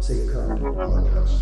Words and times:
Say 0.00 0.26
come, 0.32 0.56
podcast. 0.58 1.34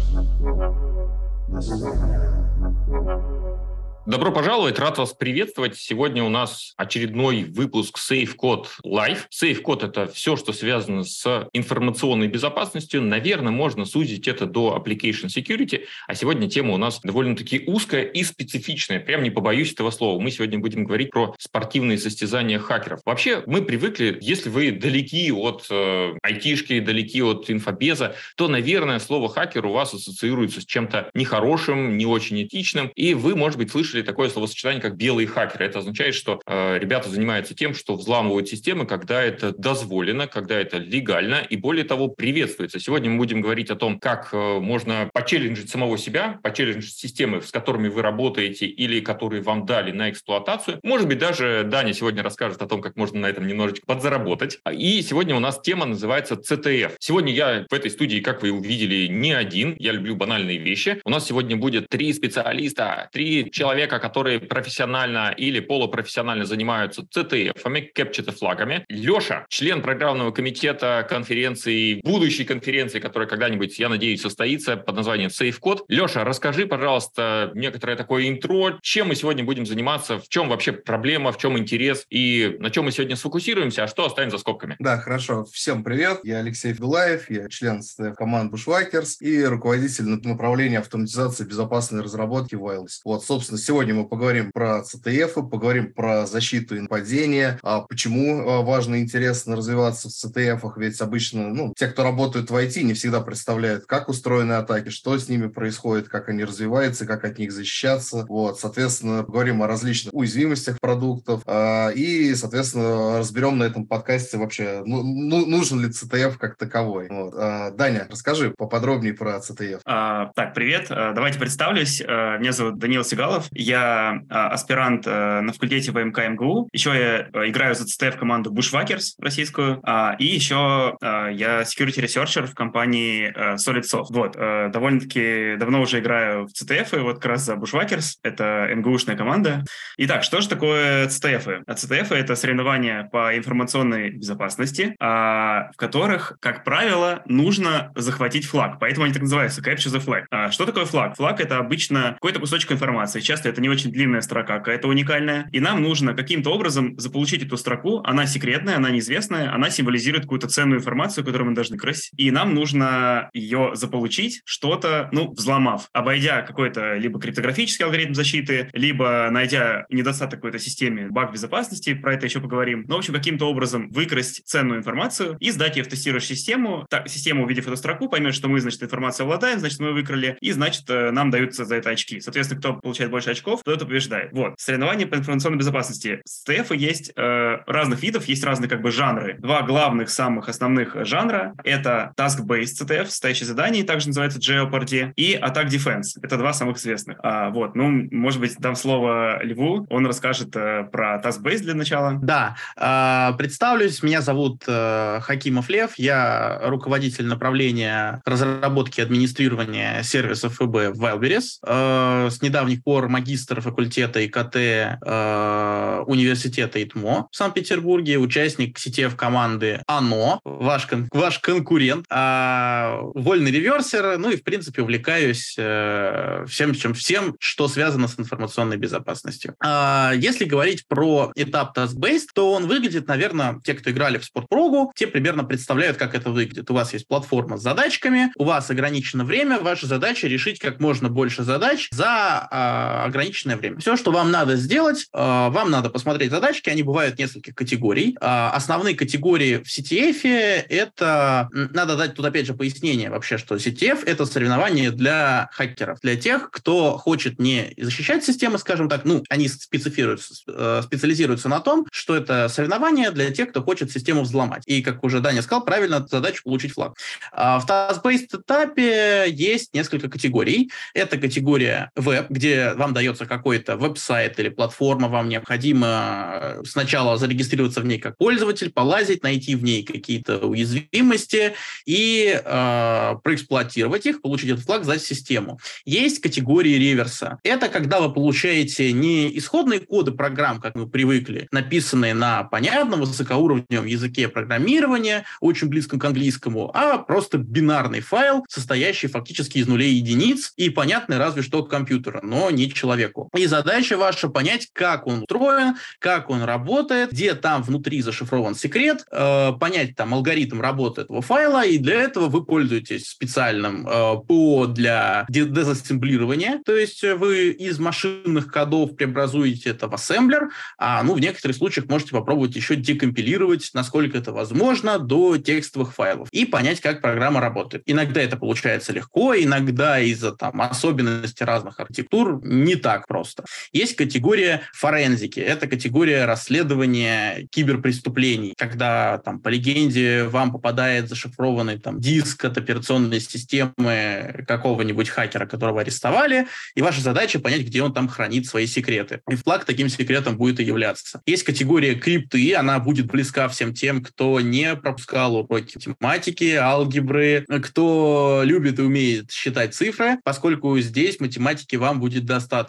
This 1.48 1.70
is 1.70 1.82
America. 1.82 3.77
Добро 4.08 4.32
пожаловать, 4.32 4.78
рад 4.78 4.96
вас 4.96 5.12
приветствовать. 5.12 5.76
Сегодня 5.76 6.24
у 6.24 6.30
нас 6.30 6.72
очередной 6.78 7.44
выпуск 7.44 7.98
SafeCode 7.98 8.64
Live. 8.82 9.26
SafeCode– 9.30 9.84
это 9.86 10.06
все, 10.06 10.34
что 10.36 10.54
связано 10.54 11.04
с 11.04 11.46
информационной 11.52 12.26
безопасностью. 12.26 13.02
Наверное, 13.02 13.52
можно 13.52 13.84
сузить 13.84 14.26
это 14.26 14.46
до 14.46 14.82
Application 14.82 15.26
Security, 15.26 15.82
а 16.06 16.14
сегодня 16.14 16.48
тема 16.48 16.72
у 16.72 16.78
нас 16.78 17.00
довольно-таки 17.02 17.64
узкая 17.66 18.02
и 18.02 18.24
специфичная. 18.24 18.98
Прям 18.98 19.22
не 19.22 19.28
побоюсь 19.28 19.74
этого 19.74 19.90
слова. 19.90 20.18
Мы 20.18 20.30
сегодня 20.30 20.58
будем 20.58 20.84
говорить 20.84 21.10
про 21.10 21.34
спортивные 21.38 21.98
состязания 21.98 22.58
хакеров. 22.58 23.02
Вообще, 23.04 23.42
мы 23.44 23.60
привыкли, 23.60 24.16
если 24.22 24.48
вы 24.48 24.70
далеки 24.70 25.30
от 25.32 25.66
э, 25.68 26.14
айтишки, 26.22 26.80
далеки 26.80 27.20
от 27.20 27.50
инфобеза, 27.50 28.16
то, 28.36 28.48
наверное, 28.48 29.00
слово 29.00 29.28
хакер 29.28 29.66
у 29.66 29.72
вас 29.72 29.92
ассоциируется 29.92 30.62
с 30.62 30.64
чем-то 30.64 31.10
нехорошим, 31.12 31.98
не 31.98 32.06
очень 32.06 32.42
этичным, 32.42 32.90
и 32.94 33.12
вы, 33.12 33.36
может 33.36 33.58
быть, 33.58 33.70
слышали 33.70 33.97
такое 34.02 34.28
словосочетание, 34.28 34.80
как 34.80 34.96
белые 34.96 35.26
хакеры. 35.26 35.64
Это 35.64 35.80
означает, 35.80 36.14
что 36.14 36.40
э, 36.46 36.78
ребята 36.78 37.08
занимаются 37.08 37.54
тем, 37.54 37.74
что 37.74 37.94
взламывают 37.94 38.48
системы, 38.48 38.86
когда 38.86 39.22
это 39.22 39.52
дозволено, 39.56 40.26
когда 40.26 40.58
это 40.58 40.78
легально, 40.78 41.36
и 41.48 41.56
более 41.56 41.84
того, 41.84 42.08
приветствуется. 42.08 42.80
Сегодня 42.80 43.10
мы 43.10 43.18
будем 43.18 43.40
говорить 43.40 43.70
о 43.70 43.76
том, 43.76 43.98
как 43.98 44.30
э, 44.32 44.58
можно 44.60 45.10
почелленджить 45.12 45.70
самого 45.70 45.98
себя, 45.98 46.38
почелленджить 46.42 46.96
системы, 46.96 47.42
с 47.42 47.50
которыми 47.50 47.88
вы 47.88 48.02
работаете 48.02 48.66
или 48.66 49.00
которые 49.00 49.42
вам 49.42 49.66
дали 49.66 49.92
на 49.92 50.10
эксплуатацию. 50.10 50.80
Может 50.82 51.08
быть, 51.08 51.18
даже 51.18 51.64
Даня 51.64 51.92
сегодня 51.92 52.22
расскажет 52.22 52.62
о 52.62 52.66
том, 52.66 52.80
как 52.80 52.96
можно 52.96 53.20
на 53.20 53.26
этом 53.26 53.46
немножечко 53.46 53.86
подзаработать. 53.86 54.58
И 54.70 55.02
сегодня 55.02 55.34
у 55.34 55.40
нас 55.40 55.60
тема 55.60 55.86
называется 55.86 56.34
CTF. 56.34 56.92
Сегодня 56.98 57.32
я 57.32 57.66
в 57.68 57.74
этой 57.74 57.90
студии, 57.90 58.20
как 58.20 58.42
вы 58.42 58.50
увидели, 58.50 59.06
не 59.06 59.32
один. 59.32 59.74
Я 59.78 59.92
люблю 59.92 60.16
банальные 60.16 60.58
вещи. 60.58 61.00
У 61.04 61.10
нас 61.10 61.26
сегодня 61.26 61.56
будет 61.56 61.88
три 61.88 62.12
специалиста, 62.12 63.08
три 63.12 63.50
человека, 63.50 63.87
человека, 63.88 63.98
которые 63.98 64.40
профессионально 64.40 65.34
или 65.36 65.60
полупрофессионально 65.60 66.44
занимаются 66.44 67.02
CTF-ами, 67.02 67.90
кэпчета-флагами. 67.94 68.84
Леша, 68.88 69.46
член 69.48 69.82
программного 69.82 70.30
комитета 70.30 71.06
конференции, 71.08 72.00
будущей 72.04 72.44
конференции, 72.44 73.00
которая 73.00 73.28
когда-нибудь, 73.28 73.78
я 73.78 73.88
надеюсь, 73.88 74.20
состоится 74.20 74.76
под 74.76 74.96
названием 74.96 75.30
SafeCode. 75.30 75.84
Леша, 75.88 76.24
расскажи, 76.24 76.66
пожалуйста, 76.66 77.50
некоторое 77.54 77.96
такое 77.96 78.28
интро, 78.28 78.78
чем 78.82 79.08
мы 79.08 79.14
сегодня 79.14 79.44
будем 79.44 79.64
заниматься, 79.64 80.18
в 80.18 80.28
чем 80.28 80.48
вообще 80.48 80.72
проблема, 80.72 81.32
в 81.32 81.38
чем 81.38 81.58
интерес 81.58 82.04
и 82.10 82.56
на 82.60 82.70
чем 82.70 82.84
мы 82.84 82.92
сегодня 82.92 83.16
сфокусируемся, 83.16 83.84
а 83.84 83.88
что 83.88 84.04
оставим 84.04 84.30
за 84.30 84.38
скобками. 84.38 84.76
Да, 84.78 84.98
хорошо. 84.98 85.44
Всем 85.52 85.82
привет. 85.82 86.20
Я 86.24 86.38
Алексей 86.38 86.74
Федулаев, 86.74 87.30
я 87.30 87.48
член 87.48 87.80
команды 88.16 88.56
Bushwhackers 88.56 89.16
и 89.20 89.44
руководитель 89.44 90.04
направления 90.04 90.78
автоматизации 90.78 91.44
безопасной 91.44 92.02
разработки 92.02 92.54
Wireless. 92.54 93.00
Вот, 93.04 93.24
собственно, 93.24 93.58
сегодня 93.58 93.77
Сегодня 93.78 93.94
мы 93.94 94.08
поговорим 94.08 94.50
про 94.50 94.82
CTF, 94.82 95.48
поговорим 95.48 95.92
про 95.92 96.26
защиту 96.26 96.74
и 96.74 96.80
нападения, 96.80 97.60
а 97.62 97.82
почему 97.82 98.40
а, 98.40 98.62
важно 98.62 98.96
и 98.96 99.02
интересно 99.02 99.54
развиваться 99.54 100.08
в 100.08 100.10
CTF, 100.10 100.72
ведь 100.78 101.00
обычно 101.00 101.54
ну, 101.54 101.72
те, 101.76 101.86
кто 101.86 102.02
работают 102.02 102.50
в 102.50 102.56
IT, 102.56 102.82
не 102.82 102.94
всегда 102.94 103.20
представляют, 103.20 103.86
как 103.86 104.08
устроены 104.08 104.54
атаки, 104.54 104.88
что 104.88 105.16
с 105.16 105.28
ними 105.28 105.46
происходит, 105.46 106.08
как 106.08 106.28
они 106.28 106.42
развиваются, 106.42 107.06
как 107.06 107.24
от 107.24 107.38
них 107.38 107.52
защищаться. 107.52 108.26
Вот, 108.28 108.58
соответственно, 108.58 109.22
поговорим 109.22 109.62
о 109.62 109.68
различных 109.68 110.12
уязвимостях 110.12 110.80
продуктов 110.80 111.42
а, 111.46 111.90
и, 111.90 112.34
соответственно, 112.34 113.18
разберем 113.18 113.58
на 113.58 113.62
этом 113.62 113.86
подкасте 113.86 114.38
вообще, 114.38 114.82
ну, 114.84 115.04
ну, 115.04 115.46
нужен 115.46 115.78
ли 115.78 115.90
CTF 115.90 116.36
как 116.36 116.56
таковой. 116.56 117.06
Вот. 117.10 117.32
А, 117.36 117.70
Даня, 117.70 118.08
расскажи 118.10 118.52
поподробнее 118.58 119.14
про 119.14 119.36
CTF. 119.36 119.82
А, 119.84 120.32
так, 120.34 120.52
привет. 120.52 120.88
Давайте 120.88 121.38
представлюсь. 121.38 122.00
Меня 122.00 122.50
зовут 122.50 122.80
Данил 122.80 123.04
Сигалов 123.04 123.46
я 123.58 124.22
а, 124.30 124.48
аспирант 124.48 125.04
а, 125.06 125.40
на 125.40 125.52
факультете 125.52 125.90
ВМК 125.90 126.28
МГУ. 126.28 126.68
Еще 126.72 126.90
я 126.90 127.28
а, 127.32 127.48
играю 127.48 127.74
за 127.74 127.86
ЦТ 127.86 128.14
в 128.14 128.18
команду 128.18 128.52
Bushwhackers 128.52 129.14
российскую. 129.18 129.80
А, 129.82 130.14
и 130.18 130.26
еще 130.26 130.96
а, 131.02 131.28
я 131.28 131.62
security 131.62 132.02
researcher 132.02 132.46
в 132.46 132.54
компании 132.54 133.32
а, 133.34 133.56
SolidSoft. 133.56 134.06
Вот. 134.10 134.36
Довольно-таки 134.36 135.56
давно 135.58 135.82
уже 135.82 135.98
играю 135.98 136.46
в 136.46 136.50
CTF, 136.52 136.96
и 136.96 137.00
вот 137.00 137.16
как 137.16 137.26
раз 137.26 137.42
за 137.42 137.54
Bushwhackers. 137.54 138.18
Это 138.22 138.70
МГУшная 138.74 139.16
команда. 139.16 139.64
Итак, 139.96 140.22
что 140.22 140.40
же 140.40 140.48
такое? 140.48 141.04
А 141.04 141.06
CTF— 141.08 142.06
это 142.14 142.36
соревнования 142.36 143.08
по 143.10 143.36
информационной 143.36 144.10
безопасности, 144.10 144.94
в 144.98 145.72
которых, 145.76 146.38
как 146.40 146.64
правило, 146.64 147.22
нужно 147.26 147.90
захватить 147.96 148.46
флаг. 148.46 148.78
Поэтому 148.78 149.04
они 149.04 149.12
так 149.12 149.22
называются— 149.22 149.60
Capture 149.62 149.92
the 149.92 150.04
Flag. 150.04 150.50
Что 150.52 150.64
такое 150.64 150.84
флаг? 150.84 151.16
Флаг— 151.16 151.40
это 151.42 151.58
обычно 151.58 152.12
какой-то 152.14 152.38
кусочек 152.40 152.72
информации. 152.72 153.20
Часто 153.20 153.47
это 153.48 153.58
это 153.58 153.62
не 153.62 153.68
очень 153.68 153.90
длинная 153.90 154.20
строка, 154.20 154.58
какая-то 154.58 154.86
уникальная, 154.86 155.48
и 155.50 155.58
нам 155.58 155.82
нужно 155.82 156.14
каким-то 156.14 156.50
образом 156.50 156.96
заполучить 156.96 157.42
эту 157.42 157.56
строку, 157.56 158.00
она 158.04 158.24
секретная, 158.26 158.76
она 158.76 158.90
неизвестная, 158.90 159.52
она 159.52 159.68
символизирует 159.68 160.22
какую-то 160.22 160.46
ценную 160.46 160.78
информацию, 160.78 161.24
которую 161.24 161.50
мы 161.50 161.54
должны 161.56 161.76
красить, 161.76 162.12
и 162.16 162.30
нам 162.30 162.54
нужно 162.54 163.30
ее 163.32 163.72
заполучить, 163.74 164.42
что-то, 164.44 165.08
ну, 165.10 165.32
взломав, 165.32 165.88
обойдя 165.92 166.42
какой-то 166.42 166.94
либо 166.94 167.18
криптографический 167.18 167.84
алгоритм 167.84 168.14
защиты, 168.14 168.70
либо 168.72 169.28
найдя 169.32 169.86
недостаток 169.90 170.38
какой-то 170.38 170.60
системе, 170.60 171.08
баг 171.10 171.32
безопасности, 171.32 171.94
про 171.94 172.14
это 172.14 172.26
еще 172.26 172.40
поговорим, 172.40 172.84
но, 172.86 172.94
в 172.94 172.98
общем, 172.98 173.14
каким-то 173.14 173.46
образом 173.46 173.90
выкрасть 173.90 174.46
ценную 174.46 174.78
информацию 174.78 175.36
и 175.40 175.50
сдать 175.50 175.76
ее 175.76 175.82
в 175.82 175.88
тестирующую 175.88 176.36
систему, 176.36 176.86
так, 176.88 177.08
система, 177.08 177.42
увидев 177.42 177.66
эту 177.66 177.76
строку, 177.76 178.08
поймет, 178.08 178.36
что 178.36 178.48
мы, 178.48 178.60
значит, 178.60 178.84
информацию 178.84 179.24
обладаем, 179.24 179.58
значит, 179.58 179.80
мы 179.80 179.92
выкрали, 179.92 180.38
и, 180.40 180.52
значит, 180.52 180.84
э, 180.88 181.10
нам 181.10 181.30
даются 181.30 181.64
за 181.64 181.74
это 181.74 181.90
очки. 181.90 182.20
Соответственно, 182.20 182.60
кто 182.60 182.74
получает 182.74 183.10
больше 183.10 183.30
очков, 183.30 183.37
очков, 183.38 183.62
то 183.64 183.72
это 183.72 183.86
побеждает. 183.86 184.32
Вот. 184.32 184.54
Соревнования 184.58 185.06
по 185.06 185.14
информационной 185.14 185.58
безопасности. 185.58 186.20
СТФ 186.26 186.72
есть 186.72 187.12
э, 187.16 187.58
разных 187.66 188.02
видов, 188.02 188.26
есть 188.26 188.44
разные 188.44 188.68
как 188.68 188.82
бы 188.82 188.90
жанры. 188.90 189.36
Два 189.38 189.62
главных, 189.62 190.10
самых 190.10 190.48
основных 190.48 190.96
жанра— 191.06 191.54
это 191.64 192.12
Task-Based 192.16 192.82
CTF, 192.82 193.06
стоящие 193.06 193.46
задания, 193.46 193.84
также 193.84 194.08
называется 194.08 194.38
Jeopardy, 194.38 195.12
и 195.16 195.34
Attack 195.34 195.68
Defense. 195.68 196.18
Это 196.22 196.36
два 196.36 196.52
самых 196.52 196.78
известных. 196.78 197.18
А, 197.22 197.50
вот. 197.50 197.74
Ну, 197.74 198.08
может 198.10 198.40
быть, 198.40 198.56
дам 198.58 198.74
слово 198.74 199.42
Льву, 199.42 199.86
он 199.90 200.06
расскажет 200.06 200.54
э, 200.56 200.84
про 200.90 201.20
Task-Based 201.22 201.60
для 201.60 201.74
начала. 201.74 202.18
Да. 202.22 202.56
Э, 202.76 203.36
представлюсь, 203.36 204.02
меня 204.02 204.20
зовут 204.20 204.64
э, 204.66 205.20
Хакимов 205.22 205.68
Лев, 205.68 205.92
я 205.96 206.60
руководитель 206.64 207.26
направления 207.26 208.20
разработки 208.24 209.00
и 209.00 209.02
администрирования 209.02 210.02
сервисов 210.02 210.54
ФБ 210.54 210.94
в 210.94 211.04
Wildberries. 211.04 211.58
Э, 211.66 212.28
с 212.30 212.42
недавних 212.42 212.82
пор 212.82 213.08
магистр 213.08 213.27
магистр 213.28 213.60
факультета 213.60 214.24
ИКТ 214.24 214.56
э, 214.56 216.02
университета 216.06 216.82
ИТМО 216.82 217.28
в 217.30 217.36
Санкт-Петербурге, 217.36 218.16
участник 218.16 218.78
CTF 218.78 219.16
команды 219.16 219.82
АНО, 219.86 220.40
ваш, 220.44 220.86
кон, 220.86 221.08
ваш 221.12 221.38
конкурент, 221.40 222.06
э, 222.08 222.98
вольный 223.14 223.50
реверсер, 223.50 224.16
ну 224.16 224.30
и, 224.30 224.36
в 224.36 224.44
принципе, 224.44 224.80
увлекаюсь 224.80 225.56
э, 225.58 226.46
всем, 226.48 226.74
чем, 226.74 226.94
всем, 226.94 227.36
что 227.38 227.68
связано 227.68 228.08
с 228.08 228.18
информационной 228.18 228.78
безопасностью. 228.78 229.54
Э, 229.62 230.12
если 230.16 230.46
говорить 230.46 230.88
про 230.88 231.30
этап 231.36 231.76
Task-Based, 231.76 232.28
то 232.34 232.52
он 232.52 232.66
выглядит, 232.66 233.08
наверное, 233.08 233.60
те, 233.62 233.74
кто 233.74 233.90
играли 233.90 234.16
в 234.16 234.24
спортпрогу, 234.24 234.90
те 234.96 235.06
примерно 235.06 235.44
представляют, 235.44 235.98
как 235.98 236.14
это 236.14 236.30
выглядит. 236.30 236.70
У 236.70 236.74
вас 236.74 236.94
есть 236.94 237.06
платформа 237.06 237.58
с 237.58 237.62
задачками, 237.62 238.32
у 238.38 238.44
вас 238.44 238.70
ограничено 238.70 239.24
время, 239.24 239.58
ваша 239.60 239.86
задача 239.86 240.28
решить 240.28 240.58
как 240.58 240.80
можно 240.80 241.10
больше 241.10 241.42
задач 241.42 241.88
за 241.90 242.48
э, 242.50 243.08
ограниченное 243.18 243.56
время. 243.56 243.78
Все, 243.80 243.96
что 243.96 244.12
вам 244.12 244.30
надо 244.30 244.56
сделать, 244.56 245.08
э, 245.12 245.18
вам 245.18 245.70
надо 245.70 245.90
посмотреть 245.90 246.30
задачки, 246.30 246.70
они 246.70 246.82
бывают 246.82 247.18
нескольких 247.18 247.54
категорий. 247.54 248.16
Э, 248.20 248.50
основные 248.52 248.94
категории 248.94 249.56
в 249.58 249.66
CTF— 249.66 250.22
это... 250.68 251.48
Надо 251.52 251.96
дать 251.96 252.14
тут 252.14 252.24
опять 252.24 252.46
же 252.46 252.54
пояснение 252.54 253.10
вообще, 253.10 253.38
что 253.38 253.56
CTF— 253.56 254.04
это 254.06 254.24
соревнование 254.24 254.90
для 254.90 255.48
хакеров, 255.52 255.98
для 256.00 256.16
тех, 256.16 256.50
кто 256.50 256.96
хочет 256.96 257.38
не 257.38 257.74
защищать 257.76 258.24
системы, 258.24 258.58
скажем 258.58 258.88
так, 258.88 259.04
ну, 259.04 259.24
они 259.28 259.48
специфируются, 259.48 260.34
э, 260.46 260.82
специализируются 260.84 261.48
на 261.48 261.60
том, 261.60 261.86
что 261.90 262.14
это 262.14 262.48
соревнование 262.48 263.10
для 263.10 263.30
тех, 263.30 263.50
кто 263.50 263.62
хочет 263.62 263.90
систему 263.90 264.22
взломать. 264.22 264.62
И, 264.66 264.82
как 264.82 265.02
уже 265.02 265.20
Даня 265.20 265.42
сказал, 265.42 265.64
правильно 265.64 266.06
задача 266.08 266.42
получить 266.44 266.72
флаг. 266.72 266.96
В 267.32 267.64
task-based 267.68 268.40
этапе 268.40 269.26
есть 269.28 269.74
несколько 269.74 270.08
категорий. 270.08 270.70
Это 270.94 271.18
категория 271.18 271.90
веб, 271.96 272.30
где 272.30 272.74
вам 272.74 272.94
дает 272.94 273.07
создается 273.08 273.26
какой-то 273.26 273.76
веб-сайт 273.76 274.38
или 274.38 274.48
платформа, 274.48 275.08
вам 275.08 275.28
необходимо 275.28 276.58
сначала 276.64 277.16
зарегистрироваться 277.16 277.80
в 277.80 277.86
ней 277.86 277.98
как 277.98 278.16
пользователь, 278.16 278.70
полазить, 278.70 279.22
найти 279.22 279.54
в 279.54 279.62
ней 279.62 279.82
какие-то 279.82 280.38
уязвимости 280.38 281.54
и 281.86 282.40
э, 282.44 283.14
проэксплуатировать 283.22 284.06
их, 284.06 284.20
получить 284.20 284.50
этот 284.50 284.64
флаг, 284.64 284.84
в 284.84 284.98
систему. 284.98 285.58
Есть 285.84 286.20
категории 286.20 286.74
реверса. 286.74 287.38
Это 287.44 287.68
когда 287.68 288.00
вы 288.00 288.12
получаете 288.12 288.92
не 288.92 289.36
исходные 289.38 289.80
коды 289.80 290.12
программ, 290.12 290.60
как 290.60 290.74
мы 290.74 290.88
привыкли, 290.88 291.48
написанные 291.52 292.14
на 292.14 292.44
понятном 292.44 293.00
высокоуровневом 293.00 293.86
языке 293.86 294.28
программирования, 294.28 295.24
очень 295.40 295.68
близком 295.68 295.98
к 295.98 296.04
английскому, 296.04 296.70
а 296.74 296.98
просто 296.98 297.38
бинарный 297.38 298.00
файл, 298.00 298.44
состоящий 298.48 299.08
фактически 299.08 299.58
из 299.58 299.66
нулей 299.66 299.92
и 299.92 299.96
единиц 299.96 300.52
и 300.56 300.70
понятный 300.70 301.18
разве 301.18 301.42
что 301.42 301.62
компьютера, 301.62 302.20
но 302.22 302.50
не 302.50 302.68
человеку. 302.98 303.30
И 303.36 303.46
задача 303.46 303.96
ваша 303.96 304.28
понять, 304.28 304.68
как 304.72 305.06
он 305.06 305.20
устроен, 305.20 305.76
как 305.98 306.30
он 306.30 306.42
работает, 306.42 307.12
где 307.12 307.34
там 307.34 307.62
внутри 307.62 308.02
зашифрован 308.02 308.54
секрет, 308.54 309.04
э, 309.10 309.52
понять 309.58 309.94
там 309.96 310.14
алгоритм 310.14 310.60
работы 310.60 311.02
этого 311.02 311.22
файла, 311.22 311.64
и 311.64 311.78
для 311.78 312.02
этого 312.02 312.28
вы 312.28 312.44
пользуетесь 312.44 313.08
специальным 313.08 313.86
э, 313.86 314.16
ПО 314.26 314.66
для 314.66 315.26
дезассемблирования, 315.28 316.60
то 316.64 316.76
есть 316.76 317.02
вы 317.02 317.50
из 317.50 317.78
машинных 317.78 318.50
кодов 318.50 318.96
преобразуете 318.96 319.70
это 319.70 319.88
в 319.88 319.94
ассемблер, 319.94 320.50
а 320.78 321.02
ну 321.02 321.14
в 321.14 321.20
некоторых 321.20 321.56
случаях 321.56 321.88
можете 321.88 322.12
попробовать 322.12 322.56
еще 322.56 322.76
декомпилировать, 322.76 323.70
насколько 323.74 324.18
это 324.18 324.32
возможно, 324.32 324.98
до 324.98 325.38
текстовых 325.38 325.94
файлов 325.94 326.28
и 326.32 326.44
понять, 326.44 326.80
как 326.80 327.00
программа 327.00 327.40
работает. 327.40 327.82
Иногда 327.86 328.20
это 328.20 328.36
получается 328.36 328.92
легко, 328.92 329.34
иногда 329.34 330.00
из-за 330.00 330.32
там 330.32 330.60
особенностей 330.60 331.44
разных 331.44 331.80
архитектур 331.80 332.40
не 332.44 332.76
так 332.76 332.87
просто. 333.06 333.44
Есть 333.72 333.96
категория 333.96 334.62
форензики. 334.72 335.40
Это 335.40 335.66
категория 335.66 336.24
расследования 336.24 337.46
киберпреступлений, 337.50 338.54
когда 338.56 339.18
там 339.18 339.40
по 339.40 339.48
легенде 339.48 340.24
вам 340.24 340.52
попадает 340.52 341.08
зашифрованный 341.08 341.78
там 341.78 342.00
диск 342.00 342.44
от 342.44 342.56
операционной 342.58 343.20
системы 343.20 344.44
какого-нибудь 344.46 345.08
хакера, 345.08 345.46
которого 345.46 345.80
арестовали, 345.80 346.46
и 346.74 346.82
ваша 346.82 347.00
задача 347.00 347.38
понять, 347.38 347.62
где 347.62 347.82
он 347.82 347.92
там 347.92 348.08
хранит 348.08 348.46
свои 348.46 348.66
секреты. 348.66 349.20
И 349.28 349.36
флаг 349.36 349.64
таким 349.64 349.88
секретом 349.88 350.36
будет 350.36 350.60
и 350.60 350.64
являться. 350.64 351.20
Есть 351.26 351.44
категория 351.44 351.94
крипты, 351.94 352.54
она 352.54 352.78
будет 352.78 353.06
близка 353.06 353.48
всем 353.48 353.74
тем, 353.74 354.02
кто 354.02 354.40
не 354.40 354.74
пропускал 354.76 355.36
уроки 355.36 355.76
математики, 355.76 356.54
алгебры, 356.54 357.44
кто 357.62 358.42
любит 358.44 358.78
и 358.78 358.82
умеет 358.82 359.30
считать 359.30 359.74
цифры, 359.74 360.18
поскольку 360.24 360.78
здесь 360.78 361.20
математики 361.20 361.76
вам 361.76 362.00
будет 362.00 362.24
достаточно. 362.24 362.67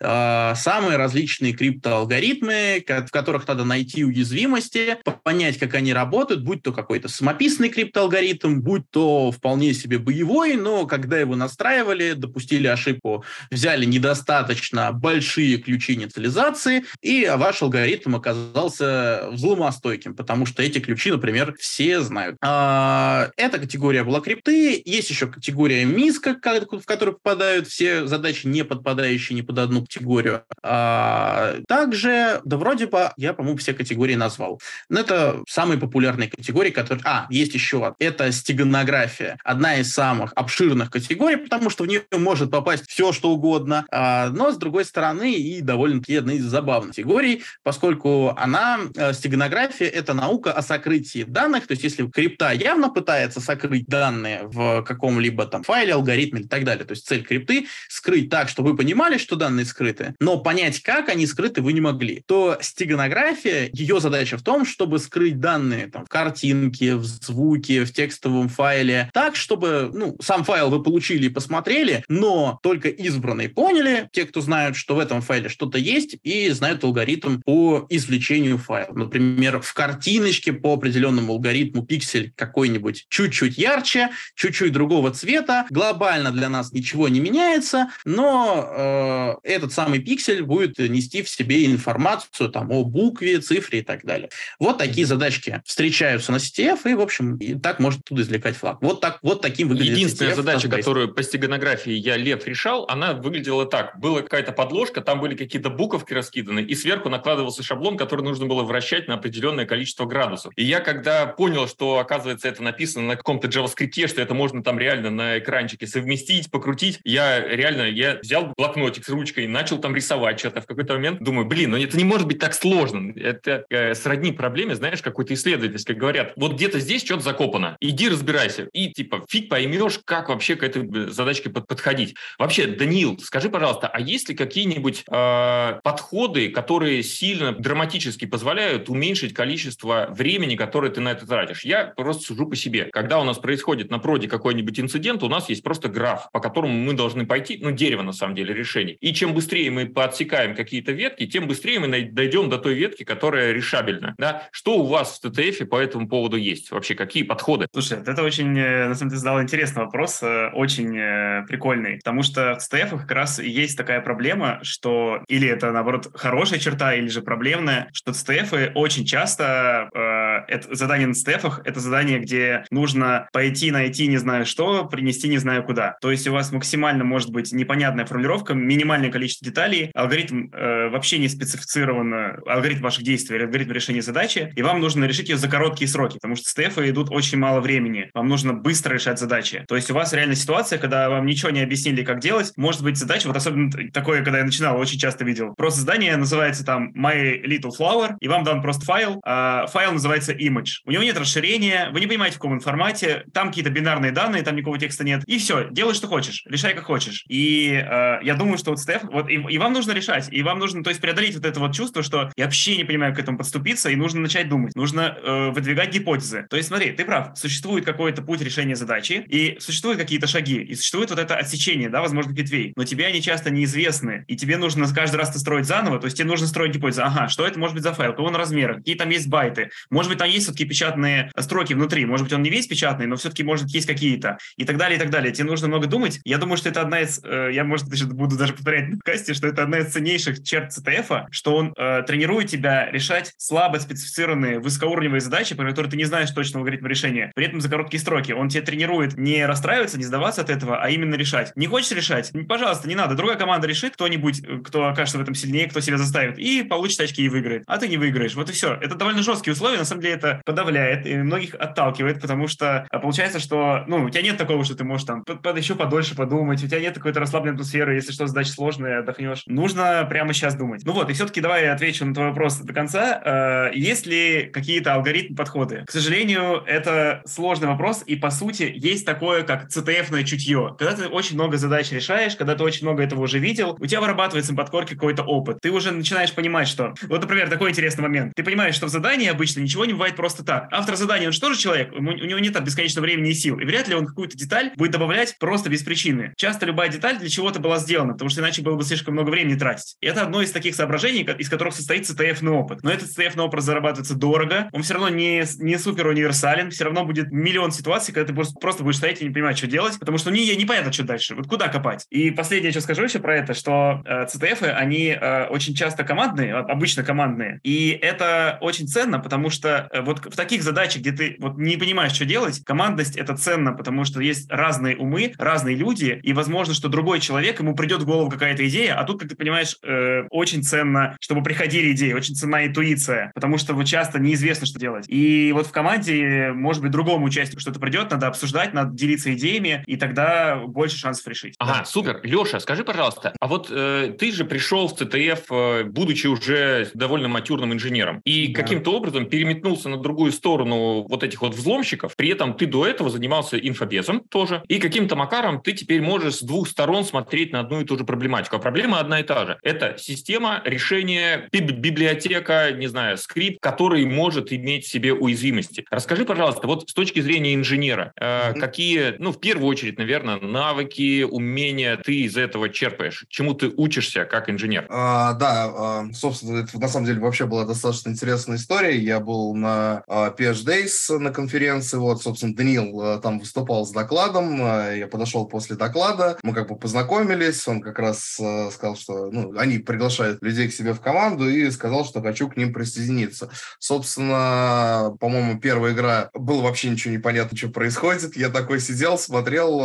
А, 0.00 0.54
самые 0.54 0.96
различные 0.96 1.52
криптоалгоритмы, 1.52 2.84
в 2.86 3.10
которых 3.10 3.46
надо 3.48 3.64
найти 3.64 4.04
уязвимости, 4.04 4.98
понять, 5.22 5.58
как 5.58 5.74
они 5.74 5.92
работают, 5.92 6.44
будь 6.44 6.62
то 6.62 6.72
какой-то 6.72 7.08
самописный 7.08 7.68
криптоалгоритм, 7.68 8.60
будь 8.60 8.90
то 8.90 9.32
вполне 9.32 9.74
себе 9.74 9.98
боевой, 9.98 10.54
но 10.56 10.86
когда 10.86 11.18
его 11.18 11.36
настраивали, 11.36 12.12
допустили 12.12 12.66
ошибку, 12.66 13.24
взяли 13.50 13.84
недостаточно 13.84 14.92
большие 14.92 15.58
ключи 15.58 15.94
инициализации, 15.94 16.84
и 17.00 17.30
ваш 17.34 17.62
алгоритм 17.62 18.16
оказался 18.16 19.28
взломостойким, 19.30 20.14
потому 20.14 20.46
что 20.46 20.62
эти 20.62 20.78
ключи, 20.78 21.10
например, 21.10 21.54
все 21.58 22.00
знают. 22.00 22.36
А, 22.42 23.30
эта 23.36 23.58
категория 23.58 24.04
была 24.04 24.20
крипты. 24.20 24.82
Есть 24.84 25.10
еще 25.10 25.26
категория 25.26 25.84
миска, 25.84 26.34
в 26.34 26.84
которую 26.84 27.14
попадают 27.16 27.68
все 27.68 28.06
задачи, 28.06 28.46
не 28.46 28.64
подпадающие 28.64 29.23
ни 29.32 29.40
под 29.40 29.58
одну 29.58 29.82
категорию. 29.82 30.42
А, 30.62 31.54
также, 31.68 32.40
да 32.44 32.56
вроде 32.56 32.86
бы, 32.86 33.12
я, 33.16 33.32
по-моему, 33.32 33.58
все 33.58 33.72
категории 33.72 34.14
назвал. 34.14 34.60
Но 34.88 35.00
это 35.00 35.42
самые 35.48 35.78
популярные 35.78 36.28
категории, 36.28 36.70
которые... 36.70 37.02
А, 37.04 37.26
есть 37.30 37.54
еще. 37.54 37.94
Это 37.98 38.30
стеганография. 38.32 39.38
Одна 39.44 39.76
из 39.76 39.92
самых 39.92 40.32
обширных 40.34 40.90
категорий, 40.90 41.36
потому 41.36 41.70
что 41.70 41.84
в 41.84 41.86
нее 41.86 42.02
может 42.12 42.50
попасть 42.50 42.88
все, 42.88 43.12
что 43.12 43.30
угодно. 43.30 43.86
А, 43.90 44.28
но, 44.30 44.50
с 44.50 44.56
другой 44.56 44.84
стороны, 44.84 45.32
и 45.32 45.60
довольно-таки 45.60 46.16
одна 46.16 46.34
из 46.34 46.44
забавных 46.44 46.90
категорий, 46.90 47.42
поскольку 47.62 48.34
она, 48.36 48.80
э, 48.94 49.12
стеганография, 49.12 49.88
это 49.88 50.14
наука 50.14 50.52
о 50.52 50.62
сокрытии 50.62 51.24
данных. 51.24 51.66
То 51.66 51.72
есть, 51.72 51.84
если 51.84 52.06
крипта 52.06 52.52
явно 52.52 52.90
пытается 52.90 53.40
сокрыть 53.40 53.86
данные 53.86 54.40
в 54.44 54.82
каком-либо 54.82 55.46
там 55.46 55.62
файле, 55.62 55.94
алгоритме 55.94 56.42
и 56.42 56.48
так 56.48 56.64
далее, 56.64 56.84
то 56.84 56.92
есть 56.92 57.06
цель 57.06 57.24
крипты— 57.24 57.66
скрыть 57.88 58.30
так, 58.30 58.48
чтобы 58.48 58.70
вы 58.70 58.76
понимали, 58.76 59.13
что 59.20 59.36
данные 59.36 59.66
скрыты, 59.66 60.14
но 60.20 60.38
понять, 60.38 60.80
как 60.80 61.08
они 61.08 61.26
скрыты, 61.26 61.62
вы 61.62 61.72
не 61.72 61.80
могли, 61.80 62.22
то 62.26 62.58
стеганография, 62.60 63.70
ее 63.72 64.00
задача 64.00 64.36
в 64.36 64.42
том, 64.42 64.64
чтобы 64.64 64.98
скрыть 64.98 65.40
данные 65.40 65.88
там, 65.88 66.04
в 66.04 66.08
картинке, 66.08 66.96
в 66.96 67.04
звуке, 67.04 67.84
в 67.84 67.92
текстовом 67.92 68.48
файле, 68.48 69.10
так, 69.12 69.36
чтобы 69.36 69.90
ну, 69.92 70.16
сам 70.20 70.44
файл 70.44 70.70
вы 70.70 70.82
получили 70.82 71.26
и 71.26 71.30
посмотрели, 71.30 72.04
но 72.08 72.58
только 72.62 72.88
избранные 72.88 73.48
поняли, 73.48 74.08
те, 74.12 74.24
кто 74.24 74.40
знают, 74.40 74.76
что 74.76 74.94
в 74.94 74.98
этом 74.98 75.22
файле 75.22 75.48
что-то 75.48 75.78
есть, 75.78 76.16
и 76.22 76.50
знают 76.50 76.84
алгоритм 76.84 77.40
по 77.44 77.86
извлечению 77.88 78.58
файла. 78.58 78.94
Например, 78.94 79.60
в 79.60 79.72
картиночке 79.74 80.52
по 80.52 80.74
определенному 80.74 81.32
алгоритму 81.32 81.84
пиксель 81.84 82.32
какой-нибудь 82.36 83.06
чуть-чуть 83.08 83.58
ярче, 83.58 84.10
чуть-чуть 84.34 84.72
другого 84.72 85.10
цвета, 85.10 85.66
глобально 85.70 86.30
для 86.30 86.48
нас 86.48 86.72
ничего 86.72 87.08
не 87.08 87.20
меняется, 87.20 87.90
но 88.04 88.64
э, 88.66 89.03
этот 89.42 89.72
самый 89.72 89.98
пиксель 90.00 90.42
будет 90.42 90.78
нести 90.78 91.22
в 91.22 91.28
себе 91.28 91.66
информацию 91.66 92.50
там, 92.50 92.70
о 92.70 92.84
букве, 92.84 93.38
цифре 93.38 93.80
и 93.80 93.82
так 93.82 94.04
далее. 94.04 94.30
Вот 94.58 94.78
такие 94.78 95.06
задачки 95.06 95.62
встречаются 95.64 96.32
на 96.32 96.36
CTF, 96.36 96.90
и, 96.90 96.94
в 96.94 97.00
общем, 97.00 97.36
и 97.36 97.54
так 97.54 97.78
может 97.78 98.00
оттуда 98.00 98.22
извлекать 98.22 98.56
флаг. 98.56 98.78
Вот, 98.80 99.00
так, 99.00 99.18
вот 99.22 99.40
таким 99.40 99.68
выглядит 99.68 99.96
Единственная 99.96 100.32
CTF 100.32 100.36
задача, 100.36 100.68
которую 100.68 101.14
по 101.14 101.22
стеганографии 101.22 101.92
я, 101.92 102.16
Лев, 102.16 102.46
решал, 102.46 102.86
она 102.88 103.14
выглядела 103.14 103.66
так. 103.66 103.98
Была 103.98 104.22
какая-то 104.22 104.52
подложка, 104.52 105.00
там 105.00 105.20
были 105.20 105.34
какие-то 105.34 105.70
буковки 105.70 106.12
раскиданы, 106.12 106.60
и 106.60 106.74
сверху 106.74 107.08
накладывался 107.08 107.62
шаблон, 107.62 107.96
который 107.96 108.22
нужно 108.22 108.46
было 108.46 108.62
вращать 108.62 109.08
на 109.08 109.14
определенное 109.14 109.66
количество 109.66 110.04
градусов. 110.04 110.52
И 110.56 110.64
я, 110.64 110.80
когда 110.80 111.26
понял, 111.26 111.68
что, 111.68 111.98
оказывается, 111.98 112.48
это 112.48 112.62
написано 112.62 113.06
на 113.06 113.16
каком-то 113.16 113.48
JavaScript, 113.48 114.08
что 114.08 114.20
это 114.20 114.34
можно 114.34 114.62
там 114.62 114.78
реально 114.78 115.10
на 115.10 115.38
экранчике 115.38 115.86
совместить, 115.86 116.50
покрутить, 116.50 117.00
я 117.04 117.40
реально, 117.40 117.82
я 117.82 118.18
взял 118.22 118.52
блокнотик 118.94 119.04
с 119.04 119.08
ручкой, 119.08 119.46
начал 119.46 119.78
там 119.78 119.94
рисовать 119.94 120.38
что-то. 120.38 120.60
В 120.60 120.66
какой-то 120.66 120.94
момент 120.94 121.20
думаю, 121.20 121.46
блин, 121.46 121.70
ну 121.70 121.76
это 121.76 121.96
не 121.96 122.04
может 122.04 122.26
быть 122.26 122.38
так 122.38 122.54
сложно. 122.54 123.12
Это 123.16 123.64
э, 123.70 123.94
сродни 123.94 124.32
проблеме, 124.32 124.74
знаешь, 124.74 125.02
какой-то 125.02 125.34
исследовательской. 125.34 125.94
Говорят, 125.94 126.32
вот 126.36 126.54
где-то 126.54 126.80
здесь 126.80 127.04
что-то 127.04 127.22
закопано, 127.22 127.76
иди 127.80 128.08
разбирайся. 128.08 128.68
И 128.72 128.90
типа 128.90 129.24
фиг 129.28 129.48
поймешь, 129.48 130.00
как 130.04 130.28
вообще 130.28 130.56
к 130.56 130.62
этой 130.62 130.82
э, 130.82 131.10
задачке 131.10 131.50
под 131.50 131.66
подходить. 131.66 132.14
Вообще, 132.38 132.66
Даниил, 132.66 133.18
скажи, 133.18 133.48
пожалуйста, 133.48 133.88
а 133.88 134.00
есть 134.00 134.28
ли 134.28 134.34
какие-нибудь 134.34 135.04
э, 135.10 135.80
подходы, 135.82 136.50
которые 136.50 137.02
сильно 137.02 137.52
драматически 137.52 138.26
позволяют 138.26 138.88
уменьшить 138.88 139.34
количество 139.34 140.08
времени, 140.10 140.56
которое 140.56 140.90
ты 140.90 141.00
на 141.00 141.10
это 141.10 141.26
тратишь? 141.26 141.64
Я 141.64 141.86
просто 141.96 142.24
сужу 142.24 142.46
по 142.46 142.56
себе. 142.56 142.88
Когда 142.92 143.20
у 143.20 143.24
нас 143.24 143.38
происходит 143.38 143.90
на 143.90 143.98
проде 143.98 144.28
какой-нибудь 144.28 144.78
инцидент, 144.78 145.22
у 145.22 145.28
нас 145.28 145.48
есть 145.48 145.62
просто 145.62 145.88
граф, 145.88 146.28
по 146.32 146.40
которому 146.40 146.74
мы 146.74 146.92
должны 146.92 147.26
пойти, 147.26 147.58
ну, 147.60 147.70
дерево 147.70 148.02
на 148.02 148.12
самом 148.12 148.34
деле 148.34 148.54
решений. 148.84 148.98
И 149.00 149.14
чем 149.14 149.34
быстрее 149.34 149.70
мы 149.70 149.86
подсекаем 149.86 150.54
какие-то 150.54 150.92
ветки, 150.92 151.26
тем 151.26 151.46
быстрее 151.46 151.80
мы 151.80 151.88
дойдем 151.88 152.50
до 152.50 152.58
той 152.58 152.74
ветки, 152.74 153.04
которая 153.04 153.52
решабельна. 153.52 154.14
Да? 154.18 154.48
Что 154.52 154.78
у 154.78 154.86
вас 154.86 155.20
в 155.22 155.30
ТТФ 155.30 155.68
по 155.68 155.78
этому 155.78 156.08
поводу 156.08 156.36
есть? 156.36 156.70
Вообще, 156.70 156.94
какие 156.94 157.22
подходы? 157.22 157.66
Слушай, 157.72 157.98
это 158.06 158.22
очень, 158.22 158.56
э, 158.58 158.88
на 158.88 158.94
самом 158.94 159.10
деле, 159.10 159.20
задал 159.20 159.42
интересный 159.42 159.84
вопрос, 159.84 160.22
э, 160.22 160.50
очень 160.54 160.96
э, 160.96 161.44
прикольный, 161.46 161.96
потому 161.96 162.22
что 162.22 162.58
в 162.58 162.68
ТТФ 162.68 162.90
как 162.90 163.10
раз 163.10 163.38
есть 163.38 163.76
такая 163.76 164.00
проблема, 164.00 164.60
что 164.62 165.22
или 165.28 165.48
это, 165.48 165.70
наоборот, 165.72 166.08
хорошая 166.14 166.58
черта, 166.58 166.94
или 166.94 167.08
же 167.08 167.22
проблемная, 167.22 167.88
что 167.92 168.12
ЦТФ 168.12 168.52
очень 168.74 169.04
часто 169.04 169.88
э, 169.94 170.52
это 170.52 170.74
задание 170.74 171.06
на 171.06 171.14
ЦТФ 171.14 171.60
это 171.64 171.80
задание, 171.80 172.18
где 172.18 172.64
нужно 172.70 173.28
пойти 173.32 173.70
найти 173.70 174.06
не 174.06 174.16
знаю 174.16 174.46
что, 174.46 174.84
принести 174.84 175.28
не 175.28 175.38
знаю 175.38 175.64
куда. 175.64 175.96
То 176.00 176.10
есть 176.10 176.26
у 176.26 176.32
вас 176.32 176.52
максимально 176.52 177.04
может 177.04 177.30
быть 177.30 177.52
непонятная 177.52 178.06
формулировка, 178.06 178.54
минимальное 178.74 179.10
количество 179.10 179.46
деталей, 179.46 179.90
алгоритм 179.94 180.48
э, 180.52 180.88
вообще 180.88 181.18
не 181.18 181.28
специфицирован, 181.28 182.40
алгоритм 182.46 182.82
ваших 182.82 183.04
действий, 183.04 183.42
алгоритм 183.42 183.72
решения 183.72 184.02
задачи, 184.02 184.52
и 184.54 184.62
вам 184.62 184.80
нужно 184.80 185.04
решить 185.04 185.28
ее 185.28 185.36
за 185.36 185.48
короткие 185.48 185.88
сроки, 185.88 186.14
потому 186.14 186.36
что 186.36 186.44
ЦТФ 186.44 186.78
идут 186.78 187.10
очень 187.10 187.38
мало 187.38 187.60
времени, 187.60 188.10
вам 188.14 188.28
нужно 188.28 188.52
быстро 188.52 188.94
решать 188.94 189.18
задачи. 189.18 189.64
То 189.68 189.76
есть 189.76 189.90
у 189.90 189.94
вас 189.94 190.12
реально 190.12 190.34
ситуация, 190.34 190.78
когда 190.78 191.08
вам 191.08 191.26
ничего 191.26 191.50
не 191.50 191.60
объяснили, 191.60 192.02
как 192.02 192.20
делать, 192.20 192.52
может 192.56 192.82
быть 192.82 192.96
задача, 192.96 193.26
вот 193.26 193.36
особенно 193.36 193.70
такое, 193.92 194.22
когда 194.22 194.38
я 194.38 194.44
начинал, 194.44 194.78
очень 194.78 194.98
часто 194.98 195.24
видел. 195.24 195.54
Просто 195.54 195.80
задание 195.80 196.16
называется 196.16 196.64
там 196.64 196.92
My 196.92 197.42
Little 197.42 197.70
Flower, 197.78 198.14
и 198.20 198.28
вам 198.28 198.44
дан 198.44 198.62
просто 198.62 198.84
файл, 198.84 199.20
а 199.24 199.66
файл 199.66 199.92
называется 199.92 200.32
image. 200.32 200.82
У 200.84 200.90
него 200.90 201.02
нет 201.02 201.18
расширения, 201.18 201.90
вы 201.92 202.00
не 202.00 202.06
понимаете, 202.06 202.36
в 202.36 202.38
каком 202.38 202.60
формате, 202.60 203.24
там 203.32 203.48
какие-то 203.48 203.70
бинарные 203.70 204.12
данные, 204.12 204.42
там 204.42 204.56
никакого 204.56 204.78
текста 204.78 205.04
нет, 205.04 205.22
и 205.26 205.38
все, 205.38 205.68
делай, 205.70 205.94
что 205.94 206.06
хочешь, 206.06 206.44
решай, 206.46 206.74
как 206.74 206.84
хочешь. 206.84 207.24
И 207.28 207.72
э, 207.72 208.18
я 208.22 208.34
думаю, 208.34 208.58
что 208.58 208.63
что 208.64 208.72
вот 208.72 208.80
CTF, 208.80 209.10
вот 209.12 209.28
и, 209.28 209.34
и 209.34 209.58
вам 209.58 209.72
нужно 209.72 209.92
решать, 209.92 210.28
и 210.30 210.42
вам 210.42 210.58
нужно, 210.58 210.82
то 210.82 210.90
есть 210.90 211.00
преодолеть 211.00 211.34
вот 211.34 211.44
это 211.44 211.60
вот 211.60 211.74
чувство, 211.74 212.02
что 212.02 212.30
я 212.36 212.44
вообще 212.44 212.76
не 212.76 212.84
понимаю, 212.84 213.14
к 213.14 213.18
этому 213.18 213.38
подступиться, 213.38 213.90
и 213.90 213.96
нужно 213.96 214.20
начать 214.20 214.48
думать, 214.48 214.74
нужно 214.74 215.16
э, 215.22 215.50
выдвигать 215.50 215.92
гипотезы. 215.92 216.46
То 216.48 216.56
есть 216.56 216.68
смотри, 216.68 216.92
ты 216.92 217.04
прав, 217.04 217.36
существует 217.38 217.84
какой-то 217.84 218.22
путь 218.22 218.40
решения 218.40 218.76
задачи, 218.76 219.24
и 219.28 219.56
существуют 219.60 219.98
какие-то 219.98 220.26
шаги, 220.26 220.56
и 220.56 220.74
существует 220.74 221.10
вот 221.10 221.18
это 221.18 221.36
отсечение, 221.36 221.88
да, 221.88 222.00
возможно, 222.00 222.32
ветвей, 222.32 222.72
но 222.76 222.84
тебе 222.84 223.06
они 223.06 223.22
часто 223.22 223.50
неизвестны, 223.50 224.24
и 224.26 224.36
тебе 224.36 224.56
нужно 224.56 224.86
каждый 224.92 225.16
раз 225.16 225.30
это 225.30 225.38
строить 225.38 225.66
заново, 225.66 225.98
то 225.98 226.06
есть 226.06 226.16
тебе 226.16 226.28
нужно 226.28 226.46
строить 226.46 226.74
гипотезы, 226.74 227.02
ага, 227.02 227.28
что 227.28 227.46
это 227.46 227.58
может 227.58 227.74
быть 227.74 227.82
за 227.82 227.92
файл, 227.92 228.12
какого 228.12 228.28
он 228.28 228.36
размера, 228.36 228.74
какие 228.76 228.94
там 228.94 229.10
есть 229.10 229.28
байты, 229.28 229.70
может 229.90 230.10
быть, 230.10 230.18
там 230.18 230.28
есть 230.28 230.44
все-таки 230.44 230.64
печатные 230.64 231.30
строки 231.38 231.74
внутри, 231.74 232.06
может 232.06 232.24
быть, 232.24 232.32
он 232.32 232.42
не 232.42 232.50
весь 232.50 232.66
печатный, 232.66 233.06
но 233.06 233.16
все-таки, 233.16 233.42
может, 233.42 233.68
есть 233.68 233.86
какие-то, 233.86 234.38
и 234.56 234.64
так 234.64 234.76
далее, 234.76 234.96
и 234.96 235.00
так 235.00 235.10
далее. 235.10 235.32
Тебе 235.32 235.48
нужно 235.48 235.68
много 235.68 235.86
думать. 235.86 236.20
Я 236.24 236.38
думаю, 236.38 236.56
что 236.56 236.68
это 236.68 236.80
одна 236.80 237.00
из, 237.00 237.20
э, 237.22 237.50
я, 237.52 237.64
может, 237.64 237.88
буду 238.12 238.36
даже 238.44 238.54
повторять 238.54 238.88
на 238.88 238.96
подкасте, 238.96 239.32
что 239.32 239.46
это 239.46 239.62
одна 239.62 239.78
из 239.78 239.92
ценнейших 239.92 240.42
черт 240.42 240.70
CTF, 240.70 241.26
что 241.30 241.56
он 241.56 241.72
э, 241.76 242.02
тренирует 242.06 242.48
тебя 242.48 242.90
решать 242.90 243.32
слабо 243.38 243.78
специфицированные 243.78 244.58
высокоуровневые 244.58 245.20
задачи, 245.20 245.54
про 245.54 245.66
которые 245.68 245.90
ты 245.90 245.96
не 245.96 246.04
знаешь 246.04 246.30
точного 246.30 246.62
алгоритма 246.62 246.88
решения, 246.88 247.32
при 247.34 247.46
этом 247.46 247.60
за 247.60 247.70
короткие 247.70 248.00
строки. 248.00 248.32
Он 248.32 248.50
тебя 248.50 248.62
тренирует 248.62 249.16
не 249.16 249.46
расстраиваться, 249.46 249.96
не 249.96 250.04
сдаваться 250.04 250.42
от 250.42 250.50
этого, 250.50 250.82
а 250.82 250.90
именно 250.90 251.14
решать. 251.14 251.52
Не 251.56 251.66
хочешь 251.66 251.92
решать? 251.92 252.32
Пожалуйста, 252.46 252.86
не 252.86 252.94
надо. 252.94 253.14
Другая 253.14 253.38
команда 253.38 253.66
решит, 253.66 253.94
кто-нибудь, 253.94 254.42
э, 254.44 254.58
кто 254.62 254.88
окажется 254.88 255.18
в 255.18 255.22
этом 255.22 255.34
сильнее, 255.34 255.68
кто 255.68 255.80
себя 255.80 255.96
заставит, 255.96 256.38
и 256.38 256.62
получит 256.62 257.00
очки 257.00 257.24
и 257.24 257.28
выиграет. 257.30 257.64
А 257.66 257.78
ты 257.78 257.88
не 257.88 257.96
выиграешь. 257.96 258.34
Вот 258.34 258.50
и 258.50 258.52
все. 258.52 258.74
Это 258.74 258.94
довольно 258.94 259.22
жесткие 259.22 259.54
условия, 259.54 259.78
на 259.78 259.84
самом 259.84 260.02
деле 260.02 260.14
это 260.14 260.42
подавляет 260.44 261.06
и 261.06 261.16
многих 261.16 261.54
отталкивает, 261.54 262.20
потому 262.20 262.46
что 262.48 262.86
а, 262.90 262.98
получается, 262.98 263.38
что 263.38 263.84
ну, 263.86 264.04
у 264.04 264.10
тебя 264.10 264.22
нет 264.22 264.36
такого, 264.36 264.64
что 264.64 264.74
ты 264.74 264.84
можешь 264.84 265.06
там 265.06 265.24
под, 265.24 265.40
под 265.40 265.56
еще 265.56 265.74
подольше 265.74 266.14
подумать, 266.14 266.62
у 266.62 266.66
тебя 266.66 266.80
нет 266.80 266.94
какой-то 266.94 267.20
расслабленной 267.20 267.54
атмосферы, 267.54 267.94
если 267.94 268.12
что, 268.12 268.26
задача 268.34 268.50
сложная, 268.50 269.00
отдохнешь. 269.00 269.44
Нужно 269.46 270.06
прямо 270.08 270.32
сейчас 270.32 270.54
думать. 270.54 270.82
Ну 270.84 270.92
вот, 270.92 271.08
и 271.08 271.12
все-таки 271.12 271.40
давай 271.40 271.64
я 271.64 271.72
отвечу 271.72 272.04
на 272.04 272.14
твой 272.14 272.28
вопрос 272.28 272.58
до 272.58 272.72
конца. 272.72 273.20
Э, 273.24 273.70
есть 273.74 274.06
ли 274.06 274.50
какие-то 274.52 274.94
алгоритмы 274.94 275.36
подходы? 275.36 275.84
К 275.86 275.90
сожалению, 275.90 276.62
это 276.66 277.22
сложный 277.26 277.68
вопрос, 277.68 278.02
и 278.06 278.16
по 278.16 278.30
сути 278.30 278.72
есть 278.74 279.06
такое, 279.06 279.42
как 279.42 279.68
CTF-ное 279.68 280.24
чутье. 280.24 280.74
Когда 280.78 280.94
ты 280.94 281.06
очень 281.06 281.36
много 281.36 281.56
задач 281.56 281.92
решаешь, 281.92 282.36
когда 282.36 282.54
ты 282.54 282.64
очень 282.64 282.86
много 282.86 283.02
этого 283.02 283.20
уже 283.22 283.38
видел, 283.38 283.76
у 283.78 283.86
тебя 283.86 284.00
вырабатывается 284.00 284.52
на 284.52 284.58
подкорке 284.58 284.94
какой-то 284.94 285.22
опыт. 285.22 285.58
Ты 285.62 285.70
уже 285.70 285.92
начинаешь 285.92 286.32
понимать, 286.32 286.68
что... 286.68 286.94
Вот, 287.02 287.20
например, 287.20 287.48
такой 287.48 287.70
интересный 287.70 288.02
момент. 288.02 288.32
Ты 288.34 288.42
понимаешь, 288.42 288.74
что 288.74 288.86
в 288.86 288.90
задании 288.90 289.28
обычно 289.28 289.60
ничего 289.60 289.84
не 289.84 289.92
бывает 289.92 290.16
просто 290.16 290.44
так. 290.44 290.68
Автор 290.70 290.96
задания, 290.96 291.26
он 291.26 291.32
же 291.32 291.40
тоже 291.40 291.58
человек, 291.58 291.92
у 291.92 292.00
него 292.00 292.38
нет 292.38 292.54
бесконечного 292.62 293.04
времени 293.04 293.30
и 293.30 293.34
сил, 293.34 293.58
и 293.58 293.64
вряд 293.64 293.88
ли 293.88 293.94
он 293.94 294.06
какую-то 294.06 294.36
деталь 294.36 294.72
будет 294.76 294.92
добавлять 294.92 295.36
просто 295.38 295.68
без 295.68 295.82
причины. 295.82 296.32
Часто 296.36 296.66
любая 296.66 296.88
деталь 296.88 297.18
для 297.18 297.28
чего-то 297.28 297.60
была 297.60 297.78
сделана, 297.78 298.14
потому 298.24 298.30
что 298.30 298.40
иначе 298.40 298.62
было 298.62 298.74
бы 298.74 298.84
слишком 298.84 299.12
много 299.12 299.28
времени 299.28 299.54
тратить. 299.54 299.96
И 300.00 300.06
это 300.06 300.22
одно 300.22 300.40
из 300.40 300.50
таких 300.50 300.74
соображений, 300.74 301.28
из 301.36 301.50
которых 301.50 301.74
состоит 301.74 302.08
CTF-ный 302.08 302.52
опыт. 302.52 302.82
Но 302.82 302.90
этот 302.90 303.10
CTF-ный 303.10 303.44
опыт 303.44 303.62
зарабатывается 303.62 304.14
дорого, 304.14 304.70
он 304.72 304.82
все 304.82 304.94
равно 304.94 305.10
не, 305.10 305.44
не 305.58 305.78
супер 305.78 306.06
универсален, 306.06 306.70
все 306.70 306.84
равно 306.84 307.04
будет 307.04 307.30
миллион 307.30 307.70
ситуаций, 307.70 308.14
когда 308.14 308.28
ты 308.28 308.34
просто, 308.34 308.58
просто 308.58 308.82
будешь 308.82 308.96
стоять 308.96 309.20
и 309.20 309.24
не 309.26 309.30
понимать, 309.30 309.58
что 309.58 309.66
делать, 309.66 309.98
потому 309.98 310.16
что 310.16 310.30
не, 310.30 310.56
непонятно, 310.56 310.90
что 310.90 311.02
дальше, 311.02 311.34
вот 311.34 311.46
куда 311.46 311.68
копать. 311.68 312.06
И 312.08 312.30
последнее, 312.30 312.70
что 312.70 312.80
скажу 312.80 313.02
еще 313.02 313.18
про 313.18 313.36
это, 313.36 313.52
что 313.52 314.02
э, 314.06 314.24
CTF, 314.24 314.70
они 314.70 315.08
э, 315.08 315.46
очень 315.48 315.74
часто 315.74 316.02
командные, 316.02 316.54
обычно 316.54 317.04
командные, 317.04 317.60
и 317.62 317.90
это 317.90 318.56
очень 318.62 318.88
ценно, 318.88 319.18
потому 319.18 319.50
что 319.50 319.90
э, 319.92 320.00
вот 320.00 320.24
в 320.24 320.34
таких 320.34 320.62
задачах, 320.62 321.02
где 321.02 321.12
ты 321.12 321.36
вот 321.40 321.58
не 321.58 321.76
понимаешь, 321.76 322.12
что 322.12 322.24
делать, 322.24 322.64
командность 322.64 323.16
это 323.16 323.36
ценно, 323.36 323.72
потому 323.74 324.06
что 324.06 324.22
есть 324.22 324.50
разные 324.50 324.96
умы, 324.96 325.34
разные 325.36 325.76
люди, 325.76 326.18
и 326.22 326.32
возможно, 326.32 326.72
что 326.72 326.88
другой 326.88 327.20
человек, 327.20 327.60
ему 327.60 327.74
придет 327.74 328.02
в 328.02 328.06
голову 328.06 328.13
какая-то 328.28 328.66
идея, 328.68 328.94
а 328.94 329.04
тут, 329.04 329.20
как 329.20 329.28
ты 329.28 329.36
понимаешь, 329.36 329.76
э, 329.82 330.24
очень 330.30 330.62
ценно, 330.62 331.16
чтобы 331.20 331.42
приходили 331.42 331.92
идеи, 331.92 332.12
очень 332.12 332.34
ценна 332.34 332.66
интуиция, 332.66 333.30
потому 333.34 333.58
что 333.58 333.74
вот 333.74 333.86
часто 333.86 334.18
неизвестно, 334.18 334.66
что 334.66 334.78
делать. 334.78 335.04
И 335.08 335.52
вот 335.52 335.66
в 335.66 335.72
команде, 335.72 336.52
может 336.54 336.82
быть, 336.82 336.90
другому 336.90 337.26
участнику 337.26 337.60
что-то 337.60 337.80
придет, 337.80 338.10
надо 338.10 338.28
обсуждать, 338.28 338.74
надо 338.74 338.94
делиться 338.94 339.32
идеями, 339.34 339.82
и 339.86 339.96
тогда 339.96 340.56
больше 340.56 340.96
шансов 340.96 341.26
решить. 341.28 341.54
Ага, 341.58 341.80
да. 341.80 341.84
супер. 341.84 342.20
Леша, 342.22 342.60
скажи, 342.60 342.84
пожалуйста, 342.84 343.34
а 343.40 343.46
вот 343.46 343.68
э, 343.70 344.14
ты 344.18 344.32
же 344.32 344.44
пришел 344.44 344.88
в 344.88 344.94
ЦТФ, 344.96 345.50
э, 345.50 345.84
будучи 345.84 346.26
уже 346.26 346.88
довольно 346.94 347.28
матюрным 347.28 347.72
инженером, 347.72 348.20
и 348.24 348.48
да. 348.48 348.62
каким-то 348.62 348.92
образом 348.92 349.26
переметнулся 349.26 349.88
на 349.88 349.96
другую 349.96 350.32
сторону 350.32 351.06
вот 351.08 351.22
этих 351.22 351.42
вот 351.42 351.54
взломщиков, 351.54 352.16
при 352.16 352.28
этом 352.30 352.54
ты 352.54 352.66
до 352.66 352.86
этого 352.86 353.10
занимался 353.10 353.58
инфобезом 353.58 354.20
тоже, 354.20 354.62
и 354.68 354.78
каким-то 354.78 355.16
макаром 355.16 355.60
ты 355.60 355.72
теперь 355.72 356.00
можешь 356.00 356.36
с 356.36 356.42
двух 356.42 356.68
сторон 356.68 357.04
смотреть 357.04 357.52
на 357.52 357.60
одну 357.60 357.80
и 357.80 357.84
ту 357.84 357.98
же 357.98 358.03
проблематику. 358.06 358.56
А 358.56 358.58
проблема 358.58 359.00
одна 359.00 359.20
и 359.20 359.22
та 359.22 359.46
же. 359.46 359.58
Это 359.62 359.96
система 359.98 360.62
решения, 360.64 361.48
библиотека, 361.52 362.72
не 362.72 362.86
знаю, 362.86 363.18
скрипт, 363.18 363.60
который 363.60 364.04
может 364.06 364.52
иметь 364.52 364.84
в 364.84 364.88
себе 364.90 365.12
уязвимости. 365.12 365.84
Расскажи, 365.90 366.24
пожалуйста, 366.24 366.66
вот 366.66 366.88
с 366.88 366.94
точки 366.94 367.20
зрения 367.20 367.54
инженера, 367.54 368.12
э, 368.16 368.24
mm-hmm. 368.24 368.60
какие, 368.60 369.14
ну, 369.18 369.32
в 369.32 369.40
первую 369.40 369.68
очередь, 369.68 369.98
наверное, 369.98 370.40
навыки, 370.40 371.22
умения 371.22 371.96
ты 371.96 372.22
из 372.22 372.36
этого 372.36 372.68
черпаешь? 372.68 373.24
Чему 373.28 373.54
ты 373.54 373.68
учишься 373.76 374.24
как 374.24 374.50
инженер? 374.50 374.86
А, 374.88 375.34
да, 375.34 375.64
а, 375.66 376.04
собственно, 376.12 376.60
это 376.60 376.78
на 376.78 376.88
самом 376.88 377.06
деле 377.06 377.20
вообще 377.20 377.46
была 377.46 377.64
достаточно 377.64 378.10
интересная 378.10 378.56
история. 378.56 378.96
Я 378.96 379.20
был 379.20 379.54
на 379.54 380.02
а, 380.08 380.34
PH 380.36 380.64
Days 380.66 381.18
на 381.18 381.30
конференции, 381.30 381.96
вот, 381.96 382.22
собственно, 382.22 382.54
Даниил 382.54 383.00
а, 383.00 383.18
там 383.18 383.38
выступал 383.38 383.86
с 383.86 383.90
докладом, 383.90 384.58
а, 384.60 384.92
я 384.92 385.06
подошел 385.06 385.46
после 385.46 385.76
доклада, 385.76 386.38
мы 386.42 386.52
как 386.52 386.68
бы 386.68 386.76
познакомились, 386.76 387.66
он 387.68 387.80
как 387.80 387.93
раз 387.98 388.38
а, 388.40 388.70
сказал, 388.70 388.96
что, 388.96 389.30
ну, 389.30 389.56
они 389.58 389.78
приглашают 389.78 390.42
людей 390.42 390.68
к 390.68 390.74
себе 390.74 390.92
в 390.92 391.00
команду 391.00 391.48
и 391.48 391.70
сказал, 391.70 392.04
что 392.04 392.22
хочу 392.22 392.48
к 392.48 392.56
ним 392.56 392.72
присоединиться. 392.72 393.50
Собственно, 393.78 395.16
по-моему, 395.20 395.58
первая 395.58 395.92
игра, 395.92 396.30
было 396.34 396.62
вообще 396.62 396.90
ничего 396.90 397.12
не 397.12 397.18
понятно, 397.18 397.56
что 397.56 397.68
происходит, 397.68 398.36
я 398.36 398.48
такой 398.48 398.80
сидел, 398.80 399.18
смотрел, 399.18 399.80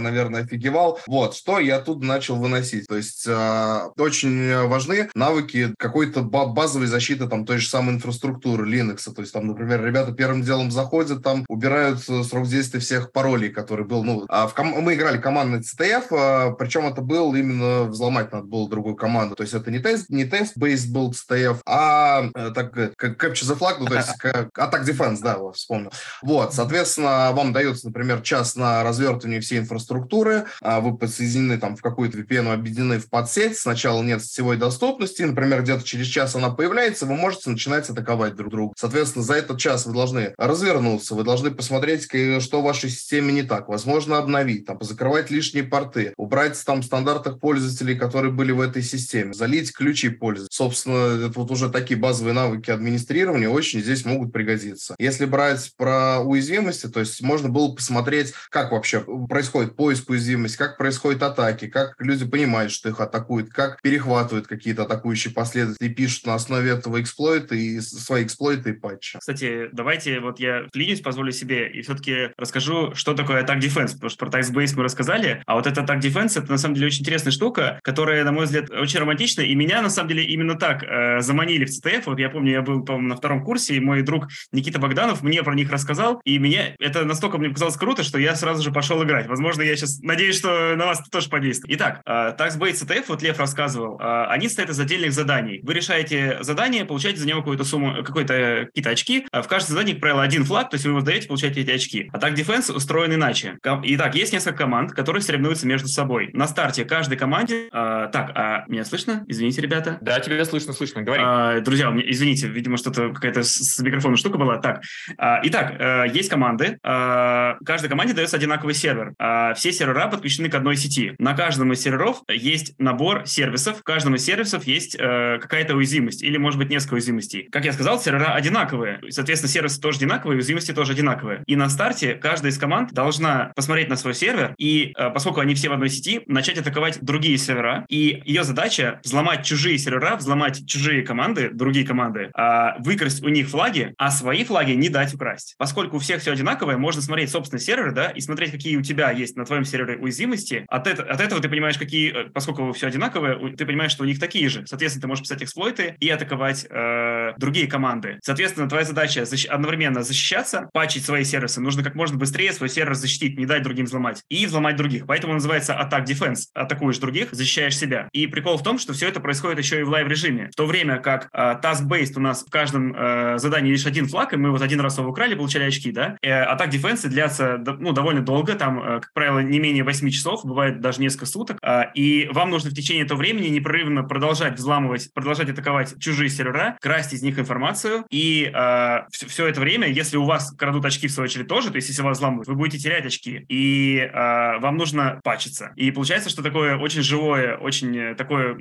наверное, 0.00 0.42
офигевал. 0.42 1.00
Вот, 1.06 1.34
что 1.34 1.58
я 1.58 1.80
тут 1.80 2.02
начал 2.02 2.36
выносить. 2.36 2.86
То 2.86 2.96
есть 2.96 3.26
очень 3.26 4.66
важны 4.66 5.08
навыки 5.14 5.74
какой-то 5.78 6.22
базовой 6.22 6.86
защиты 6.86 7.26
там 7.28 7.44
той 7.44 7.58
же 7.58 7.68
самой 7.68 7.94
инфраструктуры 7.94 8.68
Linux. 8.68 9.12
То 9.12 9.22
есть 9.22 9.32
там, 9.32 9.46
например, 9.46 9.84
ребята 9.84 10.12
первым 10.12 10.42
делом 10.42 10.70
заходят, 10.70 11.22
там 11.22 11.44
убирают 11.48 12.02
э, 12.08 12.22
срок 12.22 12.46
действия 12.46 12.80
всех 12.80 13.12
паролей, 13.12 13.50
который 13.50 13.84
был, 13.84 14.04
ну, 14.04 14.24
а 14.28 14.46
в 14.46 14.54
ком- 14.54 14.80
мы 14.82 14.94
играли 14.94 15.18
командный 15.18 15.60
CTF, 15.60 16.56
причем 16.56 16.86
это 16.86 17.00
был 17.00 17.34
именно 17.34 17.45
взломать 17.52 18.32
надо 18.32 18.46
было 18.46 18.68
другую 18.68 18.96
команду. 18.96 19.34
То 19.36 19.42
есть 19.42 19.54
это 19.54 19.70
не 19.70 19.78
тест, 19.78 20.08
не 20.08 20.24
тест-based 20.24 20.90
был 20.90 21.12
CTF, 21.12 21.58
а 21.66 22.30
э, 22.34 22.50
так 22.54 22.72
как 22.96 23.22
Capture 23.22 23.46
the 23.46 23.58
Flag, 23.58 23.76
ну, 23.78 23.86
то 23.86 23.94
есть 23.94 24.12
как 24.18 24.48
Attack 24.56 24.84
Defense, 24.84 25.18
да, 25.22 25.38
вспомнил. 25.52 25.90
Вот, 26.22 26.54
соответственно, 26.54 27.30
вам 27.32 27.52
дается, 27.52 27.86
например, 27.86 28.20
час 28.22 28.56
на 28.56 28.82
развертывание 28.82 29.40
всей 29.40 29.58
инфраструктуры, 29.58 30.46
а 30.62 30.80
вы 30.80 30.96
подсоединены 30.96 31.58
там 31.58 31.76
в 31.76 31.82
какую-то 31.82 32.18
VPN, 32.18 32.52
объединены 32.52 32.98
в 32.98 33.08
подсеть, 33.08 33.58
сначала 33.58 34.02
нет 34.02 34.24
сетевой 34.24 34.56
доступности, 34.56 35.22
например, 35.22 35.62
где-то 35.62 35.84
через 35.84 36.06
час 36.06 36.34
она 36.34 36.50
появляется, 36.50 37.06
вы 37.06 37.14
можете 37.14 37.50
начинать 37.50 37.88
атаковать 37.88 38.36
друг 38.36 38.50
друга. 38.50 38.74
Соответственно, 38.76 39.24
за 39.24 39.34
этот 39.34 39.58
час 39.58 39.86
вы 39.86 39.92
должны 39.92 40.34
развернуться, 40.38 41.14
вы 41.14 41.24
должны 41.24 41.50
посмотреть, 41.50 42.04
что 42.42 42.60
в 42.60 42.64
вашей 42.64 42.90
системе 42.90 43.32
не 43.32 43.42
так, 43.42 43.68
возможно, 43.68 44.18
обновить, 44.18 44.66
там, 44.66 44.78
закрывать 44.80 45.30
лишние 45.30 45.64
порты, 45.64 46.12
убрать 46.16 46.62
там 46.64 46.82
стандартных 46.82 47.35
пользователей, 47.40 47.96
которые 47.96 48.32
были 48.32 48.52
в 48.52 48.60
этой 48.60 48.82
системе, 48.82 49.32
залить 49.32 49.72
ключи 49.72 50.08
пользователя. 50.08 50.48
Собственно, 50.52 51.26
это 51.26 51.38
вот 51.38 51.50
уже 51.50 51.70
такие 51.70 51.98
базовые 51.98 52.34
навыки 52.34 52.70
администрирования 52.70 53.48
очень 53.48 53.80
здесь 53.80 54.04
могут 54.04 54.32
пригодиться. 54.32 54.94
Если 54.98 55.24
брать 55.24 55.72
про 55.76 56.20
уязвимости, 56.20 56.88
то 56.88 57.00
есть 57.00 57.22
можно 57.22 57.48
было 57.48 57.74
посмотреть, 57.74 58.32
как 58.50 58.72
вообще 58.72 59.04
происходит 59.28 59.76
поиск 59.76 60.10
уязвимости, 60.10 60.56
как 60.56 60.78
происходят 60.78 61.22
атаки, 61.22 61.66
как 61.66 61.94
люди 61.98 62.26
понимают, 62.26 62.72
что 62.72 62.88
их 62.88 63.00
атакуют, 63.00 63.50
как 63.50 63.80
перехватывают 63.82 64.46
какие-то 64.46 64.82
атакующие 64.82 65.32
последователи, 65.32 65.88
пишут 65.88 66.26
на 66.26 66.34
основе 66.34 66.70
этого 66.70 67.00
эксплойта 67.00 67.54
и 67.54 67.80
свои 67.80 68.24
эксплойты 68.24 68.70
и 68.70 68.72
патчи. 68.72 69.18
Кстати, 69.18 69.68
давайте 69.72 70.20
вот 70.20 70.40
я 70.40 70.66
клянусь, 70.72 71.00
позволю 71.00 71.32
себе 71.32 71.70
и 71.70 71.82
все-таки 71.82 72.30
расскажу, 72.36 72.94
что 72.94 73.14
такое 73.14 73.44
Attack 73.44 73.60
Defense, 73.60 73.92
потому 73.94 74.10
что 74.10 74.26
про 74.26 74.38
Task 74.38 74.52
Base 74.52 74.74
мы 74.76 74.82
рассказали, 74.82 75.42
а 75.46 75.54
вот 75.54 75.66
это 75.66 75.80
Attack 75.80 76.00
Defense 76.00 76.38
это 76.40 76.50
на 76.50 76.58
самом 76.58 76.74
деле 76.74 76.86
очень 76.86 77.04
интересная 77.26 77.32
штука, 77.32 77.80
которая, 77.82 78.24
на 78.24 78.32
мой 78.32 78.46
взгляд, 78.46 78.70
очень 78.70 79.00
романтичная, 79.00 79.46
и 79.46 79.54
меня 79.54 79.82
на 79.82 79.90
самом 79.90 80.08
деле 80.08 80.24
именно 80.24 80.54
так 80.56 80.82
э, 80.82 81.20
заманили 81.20 81.64
в 81.64 81.68
CTF. 81.68 82.04
Вот 82.06 82.18
я 82.18 82.30
помню, 82.30 82.52
я 82.52 82.62
был, 82.62 82.84
по-моему, 82.84 83.08
на 83.08 83.16
втором 83.16 83.44
курсе, 83.44 83.74
и 83.74 83.80
мой 83.80 84.02
друг 84.02 84.28
Никита 84.52 84.78
Богданов 84.78 85.22
мне 85.22 85.42
про 85.42 85.54
них 85.54 85.70
рассказал, 85.70 86.20
и 86.24 86.38
меня 86.38 86.74
это 86.78 87.04
настолько 87.04 87.38
мне 87.38 87.48
показалось 87.48 87.76
круто, 87.76 88.02
что 88.02 88.18
я 88.18 88.34
сразу 88.34 88.62
же 88.62 88.70
пошел 88.70 89.02
играть. 89.02 89.26
Возможно, 89.26 89.62
я 89.62 89.76
сейчас 89.76 90.00
надеюсь, 90.00 90.38
что 90.38 90.76
на 90.76 90.86
вас 90.86 91.00
это 91.00 91.10
тоже 91.10 91.28
подействует. 91.28 91.76
Итак, 91.76 92.00
э, 92.06 92.10
Task 92.38 92.58
Base 92.58 92.86
CTF, 92.86 93.04
вот 93.08 93.22
Лев 93.22 93.38
рассказывал, 93.38 93.98
э, 94.00 94.26
они 94.28 94.48
состоят 94.48 94.70
из 94.70 94.80
отдельных 94.80 95.12
заданий. 95.12 95.60
Вы 95.62 95.74
решаете 95.74 96.38
задание, 96.40 96.84
получаете 96.84 97.18
за 97.18 97.26
него 97.26 97.40
какую-то 97.40 97.64
сумму, 97.64 98.04
какой-то 98.04 98.66
какие-то 98.66 98.90
очки. 98.90 99.26
А 99.32 99.42
в 99.42 99.48
каждом 99.48 99.70
задании, 99.70 99.92
как 99.92 100.00
правило, 100.00 100.22
один 100.22 100.44
флаг, 100.44 100.70
то 100.70 100.74
есть 100.74 100.84
вы 100.84 100.92
его 100.92 101.00
сдаете, 101.00 101.28
получаете 101.28 101.60
эти 101.60 101.70
очки. 101.70 102.08
А 102.12 102.18
так 102.18 102.34
Defense 102.34 102.72
устроен 102.72 103.14
иначе. 103.14 103.58
Итак, 103.62 104.14
есть 104.14 104.32
несколько 104.32 104.58
команд, 104.58 104.92
которые 104.92 105.22
соревнуются 105.22 105.66
между 105.66 105.88
собой. 105.88 106.30
На 106.32 106.46
старте 106.46 106.84
каждый 106.84 107.05
каждой 107.06 107.18
команде... 107.18 107.68
Э, 107.72 108.08
так, 108.12 108.32
а 108.34 108.64
меня 108.66 108.84
слышно? 108.84 109.24
Извините, 109.28 109.60
ребята. 109.60 109.98
Да, 110.00 110.18
тебя 110.18 110.44
слышно, 110.44 110.72
слышно, 110.72 111.02
говори. 111.02 111.22
Э, 111.24 111.60
друзья, 111.60 111.94
извините, 112.04 112.48
видимо, 112.48 112.76
что-то 112.76 113.10
какая-то 113.10 113.44
с, 113.44 113.78
микрофоном 113.78 114.16
штука 114.16 114.38
была. 114.38 114.58
Так, 114.58 114.82
э, 115.16 115.34
итак, 115.44 115.76
э, 115.78 116.06
есть 116.12 116.28
команды. 116.28 116.78
Э, 116.82 117.54
каждой 117.64 117.88
команде 117.88 118.12
дается 118.12 118.36
одинаковый 118.36 118.74
сервер. 118.74 119.12
Э, 119.20 119.54
все 119.54 119.70
сервера 119.70 120.08
подключены 120.08 120.48
к 120.48 120.54
одной 120.56 120.76
сети. 120.76 121.14
На 121.20 121.34
каждом 121.34 121.72
из 121.72 121.80
серверов 121.80 122.22
есть 122.28 122.74
набор 122.78 123.24
сервисов. 123.24 123.78
В 123.78 123.82
каждом 123.84 124.16
из 124.16 124.24
сервисов 124.24 124.64
есть 124.64 124.96
э, 124.98 125.38
какая-то 125.40 125.76
уязвимость 125.76 126.24
или, 126.24 126.38
может 126.38 126.58
быть, 126.58 126.70
несколько 126.70 126.94
уязвимостей. 126.94 127.48
Как 127.52 127.64
я 127.64 127.72
сказал, 127.72 128.00
сервера 128.00 128.34
одинаковые. 128.34 128.98
Соответственно, 129.10 129.52
сервисы 129.52 129.80
тоже 129.80 129.98
одинаковые, 129.98 130.38
уязвимости 130.38 130.72
тоже 130.72 130.92
одинаковые. 130.92 131.44
И 131.46 131.54
на 131.54 131.68
старте 131.68 132.14
каждая 132.14 132.50
из 132.50 132.58
команд 132.58 132.92
должна 132.92 133.52
посмотреть 133.54 133.88
на 133.88 133.96
свой 133.96 134.14
сервер 134.14 134.56
и, 134.58 134.92
э, 134.96 135.10
поскольку 135.10 135.38
они 135.38 135.54
все 135.54 135.68
в 135.68 135.72
одной 135.72 135.88
сети, 135.88 136.22
начать 136.26 136.58
атаковать 136.58 136.95
другие 137.00 137.38
сервера. 137.38 137.84
И 137.88 138.22
ее 138.24 138.44
задача 138.44 139.00
взломать 139.04 139.44
чужие 139.44 139.78
сервера, 139.78 140.16
взломать 140.16 140.66
чужие 140.66 141.02
команды, 141.02 141.50
другие 141.52 141.86
команды, 141.86 142.30
э, 142.36 142.68
выкрасть 142.78 143.22
у 143.22 143.28
них 143.28 143.48
флаги, 143.48 143.94
а 143.98 144.10
свои 144.10 144.44
флаги 144.44 144.72
не 144.72 144.88
дать 144.88 145.14
украсть. 145.14 145.54
Поскольку 145.58 145.96
у 145.96 145.98
всех 145.98 146.20
все 146.20 146.32
одинаковое, 146.32 146.76
можно 146.76 147.02
смотреть 147.02 147.30
собственный 147.30 147.60
сервер, 147.60 147.92
да, 147.92 148.08
и 148.10 148.20
смотреть, 148.20 148.52
какие 148.52 148.76
у 148.76 148.82
тебя 148.82 149.10
есть 149.10 149.36
на 149.36 149.44
твоем 149.44 149.64
сервере 149.64 149.96
уязвимости. 149.96 150.64
От, 150.68 150.86
это, 150.86 151.02
от 151.02 151.20
этого 151.20 151.40
ты 151.40 151.48
понимаешь, 151.48 151.78
какие, 151.78 152.12
э, 152.12 152.30
поскольку 152.30 152.72
все 152.72 152.86
одинаковое, 152.88 153.54
ты 153.56 153.66
понимаешь, 153.66 153.92
что 153.92 154.04
у 154.04 154.06
них 154.06 154.18
такие 154.18 154.48
же. 154.48 154.66
Соответственно, 154.66 155.02
ты 155.02 155.08
можешь 155.08 155.22
писать 155.22 155.42
эксплойты 155.42 155.96
и 156.00 156.08
атаковать 156.08 156.66
э, 156.68 157.32
другие 157.38 157.66
команды. 157.66 158.18
Соответственно, 158.22 158.68
твоя 158.68 158.84
задача 158.84 159.22
защ- 159.22 159.46
одновременно 159.46 160.02
защищаться, 160.02 160.68
патчить 160.72 161.04
свои 161.04 161.24
сервисы. 161.24 161.60
Нужно 161.60 161.82
как 161.82 161.94
можно 161.94 162.16
быстрее 162.16 162.52
свой 162.52 162.68
сервер 162.68 162.94
защитить, 162.94 163.38
не 163.38 163.46
дать 163.46 163.62
другим 163.62 163.86
взломать. 163.86 164.22
И 164.28 164.46
взломать 164.46 164.76
других. 164.76 165.06
Поэтому 165.06 165.34
называется 165.34 165.74
атак 165.74 166.08
defense. 166.08 166.46
Атакуешь 166.86 166.98
других, 166.98 167.28
защищаешь 167.32 167.76
себя. 167.76 168.08
И 168.12 168.26
прикол 168.26 168.58
в 168.58 168.62
том, 168.62 168.78
что 168.78 168.92
все 168.92 169.08
это 169.08 169.18
происходит 169.18 169.58
еще 169.58 169.80
и 169.80 169.82
в 169.82 169.88
live-режиме. 169.88 170.50
В 170.52 170.56
то 170.56 170.66
время 170.66 170.98
как 170.98 171.28
э, 171.32 171.56
task-based 171.62 172.12
у 172.16 172.20
нас 172.20 172.44
в 172.44 172.50
каждом 172.50 172.94
э, 172.96 173.38
задании 173.38 173.72
лишь 173.72 173.86
один 173.86 174.06
флаг, 174.06 174.32
и 174.32 174.36
мы 174.36 174.50
вот 174.52 174.62
один 174.62 174.80
раз 174.80 174.98
его 174.98 175.08
украли, 175.08 175.34
получали 175.34 175.64
очки, 175.64 175.90
да? 175.90 176.16
Э, 176.22 176.42
attack-defense 176.42 177.08
длятся 177.08 177.58
ну, 177.58 177.92
довольно 177.92 178.20
долго, 178.20 178.54
там, 178.54 178.78
э, 178.78 179.00
как 179.00 179.12
правило, 179.14 179.40
не 179.40 179.58
менее 179.58 179.82
8 179.82 180.10
часов, 180.10 180.44
бывает 180.44 180.80
даже 180.80 181.00
несколько 181.00 181.26
суток. 181.26 181.58
Э, 181.62 181.84
и 181.94 182.28
вам 182.32 182.50
нужно 182.50 182.70
в 182.70 182.74
течение 182.74 183.04
этого 183.04 183.18
времени 183.18 183.48
непрерывно 183.48 184.04
продолжать 184.04 184.56
взламывать, 184.58 185.12
продолжать 185.12 185.50
атаковать 185.50 185.98
чужие 185.98 186.30
сервера, 186.30 186.76
красть 186.80 187.12
из 187.12 187.22
них 187.22 187.38
информацию. 187.38 188.04
И 188.10 188.50
э, 188.54 188.98
все, 189.10 189.26
все 189.26 189.46
это 189.48 189.60
время, 189.60 189.88
если 189.88 190.16
у 190.16 190.24
вас 190.24 190.52
крадут 190.52 190.84
очки 190.84 191.08
в 191.08 191.10
свою 191.10 191.24
очередь 191.24 191.48
тоже, 191.48 191.70
то 191.70 191.76
есть 191.76 191.88
если 191.88 192.02
вас 192.02 192.18
взламывают, 192.18 192.46
вы 192.46 192.54
будете 192.54 192.78
терять 192.78 193.06
очки. 193.06 193.44
И 193.48 193.98
э, 193.98 194.58
вам 194.60 194.76
нужно 194.76 195.20
патчиться. 195.24 195.72
И 195.74 195.90
получается, 195.90 196.30
что 196.30 196.42
такое 196.42 196.75
очень 196.80 197.02
живое, 197.02 197.56
очень 197.56 198.14
такое, 198.14 198.54
э, 198.54 198.56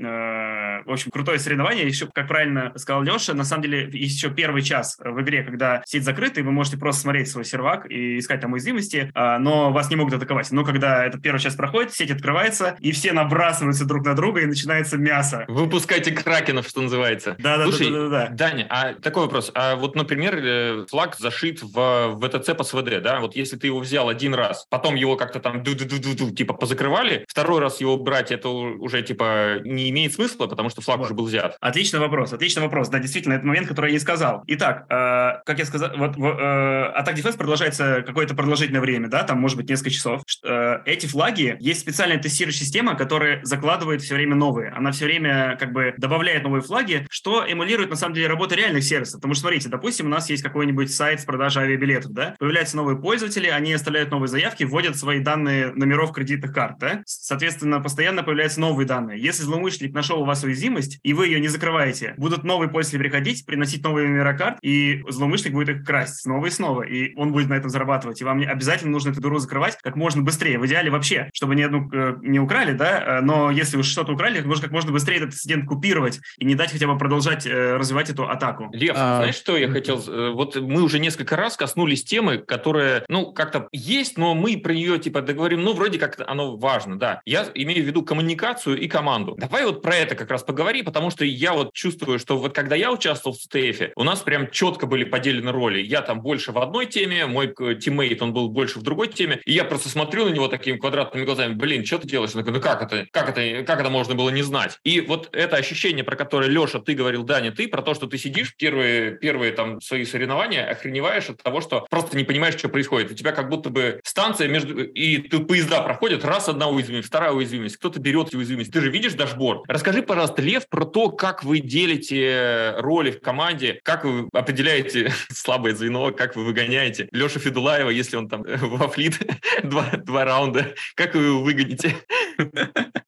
в 0.85 0.91
общем, 0.91 1.11
крутое 1.11 1.39
соревнование. 1.39 1.87
Еще, 1.87 2.07
как 2.13 2.27
правильно 2.27 2.71
сказал 2.75 3.03
Леша, 3.03 3.33
на 3.33 3.43
самом 3.43 3.63
деле 3.63 3.89
есть 3.91 4.15
еще 4.15 4.29
первый 4.29 4.61
час 4.61 4.97
в 4.99 5.21
игре, 5.21 5.43
когда 5.43 5.83
сеть 5.85 6.03
закрыта, 6.03 6.39
и 6.39 6.43
вы 6.43 6.51
можете 6.51 6.77
просто 6.77 7.01
смотреть 7.01 7.29
свой 7.29 7.45
сервак 7.45 7.89
и 7.89 8.19
искать 8.19 8.41
там 8.41 8.53
уязвимости, 8.53 9.11
э, 9.13 9.37
но 9.37 9.71
вас 9.71 9.89
не 9.89 9.95
могут 9.95 10.13
атаковать. 10.13 10.51
Но 10.51 10.63
когда 10.63 11.05
этот 11.05 11.21
первый 11.21 11.39
час 11.39 11.55
проходит, 11.55 11.93
сеть 11.93 12.11
открывается, 12.11 12.77
и 12.79 12.91
все 12.91 13.13
набрасываются 13.13 13.85
друг 13.85 14.05
на 14.05 14.15
друга, 14.15 14.41
и 14.41 14.45
начинается 14.45 14.97
мясо. 14.97 15.45
Выпускайте 15.47 16.11
кракенов, 16.11 16.67
что 16.67 16.81
называется. 16.81 17.35
Да, 17.39 17.57
да, 17.57 17.63
Слушай, 17.63 17.91
да, 17.91 17.91
да, 17.91 18.09
да, 18.09 18.27
да. 18.27 18.35
Даня, 18.35 18.67
а 18.69 18.93
такой 18.93 19.23
вопрос. 19.23 19.51
А 19.53 19.75
вот, 19.75 19.95
например, 19.95 20.37
э, 20.37 20.85
флаг 20.89 21.15
зашит 21.17 21.61
в 21.61 22.19
ВТЦ 22.21 22.55
по 22.55 22.63
СВД, 22.63 23.01
да? 23.01 23.19
Вот 23.19 23.35
если 23.35 23.57
ты 23.57 23.67
его 23.67 23.79
взял 23.79 24.09
один 24.09 24.33
раз, 24.33 24.65
потом 24.69 24.95
его 24.95 25.15
как-то 25.15 25.39
там 25.39 25.63
ду-ду-ду-ду, 25.63 26.31
типа 26.31 26.53
позакрывали, 26.53 27.25
второй 27.27 27.59
раз 27.59 27.81
его 27.81 27.97
брать, 27.97 28.31
это 28.31 28.49
уже 28.49 29.01
типа 29.01 29.59
не 29.63 29.89
имеет 29.89 30.13
смысла, 30.13 30.47
потому 30.47 30.69
что 30.69 30.74
флаг 30.81 30.99
Вот. 30.99 31.05
уже 31.05 31.13
был 31.13 31.25
взят. 31.25 31.57
Отличный 31.59 31.99
вопрос, 31.99 32.33
отличный 32.33 32.63
вопрос. 32.63 32.89
Да, 32.89 32.99
действительно, 32.99 33.33
это 33.33 33.45
момент, 33.45 33.67
который 33.67 33.87
я 33.87 33.93
не 33.93 33.99
сказал. 33.99 34.43
Итак, 34.47 34.85
э, 34.89 35.41
как 35.45 35.59
я 35.59 35.65
сказал, 35.65 35.91
вот 35.97 36.17
э, 36.17 36.83
атак 36.95 37.15
дефенс 37.15 37.35
продолжается 37.35 38.03
какое-то 38.05 38.35
продолжительное 38.35 38.81
время, 38.81 39.07
да, 39.07 39.23
там 39.23 39.39
может 39.39 39.57
быть 39.57 39.69
несколько 39.69 39.89
часов. 39.89 40.23
Э, 40.43 40.79
эти 40.85 41.05
флаги, 41.05 41.57
есть 41.59 41.81
специальная 41.81 42.17
тестирующая 42.17 42.65
система, 42.65 42.95
которая 42.95 43.39
закладывает 43.43 44.01
все 44.01 44.15
время 44.15 44.35
новые. 44.35 44.71
Она 44.71 44.91
все 44.91 45.05
время 45.05 45.57
как 45.59 45.71
бы 45.71 45.93
добавляет 45.97 46.43
новые 46.43 46.61
флаги, 46.61 47.07
что 47.09 47.45
эмулирует 47.45 47.89
на 47.89 47.95
самом 47.95 48.15
деле 48.15 48.27
работу 48.27 48.55
реальных 48.55 48.83
сервисов. 48.83 49.15
Потому 49.15 49.33
что, 49.33 49.41
смотрите, 49.41 49.69
допустим, 49.69 50.07
у 50.07 50.09
нас 50.09 50.29
есть 50.29 50.43
какой-нибудь 50.43 50.93
сайт 50.93 51.21
с 51.21 51.25
продажей 51.25 51.63
авиабилетов, 51.63 52.11
да, 52.11 52.35
появляются 52.39 52.77
новые 52.77 52.97
пользователи, 52.97 53.47
они 53.47 53.73
оставляют 53.73 54.11
новые 54.11 54.27
заявки, 54.27 54.63
вводят 54.63 54.97
свои 54.97 55.19
данные 55.19 55.71
номеров 55.73 56.11
кредитных 56.11 56.53
карт, 56.53 56.77
да, 56.79 57.01
соответственно, 57.05 57.79
постоянно 57.81 58.23
появляются 58.23 58.59
новые 58.59 58.87
данные. 58.87 59.21
Если 59.21 59.43
злоумышленник 59.43 59.93
нашел 59.93 60.21
у 60.21 60.25
вас 60.25 60.43
уязвимость, 60.43 60.64
и 61.03 61.13
вы 61.13 61.27
ее 61.27 61.39
не 61.39 61.47
закрываете, 61.47 62.13
будут 62.17 62.43
новые 62.43 62.69
пользователи 62.69 62.99
приходить, 63.03 63.45
приносить 63.45 63.83
новые 63.83 64.07
номера 64.07 64.33
карт, 64.33 64.57
и 64.61 65.03
злоумышленник 65.07 65.53
будет 65.55 65.69
их 65.69 65.85
красть 65.85 66.21
снова 66.21 66.45
и 66.45 66.49
снова, 66.49 66.81
и 66.83 67.13
он 67.15 67.31
будет 67.31 67.49
на 67.49 67.53
этом 67.55 67.69
зарабатывать. 67.69 68.21
И 68.21 68.23
вам 68.23 68.39
не- 68.39 68.45
обязательно 68.45 68.91
нужно 68.91 69.11
эту 69.11 69.21
дыру 69.21 69.37
закрывать 69.39 69.77
как 69.81 69.95
можно 69.95 70.21
быстрее. 70.21 70.57
В 70.59 70.65
идеале 70.65 70.89
вообще, 70.89 71.29
чтобы 71.33 71.55
ни 71.55 71.61
одну 71.61 71.89
э, 71.91 72.15
не 72.21 72.39
украли, 72.39 72.73
да, 72.73 73.19
э, 73.19 73.21
но 73.21 73.51
если 73.51 73.77
уж 73.77 73.85
что-то 73.87 74.13
украли, 74.13 74.39
нужно 74.41 74.63
как 74.63 74.71
можно 74.71 74.91
быстрее 74.91 75.17
этот 75.17 75.29
инцидент 75.33 75.65
купировать 75.65 76.19
и 76.37 76.45
не 76.45 76.55
дать 76.55 76.71
хотя 76.71 76.87
бы 76.87 76.97
продолжать 76.97 77.45
э, 77.45 77.75
развивать 77.77 78.09
эту 78.09 78.27
атаку. 78.29 78.69
Лев, 78.73 78.95
А, 78.97 79.17
знаешь, 79.17 79.35
что 79.35 79.57
я 79.57 79.69
хотел? 79.69 80.03
э, 80.07 80.31
Вот 80.31 80.55
мы 80.55 80.81
уже 80.83 80.99
несколько 80.99 81.35
раз 81.35 81.57
коснулись 81.57 82.03
темы, 82.03 82.37
которая, 82.39 83.03
ну, 83.07 83.31
как-то 83.33 83.67
есть, 83.71 84.17
но 84.17 84.33
мы 84.35 84.57
про 84.57 84.73
нее, 84.73 84.99
типа, 84.99 85.21
договорим, 85.21 85.63
ну, 85.63 85.73
вроде 85.73 85.99
как 85.99 86.19
оно 86.27 86.57
важно, 86.57 86.97
да. 86.97 87.21
Я 87.25 87.45
имею 87.53 87.83
в 87.83 87.87
виду 87.87 88.03
коммуникацию 88.03 88.79
и 88.79 88.87
команду. 88.87 89.35
Давай 89.37 89.65
вот 89.65 89.81
про 89.81 89.95
это 89.95 90.15
как 90.15 90.29
раз 90.31 90.43
поговори, 90.55 90.83
потому 90.83 91.11
что 91.11 91.25
я 91.25 91.51
вот 91.51 91.73
чувствую, 91.73 92.17
что 92.17 92.37
вот 92.37 92.55
когда 92.55 92.77
я 92.77 92.89
участвовал 92.89 93.35
в 93.35 93.41
CTF, 93.41 93.91
у 93.97 94.03
нас 94.03 94.21
прям 94.21 94.49
четко 94.49 94.85
были 94.85 95.03
поделены 95.03 95.51
роли. 95.51 95.81
Я 95.81 96.01
там 96.01 96.21
больше 96.21 96.53
в 96.53 96.57
одной 96.57 96.85
теме, 96.85 97.25
мой 97.25 97.53
э, 97.59 97.75
тиммейт, 97.75 98.21
он 98.21 98.31
был 98.31 98.47
больше 98.47 98.79
в 98.79 98.81
другой 98.81 99.09
теме, 99.09 99.41
и 99.43 99.51
я 99.51 99.65
просто 99.65 99.89
смотрю 99.89 100.23
на 100.23 100.29
него 100.29 100.47
такими 100.47 100.77
квадратными 100.77 101.25
глазами, 101.25 101.55
блин, 101.55 101.85
что 101.85 101.99
ты 101.99 102.07
делаешь? 102.07 102.31
Он 102.33 102.41
такой, 102.41 102.53
ну 102.53 102.61
как 102.61 102.81
это, 102.81 103.05
как 103.11 103.37
это, 103.37 103.65
как 103.65 103.81
это 103.81 103.89
можно 103.89 104.15
было 104.15 104.29
не 104.29 104.43
знать? 104.43 104.79
И 104.85 105.01
вот 105.01 105.27
это 105.33 105.57
ощущение, 105.57 106.05
про 106.05 106.15
которое, 106.15 106.49
Леша, 106.49 106.79
ты 106.79 106.93
говорил, 106.93 107.23
Даня, 107.23 107.51
ты, 107.51 107.67
про 107.67 107.81
то, 107.81 107.93
что 107.93 108.07
ты 108.07 108.17
сидишь 108.17 108.55
первые, 108.55 109.11
первые 109.11 109.51
там 109.51 109.81
свои 109.81 110.05
соревнования, 110.05 110.65
охреневаешь 110.65 111.29
от 111.29 111.43
того, 111.43 111.59
что 111.59 111.85
просто 111.89 112.15
не 112.15 112.23
понимаешь, 112.23 112.57
что 112.57 112.69
происходит. 112.69 113.11
У 113.11 113.15
тебя 113.15 113.33
как 113.33 113.49
будто 113.49 113.69
бы 113.69 113.99
станция 114.05 114.47
между... 114.47 114.85
И 114.85 115.17
тут 115.17 115.49
поезда 115.49 115.81
проходят, 115.81 116.23
раз 116.23 116.47
одна 116.47 116.69
уязвимость, 116.69 117.09
вторая 117.09 117.33
уязвимость, 117.33 117.75
кто-то 117.75 117.99
берет 117.99 118.33
уязвимость. 118.33 118.71
Ты 118.71 118.79
же 118.79 118.89
видишь 118.89 119.15
дашборд. 119.15 119.63
Расскажи, 119.67 120.01
пожалуйста, 120.01 120.34
Лев, 120.39 120.67
про 120.67 120.85
то, 120.85 121.09
как 121.09 121.43
вы 121.43 121.59
делите 121.59 122.73
роли 122.77 123.11
в 123.11 123.21
команде, 123.21 123.79
как 123.83 124.05
вы 124.05 124.27
определяете 124.33 125.11
слабое 125.31 125.75
звено, 125.75 126.11
как 126.11 126.35
вы 126.35 126.45
выгоняете 126.45 127.07
Леша 127.11 127.39
Федулаева, 127.39 127.89
если 127.89 128.17
он 128.17 128.29
там 128.29 128.43
во 128.43 128.87
флит 128.87 129.19
два, 129.63 129.89
два 129.91 130.25
раунда, 130.25 130.73
как 130.95 131.15
вы 131.15 131.23
его 131.23 131.41
выгоните? 131.41 131.95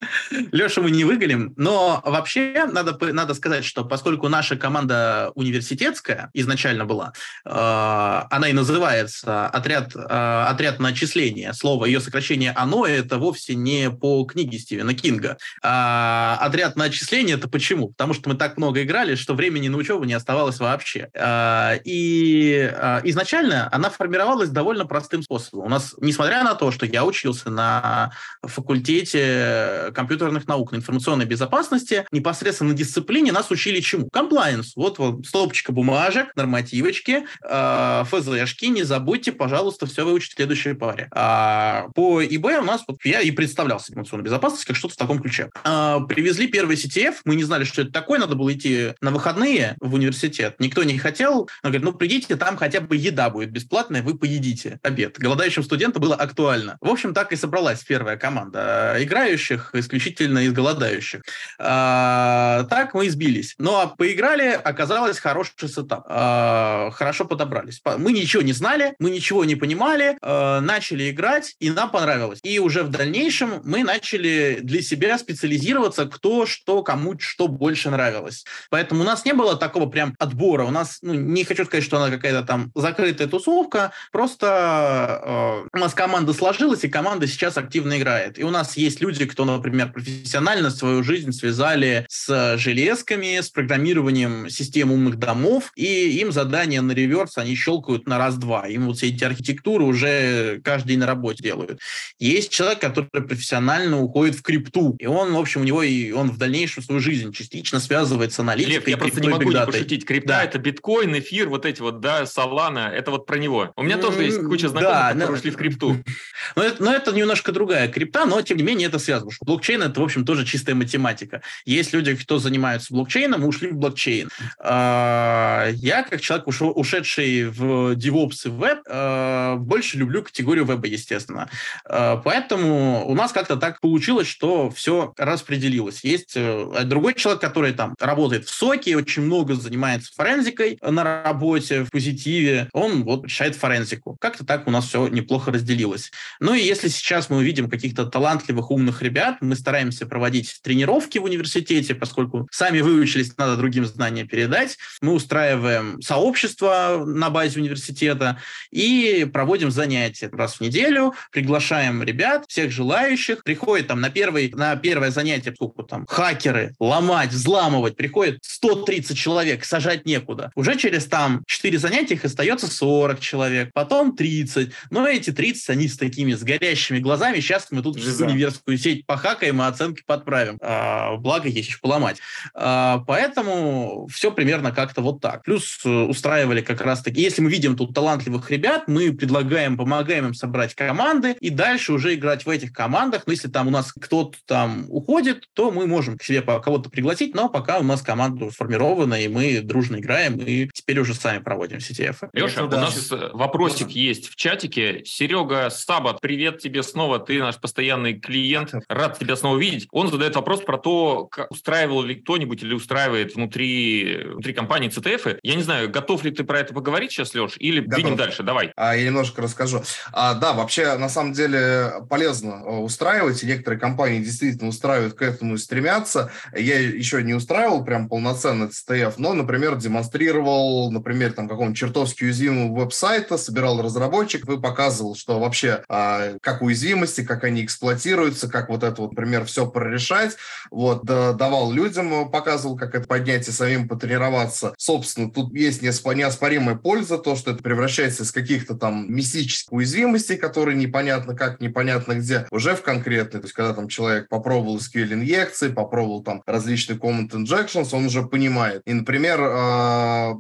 Леша 0.52 0.82
мы 0.82 0.92
не 0.92 1.04
выгоним, 1.04 1.54
но 1.58 2.02
вообще 2.06 2.68
надо, 2.72 2.98
надо 3.14 3.34
сказать, 3.34 3.66
что 3.66 3.86
поскольку 3.86 4.30
наша 4.30 4.56
команда 4.56 5.32
университетская 5.36 6.30
изначально 6.34 6.86
была, 6.86 7.14
э, 7.46 7.50
она 7.50 8.50
и 8.50 8.54
называется 8.54 9.48
отряд, 9.48 9.96
э, 9.96 10.00
отряд 10.00 10.80
начисления. 10.80 11.54
Слово, 11.54 11.86
ее 11.86 12.00
сокращение 12.00 12.52
«оно»— 12.52 12.86
это 12.88 13.18
вовсе 13.18 13.56
не 13.56 13.90
по 13.90 14.24
книге 14.26 14.60
Стивена 14.60 14.94
Кинга. 14.94 15.38
А 15.62 16.38
отряд 16.42 16.76
начисления— 16.76 17.36
это 17.38 17.48
почему? 17.48 17.90
Потому 17.90 18.14
что 18.14 18.30
мы 18.30 18.36
так 18.36 18.58
много 18.58 18.84
играли, 18.84 19.16
что 19.16 19.34
времени 19.34 19.70
на 19.70 19.78
учебу 19.78 20.04
не 20.04 20.14
оставалось 20.14 20.60
вообще. 20.60 21.10
Э, 21.14 21.80
и 21.84 22.72
э, 22.72 23.02
изначально 23.06 23.70
она 23.72 23.90
формировалась 23.90 24.50
довольно 24.50 24.86
простым 24.86 25.24
способом. 25.24 25.66
У 25.66 25.70
нас, 25.70 25.96
несмотря 26.00 26.44
на 26.44 26.56
то, 26.56 26.72
что 26.72 26.86
я 26.86 27.06
учился 27.06 27.50
на 27.50 28.12
факультете 28.42 29.92
компьютерных 29.98 30.48
наук, 30.48 30.72
на 30.72 30.76
информационной 30.76 31.26
безопасности, 31.26 32.06
непосредственно 32.12 32.70
на 32.70 32.78
дисциплине 32.78 33.32
нас 33.32 33.50
учили 33.50 33.80
чему? 33.80 34.10
Комплайенс. 34.14 34.74
Вот, 34.76 35.00
вот 35.00 35.26
столбчика 35.26 35.72
бумажек, 35.72 36.36
нормативочки, 36.36 37.26
э, 37.42 38.04
ФЗшки. 38.06 38.66
Не 38.66 38.84
забудьте, 38.84 39.32
пожалуйста, 39.32 39.88
все 39.88 40.06
выучить 40.06 40.34
в 40.34 40.36
следующей 40.36 40.74
паре. 40.74 41.08
А 41.12 41.88
по 41.96 42.24
ИБ 42.24 42.46
у 42.46 42.64
нас, 42.64 42.84
вот 42.88 43.00
я 43.06 43.22
и 43.22 43.32
представлялся 43.32 43.92
информационной 43.92 44.24
безопасности 44.24 44.68
как 44.68 44.76
что-то 44.76 44.94
в 44.94 44.98
таком 44.98 45.20
ключе. 45.20 45.50
А, 45.64 46.00
привезли 46.02 46.48
первый 46.48 46.76
CTF, 46.76 47.16
мы 47.26 47.36
не 47.36 47.44
знали, 47.44 47.64
что 47.64 47.82
это 47.82 47.92
такое, 47.92 48.20
надо 48.20 48.36
было 48.36 48.54
идти 48.54 48.94
на 49.02 49.10
выходные 49.10 49.78
в 49.80 49.96
университет. 49.96 50.58
Никто 50.60 50.84
не 50.84 51.00
хотел. 51.00 51.50
Он 51.64 51.72
говорит, 51.72 51.84
ну, 51.84 51.94
придите, 51.94 52.36
там 52.36 52.56
хотя 52.56 52.82
бы 52.82 52.96
еда 52.96 53.32
будет 53.32 53.50
бесплатная, 53.50 54.04
вы 54.04 54.16
поедите 54.16 54.80
обед. 54.84 55.18
Голодающим 55.18 55.64
студентам 55.64 56.04
было 56.04 56.14
актуально. 56.14 56.78
В 56.82 56.90
общем, 56.90 57.16
так 57.16 57.34
и 57.34 57.36
собралась 57.36 57.84
первая 57.84 58.16
команда 58.16 58.96
играющих, 59.00 59.72
исключительно 59.74 59.87
исключительно 59.88 60.40
из 60.40 60.54
голодающих. 60.54 61.22
А, 61.58 62.66
так 62.70 62.94
мы 62.94 63.08
избились. 63.08 63.56
Ну, 63.58 63.76
а 63.76 63.88
поиграли, 63.88 64.60
оказалось 64.64 65.20
хороший 65.20 65.68
сетап. 65.68 66.06
А, 66.08 66.92
хорошо 66.92 67.26
подобрались. 67.26 67.82
Мы 67.98 68.12
ничего 68.12 68.44
не 68.44 68.54
знали, 68.54 68.96
мы 69.00 69.10
ничего 69.10 69.46
не 69.46 69.56
понимали, 69.56 70.18
а, 70.22 70.60
начали 70.60 71.10
играть, 71.10 71.56
и 71.60 71.72
нам 71.72 71.90
понравилось. 71.90 72.40
И 72.44 72.60
уже 72.60 72.84
в 72.84 72.90
дальнейшем 72.90 73.62
мы 73.64 73.84
начали 73.84 74.60
для 74.62 74.82
себя 74.82 75.18
специализироваться, 75.18 76.06
кто 76.06 76.46
что, 76.46 76.84
кому 76.84 77.18
что 77.20 77.48
больше 77.48 77.90
нравилось. 77.90 78.46
Поэтому 78.70 79.02
у 79.02 79.06
нас 79.06 79.26
не 79.26 79.34
было 79.34 79.56
такого 79.56 79.88
прям 79.88 80.16
отбора. 80.20 80.66
У 80.66 80.72
нас, 80.72 81.00
ну, 81.02 81.14
не 81.14 81.44
хочу 81.44 81.66
сказать, 81.66 81.84
что 81.84 81.98
она 81.98 82.10
какая-то 82.10 82.44
там 82.44 82.72
закрытая 82.76 83.28
тусовка, 83.28 83.92
просто 84.12 85.66
э, 85.72 85.78
у 85.78 85.80
нас 85.80 85.94
команда 85.94 86.34
сложилась, 86.34 86.84
и 86.84 86.90
команда 86.90 87.28
сейчас 87.28 87.58
активно 87.58 87.98
играет. 87.98 88.38
И 88.40 88.44
у 88.44 88.50
нас 88.50 88.76
есть 88.78 89.02
люди, 89.02 89.26
кто, 89.26 89.46
например, 89.46 89.77
профессионально 89.86 90.72
свою 90.72 91.04
жизнь 91.04 91.32
связали 91.32 92.06
с 92.10 92.58
железками, 92.58 93.40
с 93.40 93.50
программированием 93.50 94.50
систем 94.50 94.92
умных 94.92 95.18
домов, 95.18 95.72
и 95.76 96.20
им 96.20 96.32
задания 96.32 96.82
на 96.82 96.94
реверс 96.94 97.38
они 97.38 97.56
щелкают 97.56 98.08
на 98.08 98.18
раз-два. 98.18 98.68
Им 98.68 98.88
вот 98.88 98.98
все 98.98 99.10
эти 99.10 99.24
архитектуры 99.24 99.84
уже 99.84 100.62
каждый 100.64 100.90
день 100.90 101.00
на 101.00 101.06
работе 101.06 101.44
делают. 101.44 101.80
Есть 102.20 102.52
человек, 102.52 102.80
который 102.80 103.08
профессионально 103.10 104.02
уходит 104.02 104.36
в 104.36 104.42
крипту, 104.42 104.96
и 105.00 105.06
он, 105.06 105.34
в 105.34 105.38
общем, 105.38 105.62
у 105.62 105.64
него 105.64 105.84
и 105.84 106.12
он 106.12 106.32
в 106.32 106.38
дальнейшем 106.38 106.84
свою 106.84 107.00
жизнь 107.00 107.32
частично 107.32 107.80
связывает 107.80 108.34
с 108.34 108.40
аналитикой. 108.40 108.76
Лев, 108.76 108.88
я 108.88 108.98
просто 108.98 109.22
не 109.22 109.30
могу 109.30 109.52
не 109.52 109.66
пошутить. 109.66 110.06
Крипта 110.06 110.30
да. 110.30 110.44
это 110.44 110.58
биткоин, 110.58 111.18
эфир, 111.20 111.50
вот 111.50 111.66
эти 111.66 111.82
вот, 111.82 112.00
да, 112.00 112.26
Солана, 112.26 112.92
это 112.94 113.12
вот 113.12 113.26
про 113.26 113.38
него. 113.38 113.72
У 113.76 113.84
меня 113.84 113.98
тоже 113.98 114.24
есть 114.24 114.40
куча 114.40 114.70
знакомых, 114.70 114.96
да, 114.96 115.08
которые 115.10 115.28
но... 115.28 115.34
ушли 115.34 115.52
в 115.52 115.58
крипту. 115.58 115.98
Но 116.56 116.64
это, 116.64 116.82
но 116.82 116.94
это 116.94 117.12
немножко 117.12 117.52
другая 117.52 117.88
крипта, 117.90 118.26
но 118.26 118.42
тем 118.42 118.58
не 118.58 118.64
менее 118.64 118.88
это 118.88 119.00
связано. 119.00 119.32
Что 119.32 119.44
блокчейн 119.46 119.67
это, 119.76 120.00
в 120.00 120.04
общем, 120.04 120.26
тоже 120.26 120.46
чистая 120.46 120.76
математика. 120.76 121.42
Есть 121.66 121.94
люди, 121.94 122.16
кто 122.16 122.40
занимаются 122.40 122.94
блокчейном, 122.94 123.44
ушли 123.46 123.70
в 123.70 123.76
блокчейн. 123.76 124.30
А, 124.60 125.68
я, 125.72 126.04
как 126.04 126.22
человек, 126.22 126.48
ушедший 126.48 127.46
в 127.46 127.94
DevOps 127.94 128.46
и 128.46 128.50
веб, 128.50 128.80
а, 128.88 129.56
больше 129.56 129.98
люблю 129.98 130.24
категорию 130.24 130.66
веба, 130.66 130.88
естественно. 130.88 131.50
А, 131.86 132.18
поэтому 132.18 133.08
у 133.08 133.14
нас 133.14 133.32
как-то 133.32 133.58
так 133.58 133.82
получилось, 133.82 134.28
что 134.28 134.70
все 134.70 135.14
распределилось. 135.18 136.04
Есть 136.04 136.34
э, 136.36 136.84
другой 136.86 137.14
человек, 137.14 137.42
который 137.42 137.74
там 137.74 137.96
работает 138.00 138.46
в 138.46 138.50
соке, 138.50 138.96
очень 138.96 139.24
много 139.24 139.56
занимается 139.56 140.12
форензикой 140.16 140.80
на 140.82 141.04
работе, 141.04 141.84
в 141.84 141.92
позитиве. 141.92 142.70
Он 142.74 143.04
вот 143.04 143.26
решает 143.26 143.56
форензику. 143.56 144.18
Как-то 144.20 144.46
так 144.46 144.68
у 144.68 144.72
нас 144.72 144.88
все 144.88 145.08
неплохо 145.08 145.52
разделилось. 145.52 146.12
Ну 146.40 146.54
и 146.54 146.62
если 146.62 146.88
сейчас 146.88 147.30
мы 147.30 147.38
увидим 147.38 147.70
каких-то 147.70 148.06
талантливых, 148.06 148.72
умных 148.72 149.02
ребят, 149.02 149.38
мы 149.42 149.56
стараемся 149.58 150.06
проводить 150.06 150.60
тренировки 150.62 151.18
в 151.18 151.24
университете, 151.24 151.96
поскольку 151.96 152.48
сами 152.52 152.82
выучились, 152.82 153.36
надо 153.38 153.58
другим 153.58 153.86
знания 153.86 154.26
передать. 154.26 154.78
Мы 155.02 155.14
устраиваем 155.14 156.02
сообщество 156.02 157.04
на 157.06 157.30
базе 157.30 157.60
университета 157.60 158.40
и 158.72 159.28
проводим 159.32 159.72
занятия 159.72 160.30
раз 160.32 160.56
в 160.56 160.62
неделю, 160.62 161.14
приглашаем 161.32 162.04
ребят, 162.04 162.46
всех 162.48 162.72
желающих, 162.72 163.44
приходит 163.44 163.88
там 163.88 164.02
на, 164.02 164.10
первый, 164.10 164.50
на 164.50 164.76
первое 164.76 165.12
занятие, 165.12 165.54
сколько 165.54 165.84
там, 165.84 166.06
хакеры, 166.08 166.76
ломать, 166.80 167.32
взламывать, 167.32 167.96
приходит 167.96 168.40
130 168.42 169.18
человек, 169.18 169.66
сажать 169.66 170.06
некуда. 170.06 170.52
Уже 170.56 170.78
через 170.78 171.06
там 171.06 171.44
4 171.48 171.78
занятия 171.78 172.16
их 172.16 172.26
остается 172.26 172.68
40 172.68 173.20
человек, 173.20 173.72
потом 173.74 174.16
30. 174.16 174.72
Но 174.90 175.08
эти 175.08 175.32
30, 175.32 175.70
они 175.70 175.88
с 175.88 175.98
такими 175.98 176.34
с 176.34 176.44
горящими 176.44 177.00
глазами. 177.00 177.40
Сейчас 177.40 177.68
мы 177.72 177.82
тут 177.82 177.98
Жиза. 177.98 178.26
университетскую 178.26 178.78
сеть 178.78 179.06
похакаем 179.06 179.47
и 179.48 179.62
оценки 179.68 180.04
подправим. 180.06 180.58
А, 180.62 181.16
благо, 181.18 181.48
есть 181.48 181.70
еще 181.70 181.80
поломать. 181.80 182.18
А, 182.54 183.04
поэтому 183.08 184.08
все 184.12 184.32
примерно 184.32 184.72
как-то 184.72 185.02
вот 185.02 185.22
так. 185.22 185.44
Плюс 185.44 185.80
э, 185.86 185.90
устраивали 185.90 186.62
как 186.62 186.82
раз-таки... 186.82 187.22
Если 187.22 187.42
мы 187.42 187.50
видим 187.50 187.76
тут 187.76 187.94
талантливых 187.94 188.50
ребят, 188.52 188.84
мы 188.88 189.14
предлагаем, 189.14 189.78
помогаем 189.78 190.28
им 190.28 190.34
собрать 190.34 190.76
команды 190.76 191.36
и 191.40 191.50
дальше 191.50 191.94
уже 191.94 192.16
играть 192.16 192.46
в 192.46 192.50
этих 192.50 192.74
командах. 192.74 193.24
Но 193.26 193.32
если 193.32 193.48
там 193.48 193.68
у 193.68 193.72
нас 193.72 193.92
кто-то 193.92 194.38
там 194.46 194.86
уходит, 194.90 195.46
то 195.54 195.72
мы 195.72 195.88
можем 195.88 196.18
к 196.18 196.24
себе 196.24 196.42
кого-то 196.42 196.90
пригласить, 196.90 197.36
но 197.36 197.50
пока 197.50 197.80
у 197.80 197.84
нас 197.84 198.02
команда 198.02 198.52
сформирована, 198.52 199.16
и 199.16 199.28
мы 199.28 199.62
дружно 199.62 199.98
играем, 199.98 200.38
и 200.38 200.70
теперь 200.74 201.00
уже 201.00 201.14
сами 201.14 201.40
проводим 201.40 201.78
CTF. 201.78 202.30
Леша, 202.34 202.66
у 202.66 202.70
нас 202.70 203.12
вопросик 203.34 203.90
есть 203.90 204.30
в 204.30 204.36
чатике. 204.36 205.04
Серега 205.06 205.70
Сабат, 205.70 206.22
привет 206.22 206.60
тебе 206.60 206.84
снова, 206.84 207.20
ты 207.20 207.40
наш 207.40 207.58
постоянный 207.58 208.20
клиент, 208.20 208.74
рад 208.88 209.18
тебя 209.18 209.36
снова 209.38 209.58
видеть. 209.58 209.88
Он 209.92 210.10
задает 210.10 210.36
вопрос 210.36 210.62
про 210.62 210.78
то, 210.78 211.30
устраивал 211.50 212.04
ли 212.04 212.16
кто-нибудь 212.16 212.62
или 212.64 212.74
устраивает 212.74 213.36
внутри, 213.36 214.24
внутри 214.26 214.54
компании 214.54 214.90
CTF. 214.90 215.40
Я 215.44 215.56
не 215.56 215.64
знаю, 215.64 215.90
готов 215.90 216.24
ли 216.24 216.32
ты 216.32 216.44
про 216.44 216.60
это 216.60 216.74
поговорить 216.74 217.12
сейчас, 217.12 217.34
Леш, 217.34 217.56
или 217.60 217.80
Готов. 217.80 217.96
двинем 217.96 218.18
дальше? 218.18 218.44
Давай. 218.44 218.72
А, 218.76 218.96
я 218.96 219.06
немножко 219.06 219.42
расскажу. 219.42 219.84
А, 220.12 220.34
да, 220.34 220.54
вообще, 220.54 220.98
на 220.98 221.10
самом 221.10 221.34
деле, 221.34 221.94
полезно 222.10 222.64
э, 222.66 222.78
устраивать, 222.78 223.44
и 223.44 223.48
некоторые 223.48 223.80
компании 223.80 224.20
действительно 224.20 224.70
устраивают 224.70 225.14
к 225.14 225.22
этому 225.22 225.56
и 225.56 225.58
стремятся. 225.58 226.32
Я 226.56 226.80
еще 226.80 227.24
не 227.24 227.34
устраивал 227.34 227.84
прям 227.84 228.10
полноценно 228.10 228.70
CTF, 228.70 229.16
но, 229.18 229.34
например, 229.34 229.76
демонстрировал, 229.76 230.92
например, 230.92 231.34
там 231.34 231.48
какого-нибудь 231.48 231.78
чертовски 231.78 232.24
уязвимого 232.26 232.80
веб-сайта, 232.80 233.38
собирал 233.38 233.82
разработчиков 233.82 234.50
и 234.50 234.62
показывал, 234.62 235.16
что 235.16 235.40
вообще 235.40 235.84
а, 235.90 236.38
как 236.42 236.62
уязвимости, 236.62 237.24
как 237.24 237.44
они 237.44 237.64
эксплуатируются, 237.64 238.50
как 238.50 238.70
вот 238.70 238.84
это 238.84 239.02
вот, 239.02 239.16
например, 239.18 239.46
все 239.46 239.66
прорешать. 239.68 240.38
Вот, 240.70 241.04
да, 241.04 241.34
давал 241.34 241.72
людям, 241.72 242.30
показывал, 242.30 242.78
как 242.78 242.94
это 242.94 243.08
поднять 243.08 243.48
и 243.48 243.52
самим 243.52 243.88
потренироваться. 243.88 244.74
Собственно, 244.78 245.32
тут 245.32 245.54
есть 245.54 245.82
неоспоримая 245.82 246.76
польза, 246.76 247.18
то, 247.18 247.36
что 247.36 247.52
это 247.52 247.64
превращается 247.64 248.24
из 248.24 248.32
каких-то 248.32 248.76
там 248.76 249.12
мистических 249.12 249.72
уязвимостей, 249.74 250.38
которые 250.38 250.78
непонятно 250.78 251.36
как, 251.36 251.62
непонятно 251.62 252.14
где, 252.14 252.46
уже 252.52 252.76
в 252.76 252.84
конкретные. 252.84 253.42
То 253.42 253.46
есть, 253.46 253.54
когда 253.56 253.74
там 253.74 253.88
человек 253.88 254.30
попробовал 254.30 254.78
SQL-инъекции, 254.78 255.70
попробовал 255.70 256.24
там 256.24 256.44
различные 256.46 257.00
comment 257.00 257.30
injections, 257.30 257.90
он 257.94 258.06
уже 258.06 258.24
понимает. 258.24 258.82
И, 258.86 258.94
например, 258.94 259.40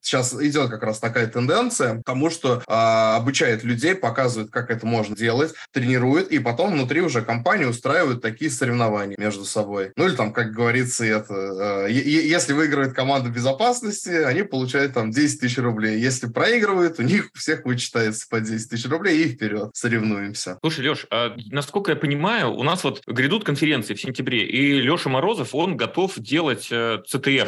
сейчас 0.03 0.33
идет 0.33 0.69
как 0.69 0.83
раз 0.83 0.99
такая 0.99 1.27
тенденция 1.27 2.01
к 2.01 2.03
тому, 2.03 2.29
что 2.29 2.61
а, 2.67 3.15
обучает 3.17 3.63
людей, 3.63 3.95
показывает, 3.95 4.51
как 4.51 4.69
это 4.69 4.85
можно 4.85 5.15
делать, 5.15 5.53
тренирует, 5.71 6.31
и 6.31 6.39
потом 6.39 6.73
внутри 6.73 7.01
уже 7.01 7.21
компании 7.21 7.65
устраивают 7.65 8.21
такие 8.21 8.51
соревнования 8.67 9.15
между 9.17 9.45
собой. 9.45 9.91
Ну 9.95 10.07
или 10.07 10.15
там, 10.15 10.33
как 10.33 10.51
говорится, 10.51 11.05
это, 11.05 11.33
а, 11.33 11.87
если 11.87 12.53
выигрывает 12.53 12.93
команда 12.93 13.29
безопасности, 13.29 14.09
они 14.09 14.43
получают 14.43 14.93
там 14.93 15.11
10 15.11 15.39
тысяч 15.39 15.57
рублей. 15.57 15.99
Если 15.99 16.27
проигрывают, 16.27 16.99
у 16.99 17.03
них 17.03 17.29
всех 17.33 17.65
вычитается 17.65 18.27
по 18.29 18.39
10 18.39 18.69
тысяч 18.69 18.89
рублей 18.89 19.23
и 19.23 19.29
вперед, 19.29 19.69
соревнуемся. 19.73 20.57
Слушай, 20.61 20.89
Леш, 20.89 21.05
а, 21.09 21.35
насколько 21.51 21.91
я 21.91 21.97
понимаю, 21.97 22.51
у 22.51 22.63
нас 22.63 22.83
вот 22.83 23.01
грядут 23.07 23.43
конференции 23.43 23.93
в 23.93 24.01
сентябре, 24.01 24.45
и 24.45 24.81
Леша 24.81 25.09
Морозов, 25.09 25.55
он 25.55 25.77
готов 25.77 26.17
делать 26.17 26.67
э, 26.71 26.99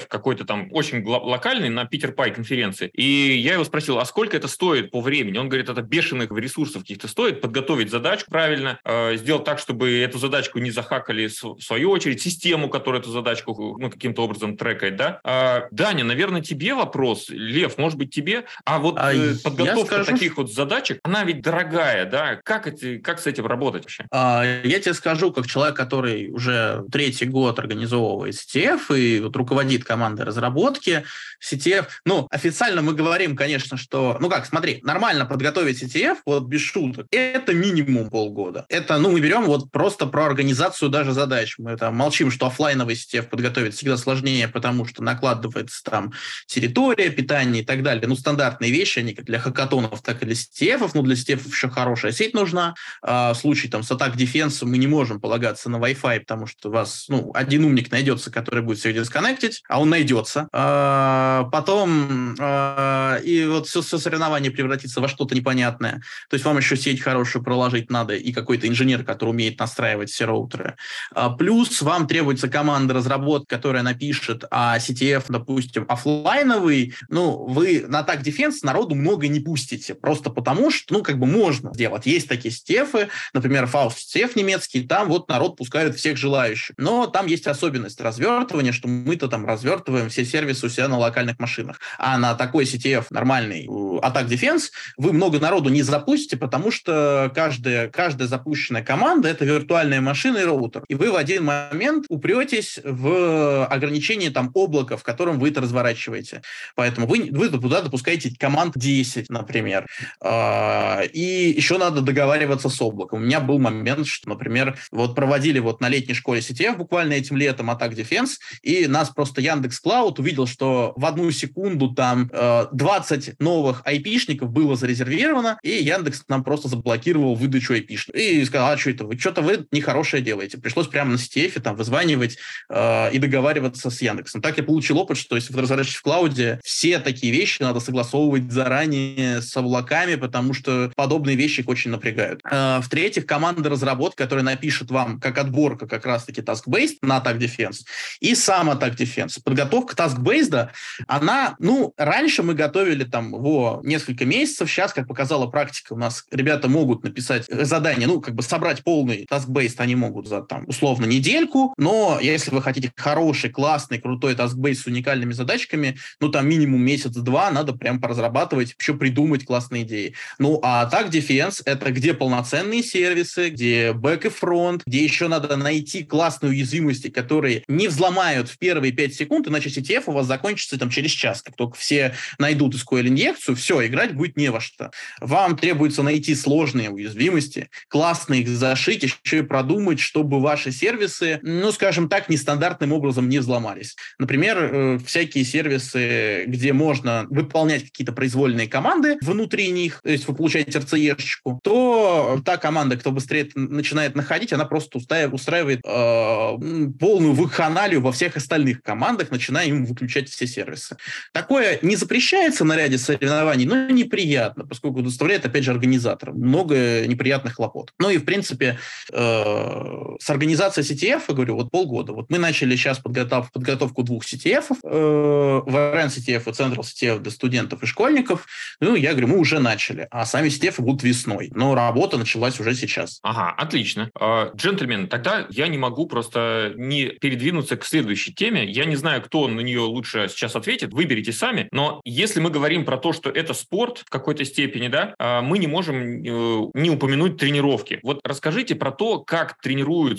какой-то 0.08 0.46
там 0.46 0.70
очень 0.72 1.06
локальный 1.06 1.70
на 1.70 1.86
Питер 1.86 2.14
Пай 2.14 2.34
конференции. 2.34 2.90
И 2.94 3.38
я 3.38 3.54
его 3.54 3.64
спросил, 3.64 4.00
а 4.00 4.06
сколько 4.06 4.38
это 4.38 4.48
стоит 4.48 4.92
по 4.92 5.02
времени? 5.02 5.38
Он 5.38 5.50
говорит, 5.50 5.70
это 5.70 5.82
бешеных 5.82 6.32
ресурсов 6.32 6.84
каких-то 6.84 7.08
стоит, 7.08 7.42
подготовить 7.42 7.90
задачку 7.90 8.32
правильно, 8.32 8.80
э, 8.86 9.18
сделать 9.18 9.44
так, 9.44 9.60
чтобы 9.60 10.00
эту 10.00 10.18
задачку 10.18 10.60
не 10.60 10.72
захакали 11.10 11.28
в 11.28 11.64
свою 11.64 11.92
очередь, 11.92 12.22
систему, 12.22 12.70
которая 12.70 13.02
эту 13.02 13.12
задачку 13.12 13.78
ну, 13.80 13.90
каким-то 13.90 14.24
образом 14.24 14.58
трекает, 14.58 14.96
да? 14.96 15.20
А, 15.24 15.68
Даня, 15.72 16.04
наверное, 16.04 16.42
тебе 16.42 16.74
вопрос, 16.74 17.30
Лев, 17.30 17.78
может 17.78 17.98
быть, 17.98 18.14
тебе, 18.14 18.46
а 18.66 18.80
вот 18.80 18.96
а 18.98 19.14
э, 19.14 19.36
подготовка 19.44 20.04
скажу... 20.04 20.14
таких 20.14 20.38
вот 20.38 20.52
задачек, 20.52 21.00
она 21.04 21.24
ведь 21.24 21.42
дорогая, 21.42 22.06
да? 22.06 22.36
Как, 22.44 22.68
это, 22.68 22.98
как 23.00 23.20
с 23.20 23.28
этим 23.28 23.46
работать 23.46 23.84
вообще? 23.84 24.06
А, 24.12 24.44
я 24.64 24.80
тебе 24.80 24.94
скажу, 24.94 25.32
как 25.32 25.48
человек, 25.48 25.76
который 25.76 26.30
уже 26.30 26.84
третий 26.92 27.26
год 27.26 27.60
организовывает 27.60 28.36
CTF 28.36 28.98
и 28.98 29.20
вот 29.20 29.36
руководит 29.36 29.84
командой 29.84 30.24
разработки 30.24 31.04
CTF, 31.44 31.88
ну, 32.06 32.28
официально 32.30 32.82
мы 32.82 32.94
говорим, 32.94 33.36
конечно, 33.36 33.78
что, 33.78 34.18
ну 34.20 34.30
как, 34.30 34.46
смотри, 34.46 34.80
нормально 34.84 35.26
подготовить 35.26 35.82
CTF, 35.82 36.18
вот 36.26 36.44
без 36.44 36.62
шуток, 36.62 37.08
это 37.12 37.54
минимум 37.54 38.10
полгода. 38.10 38.66
Это, 38.70 38.98
ну, 38.98 39.12
мы 39.12 39.20
берем 39.20 39.46
вот 39.46 39.72
просто 39.72 40.06
про 40.06 40.26
организацию 40.26 40.90
даже 41.00 41.14
задач. 41.14 41.56
Мы 41.58 41.78
там 41.78 41.96
молчим, 41.96 42.30
что 42.30 42.48
офлайновый 42.48 42.96
CTF 42.96 43.30
подготовить 43.30 43.74
всегда 43.74 43.96
сложнее, 43.96 44.48
потому 44.50 44.86
что 44.86 45.02
накладывается 45.02 45.82
там 45.84 46.12
территория, 46.46 47.10
питание 47.10 47.64
и 47.64 47.66
так 47.66 47.84
далее. 47.84 48.06
Ну, 48.06 48.16
стандартные 48.16 48.70
вещи, 48.70 49.00
они 49.00 49.14
как 49.14 49.26
для 49.26 49.40
хакатонов, 49.40 50.02
так 50.02 50.22
и 50.22 50.26
для 50.26 50.36
CTF. 50.36 50.92
Ну, 50.94 51.04
для 51.04 51.16
CTF 51.16 51.48
еще 51.48 51.70
хорошая 51.70 52.12
сеть 52.12 52.34
нужна. 52.34 52.76
А, 53.02 53.34
в 53.34 53.38
случае 53.38 53.72
там 53.72 53.84
с 53.84 53.92
атак 53.92 54.18
дефенса 54.18 54.66
мы 54.66 54.78
не 54.78 54.88
можем 54.88 55.22
полагаться 55.22 55.70
на 55.70 55.78
Wi-Fi, 55.78 56.20
потому 56.22 56.48
что 56.48 56.70
у 56.70 56.72
вас, 56.74 57.06
ну, 57.08 57.32
один 57.34 57.64
умник 57.64 57.92
найдется, 57.92 58.30
который 58.30 58.62
будет 58.62 58.80
всех 58.80 58.94
дисконнектить, 58.94 59.64
а 59.70 59.80
он 59.80 59.90
найдется. 59.90 60.50
А, 60.52 61.46
потом 61.52 62.36
а, 62.40 63.20
и 63.24 63.46
вот 63.46 63.68
все, 63.68 63.82
все 63.82 63.98
соревнование 63.98 64.52
превратится 64.52 65.00
во 65.00 65.08
что-то 65.08 65.34
непонятное. 65.34 66.02
То 66.30 66.34
есть 66.34 66.46
вам 66.46 66.58
еще 66.58 66.76
сеть 66.76 67.02
хорошую 67.02 67.44
проложить 67.44 67.90
надо 67.90 68.16
и 68.16 68.34
какой-то 68.34 68.68
инженер, 68.68 69.04
который 69.04 69.30
умеет 69.30 69.60
настраивать 69.60 70.10
все 70.10 70.26
роутеры. 70.26 70.76
А, 71.14 71.30
плюс 71.30 71.82
вам 71.82 72.08
требуется 72.08 72.48
команда 72.48 72.94
разработки, 72.94 73.48
которая 73.48 73.84
напишет, 73.84 74.46
а 74.52 74.78
CTF, 74.78 75.26
допустим, 75.30 75.86
офлайновый, 75.88 76.94
ну, 77.10 77.46
вы 77.46 77.86
на 77.88 78.04
так 78.04 78.22
Defense 78.22 78.60
народу 78.64 78.96
много 78.96 79.28
не 79.28 79.40
пустите, 79.40 79.96
просто 79.96 80.30
потому 80.30 80.72
что, 80.72 80.94
ну, 80.94 81.04
как 81.04 81.20
бы 81.20 81.26
можно 81.26 81.74
сделать. 81.74 82.06
Есть 82.06 82.28
такие 82.28 82.54
CTF, 82.54 83.10
например, 83.34 83.66
Faust 83.66 83.96
CTF 84.14 84.32
немецкий, 84.36 84.82
там 84.84 85.10
вот 85.10 85.30
народ 85.30 85.58
пускают 85.58 85.96
всех 85.96 86.18
желающих. 86.18 86.76
Но 86.78 87.08
там 87.08 87.28
есть 87.28 87.48
особенность 87.48 88.02
развертывания, 88.02 88.72
что 88.72 88.88
мы-то 88.88 89.28
там 89.28 89.46
развертываем 89.46 90.10
все 90.10 90.26
сервисы 90.26 90.66
у 90.66 90.70
себя 90.70 90.88
на 90.88 90.98
локальных 90.98 91.40
машинах. 91.40 91.80
А 91.98 92.18
на 92.18 92.36
такой 92.36 92.66
CTF 92.66 93.08
нормальный 93.10 93.68
атак 94.02 94.28
Defense 94.28 94.70
вы 94.98 95.14
много 95.14 95.40
народу 95.40 95.70
не 95.70 95.82
запустите, 95.82 96.38
потому 96.38 96.72
что 96.72 97.32
каждая, 97.34 97.90
каждая 97.90 98.28
запущенная 98.28 98.84
команда— 98.84 99.28
это 99.30 99.46
виртуальная 99.46 100.02
машина 100.02 100.38
и 100.38 100.44
роутер. 100.44 100.79
И 100.88 100.96
вы 100.96 101.12
в 101.12 101.16
один 101.16 101.46
момент 101.46 102.06
упретесь 102.10 102.80
в 102.84 103.66
ограничение 103.66 104.32
там 104.32 104.52
облака, 104.54 104.98
в 104.98 105.04
котором 105.04 105.40
вы 105.40 105.50
это 105.50 105.62
разворачиваете. 105.62 106.42
Поэтому 106.76 107.08
вы, 107.08 107.30
вы 107.32 107.50
туда 107.50 107.82
допускаете 107.82 108.34
команд 108.38 108.74
10, 108.78 109.30
например. 109.30 109.88
А, 110.22 111.02
и 111.02 111.54
еще 111.56 111.78
надо 111.78 112.02
договариваться 112.02 112.70
с 112.70 112.82
облаком. 112.82 113.22
У 113.22 113.26
меня 113.26 113.40
был 113.40 113.60
момент, 113.60 114.08
что, 114.08 114.30
например, 114.30 114.78
вот 114.92 115.16
проводили 115.16 115.60
вот 115.60 115.82
на 115.82 115.90
летней 115.90 116.14
школе 116.14 116.42
CTF 116.42 116.78
буквально 116.78 117.14
этим 117.14 117.38
летом 117.38 117.70
атак 117.70 117.94
Defense, 117.94 118.38
и 118.62 118.88
нас 118.88 119.10
просто 119.10 119.42
Яндекс 119.42 119.80
Клауд 119.80 120.20
увидел, 120.20 120.48
что 120.48 120.94
в 120.96 121.06
одну 121.06 121.32
секунду 121.32 121.94
там 121.94 122.30
20 122.30 123.28
э, 123.28 123.34
новых 123.40 123.82
айпишников 123.86 124.52
было 124.52 124.76
зарезервировано, 124.76 125.60
и 125.64 125.70
Яндекс 125.70 126.24
нам 126.28 126.44
просто 126.44 126.68
заблокировал 126.68 127.36
выдачу 127.36 127.74
айпишников. 127.74 128.20
И 128.20 128.44
сказал, 128.46 128.72
а 128.72 128.78
что 128.78 128.90
это 128.90 129.06
вы? 129.06 129.18
Что-то 129.18 129.42
вы 129.42 129.68
нехорошее 129.72 130.24
делаете. 130.24 130.58
Пришлось 130.70 130.88
прямо 130.88 131.14
на 131.14 131.16
CTF 131.16 131.60
там 131.62 131.76
вызванивать 131.76 132.38
э, 132.70 133.12
и 133.12 133.18
договариваться 133.18 133.90
с 133.90 134.02
Яндексом. 134.04 134.40
Так 134.40 134.56
я 134.60 134.64
получил 134.64 135.00
опыт, 135.00 135.18
что 135.18 135.36
если 135.36 135.52
вы 135.52 135.64
разворачиваетесь 135.64 135.98
в 135.98 136.04
клауде, 136.04 136.60
все 136.64 137.00
такие 137.00 137.34
вещи 137.34 137.64
надо 137.64 137.80
согласовывать 137.80 138.52
заранее 138.52 139.42
с 139.42 139.58
облаками, 139.58 140.14
потому 140.14 140.54
что 140.54 140.92
подобные 140.96 141.36
вещи 141.36 141.62
их 141.62 141.70
очень 141.70 141.90
напрягают. 141.90 142.42
Э, 142.44 142.82
в-третьих, 142.84 143.26
команда 143.26 143.68
разработки, 143.68 144.18
которая 144.18 144.46
напишет 144.46 144.92
вам 144.92 145.20
как 145.20 145.40
отборка 145.40 145.88
как 145.88 146.06
раз-таки 146.06 146.42
task-based 146.42 146.98
на 147.02 147.18
Attack 147.18 147.40
Defense 147.40 147.78
и 148.20 148.36
сам 148.36 148.70
Attack 148.70 148.96
Defense. 148.96 149.42
Подготовка 149.44 149.96
task-based, 149.96 150.68
она, 151.08 151.56
ну, 151.58 151.96
раньше 151.98 152.44
мы 152.44 152.54
готовили 152.54 153.06
там 153.06 153.34
его 153.34 153.82
несколько 153.84 154.24
месяцев, 154.24 154.70
сейчас, 154.70 154.94
как 154.94 155.08
показала 155.08 155.48
практика, 155.48 155.94
у 155.94 155.98
нас 155.98 156.26
ребята 156.30 156.68
могут 156.68 157.04
написать 157.04 157.48
задание, 157.48 158.08
ну, 158.08 158.22
как 158.22 158.36
бы 158.36 158.44
собрать 158.44 158.84
полный 158.84 159.26
task-based 159.32 159.80
они 159.80 159.96
могут 159.96 160.28
за 160.28 160.42
там 160.42 160.59
условно 160.68 161.06
недельку, 161.06 161.74
но 161.78 162.20
если 162.22 162.52
вы 162.52 162.62
хотите 162.62 162.92
хороший, 162.96 163.50
классный, 163.50 164.00
крутой 164.00 164.34
task-based 164.34 164.76
с 164.76 164.86
уникальными 164.86 165.34
задачками, 165.34 165.98
ну, 166.20 166.30
там 166.30 166.48
минимум 166.48 166.82
месяц-два 166.82 167.52
надо 167.52 167.74
прям 167.74 168.00
поразрабатывать, 168.00 168.76
еще 168.80 168.94
придумать 168.94 169.46
классные 169.46 169.84
идеи. 169.84 170.14
Ну, 170.38 170.60
а 170.64 170.86
так 170.86 171.10
Defense— 171.10 171.62
это 171.66 171.92
где 171.92 172.14
полноценные 172.14 172.84
сервисы, 172.84 173.50
где 173.50 173.94
бэк 173.94 174.26
и 174.26 174.30
фронт, 174.30 174.84
где 174.86 175.04
еще 175.04 175.28
надо 175.28 175.56
найти 175.56 176.04
классные 176.04 176.52
уязвимости, 176.52 177.10
которые 177.10 177.64
не 177.68 177.88
взломают 177.88 178.50
в 178.50 178.58
первые 178.58 178.92
5 178.92 179.14
секунд, 179.14 179.48
иначе 179.48 179.70
CTF 179.70 180.04
у 180.08 180.12
вас 180.12 180.28
закончится 180.28 180.78
там 180.78 180.90
через 180.90 181.12
час. 181.12 181.42
Как 181.42 181.56
только 181.56 181.78
все 181.78 182.16
найдут 182.38 182.76
SQL-инъекцию, 182.76 183.56
все, 183.56 183.86
играть 183.86 184.14
будет 184.14 184.38
не 184.38 184.50
во 184.50 184.60
что. 184.60 184.92
Вам 185.20 185.58
требуется 185.58 186.04
найти 186.04 186.36
сложные 186.36 186.90
уязвимости, 186.90 187.70
классно 187.88 188.36
их 188.36 188.48
зашить, 188.48 189.04
еще 189.04 189.40
и 189.40 189.42
продумать, 189.42 190.00
чтобы 190.00 190.40
ваши 190.50 190.72
сервисы, 190.72 191.40
ну, 191.44 191.72
скажем 191.72 192.10
так, 192.10 192.28
нестандартным 192.28 192.92
образом 192.92 193.30
не 193.30 193.38
взломались. 193.38 193.96
Например, 194.18 194.58
э, 194.58 195.00
всякие 195.06 195.46
сервисы, 195.46 196.46
где 196.48 196.74
можно 196.74 197.28
выполнять 197.30 197.84
какие-то 197.84 198.14
произвольные 198.14 198.68
команды 198.68 199.18
внутри 199.22 199.70
них, 199.70 200.02
то 200.04 200.10
есть 200.10 200.28
вы 200.28 200.34
получаете 200.34 200.80
RCE-шечку, 200.80 201.60
то 201.64 202.42
та 202.44 202.58
команда, 202.58 202.98
кто 202.98 203.12
быстрее 203.12 203.48
начинает 203.54 204.16
находить, 204.16 204.52
она 204.52 204.66
просто 204.66 204.98
устраивает 204.98 205.82
э, 205.86 206.58
полную 207.00 207.34
вакханалию 207.34 208.02
во 208.02 208.12
всех 208.12 208.36
остальных 208.36 208.82
командах, 208.82 209.30
начиная 209.30 209.68
им 209.68 209.86
выключать 209.86 210.30
все 210.30 210.48
сервисы. 210.48 210.98
Такое 211.32 211.78
не 211.84 211.96
запрещается 211.96 212.66
на 212.66 212.76
ряде 212.76 212.98
соревнований, 212.98 213.66
но 213.66 213.90
неприятно, 213.90 214.66
поскольку 214.66 215.04
доставляет, 215.04 215.46
опять 215.46 215.64
же, 215.64 215.72
организаторам 215.72 216.38
много 216.38 217.06
неприятных 217.06 217.56
хлопот. 217.56 217.94
Ну 218.00 218.10
и, 218.10 218.18
в 218.18 218.26
принципе, 218.26 218.80
э, 219.12 220.00
с 220.30 220.32
организацией 220.32 220.86
CTF, 220.86 221.24
я 221.28 221.34
говорю, 221.34 221.56
вот 221.56 221.72
полгода. 221.72 222.14
Вот 222.14 222.30
мы 222.30 222.38
начали 222.38 222.76
сейчас 222.76 223.00
подготов, 223.00 223.52
подготовку 223.52 224.04
двух 224.04 224.24
CTF, 224.24 224.66
э, 224.84 225.62
VRN 225.66 226.08
CTF 226.08 226.44
и 226.46 226.52
Central 226.52 226.82
CTF 226.82 227.20
для 227.20 227.32
студентов 227.32 227.82
и 227.82 227.88
школьников. 227.88 228.46
Ну, 228.80 228.96
я 228.96 229.12
говорю, 229.12 229.30
мы 229.30 229.40
уже 229.40 229.60
начали, 229.60 230.08
а 230.12 230.26
сами 230.26 230.50
CTF 230.50 230.82
будут 230.82 231.02
весной. 231.02 231.50
Но 231.56 231.74
работа 231.74 232.20
началась 232.20 232.60
уже 232.60 232.76
сейчас. 232.76 233.20
Ага, 233.24 233.56
отлично. 233.58 234.12
Э, 234.20 234.52
джентльмен, 234.56 235.08
тогда 235.08 235.48
я 235.50 235.68
не 235.68 235.80
могу 235.80 236.06
просто 236.06 236.74
не 236.76 237.06
передвинуться 237.08 237.76
к 237.76 237.84
следующей 237.84 238.32
теме. 238.32 238.70
Я 238.70 238.86
не 238.86 238.98
знаю, 238.98 239.24
кто 239.24 239.48
на 239.48 239.62
нее 239.62 239.80
лучше 239.80 240.28
сейчас 240.30 240.56
ответит, 240.56 240.94
выберите 240.94 241.32
сами. 241.32 241.68
Но 241.72 242.02
если 242.06 242.40
мы 242.40 242.52
говорим 242.52 242.86
про 242.86 242.98
то, 242.98 243.14
что 243.14 243.32
это 243.32 243.56
спорт 243.56 244.04
в 244.06 244.10
какой-то 244.12 244.46
степени, 244.46 244.90
да, 244.90 245.16
э, 245.18 245.42
мы 245.42 245.58
не 245.58 245.66
можем 245.66 245.96
э, 245.96 246.70
не 246.76 246.92
упомянуть 246.92 247.38
тренировки. 247.38 248.00
Вот 248.04 248.20
расскажите 248.24 248.76
про 248.76 248.92
то, 248.92 249.24
как 249.24 249.58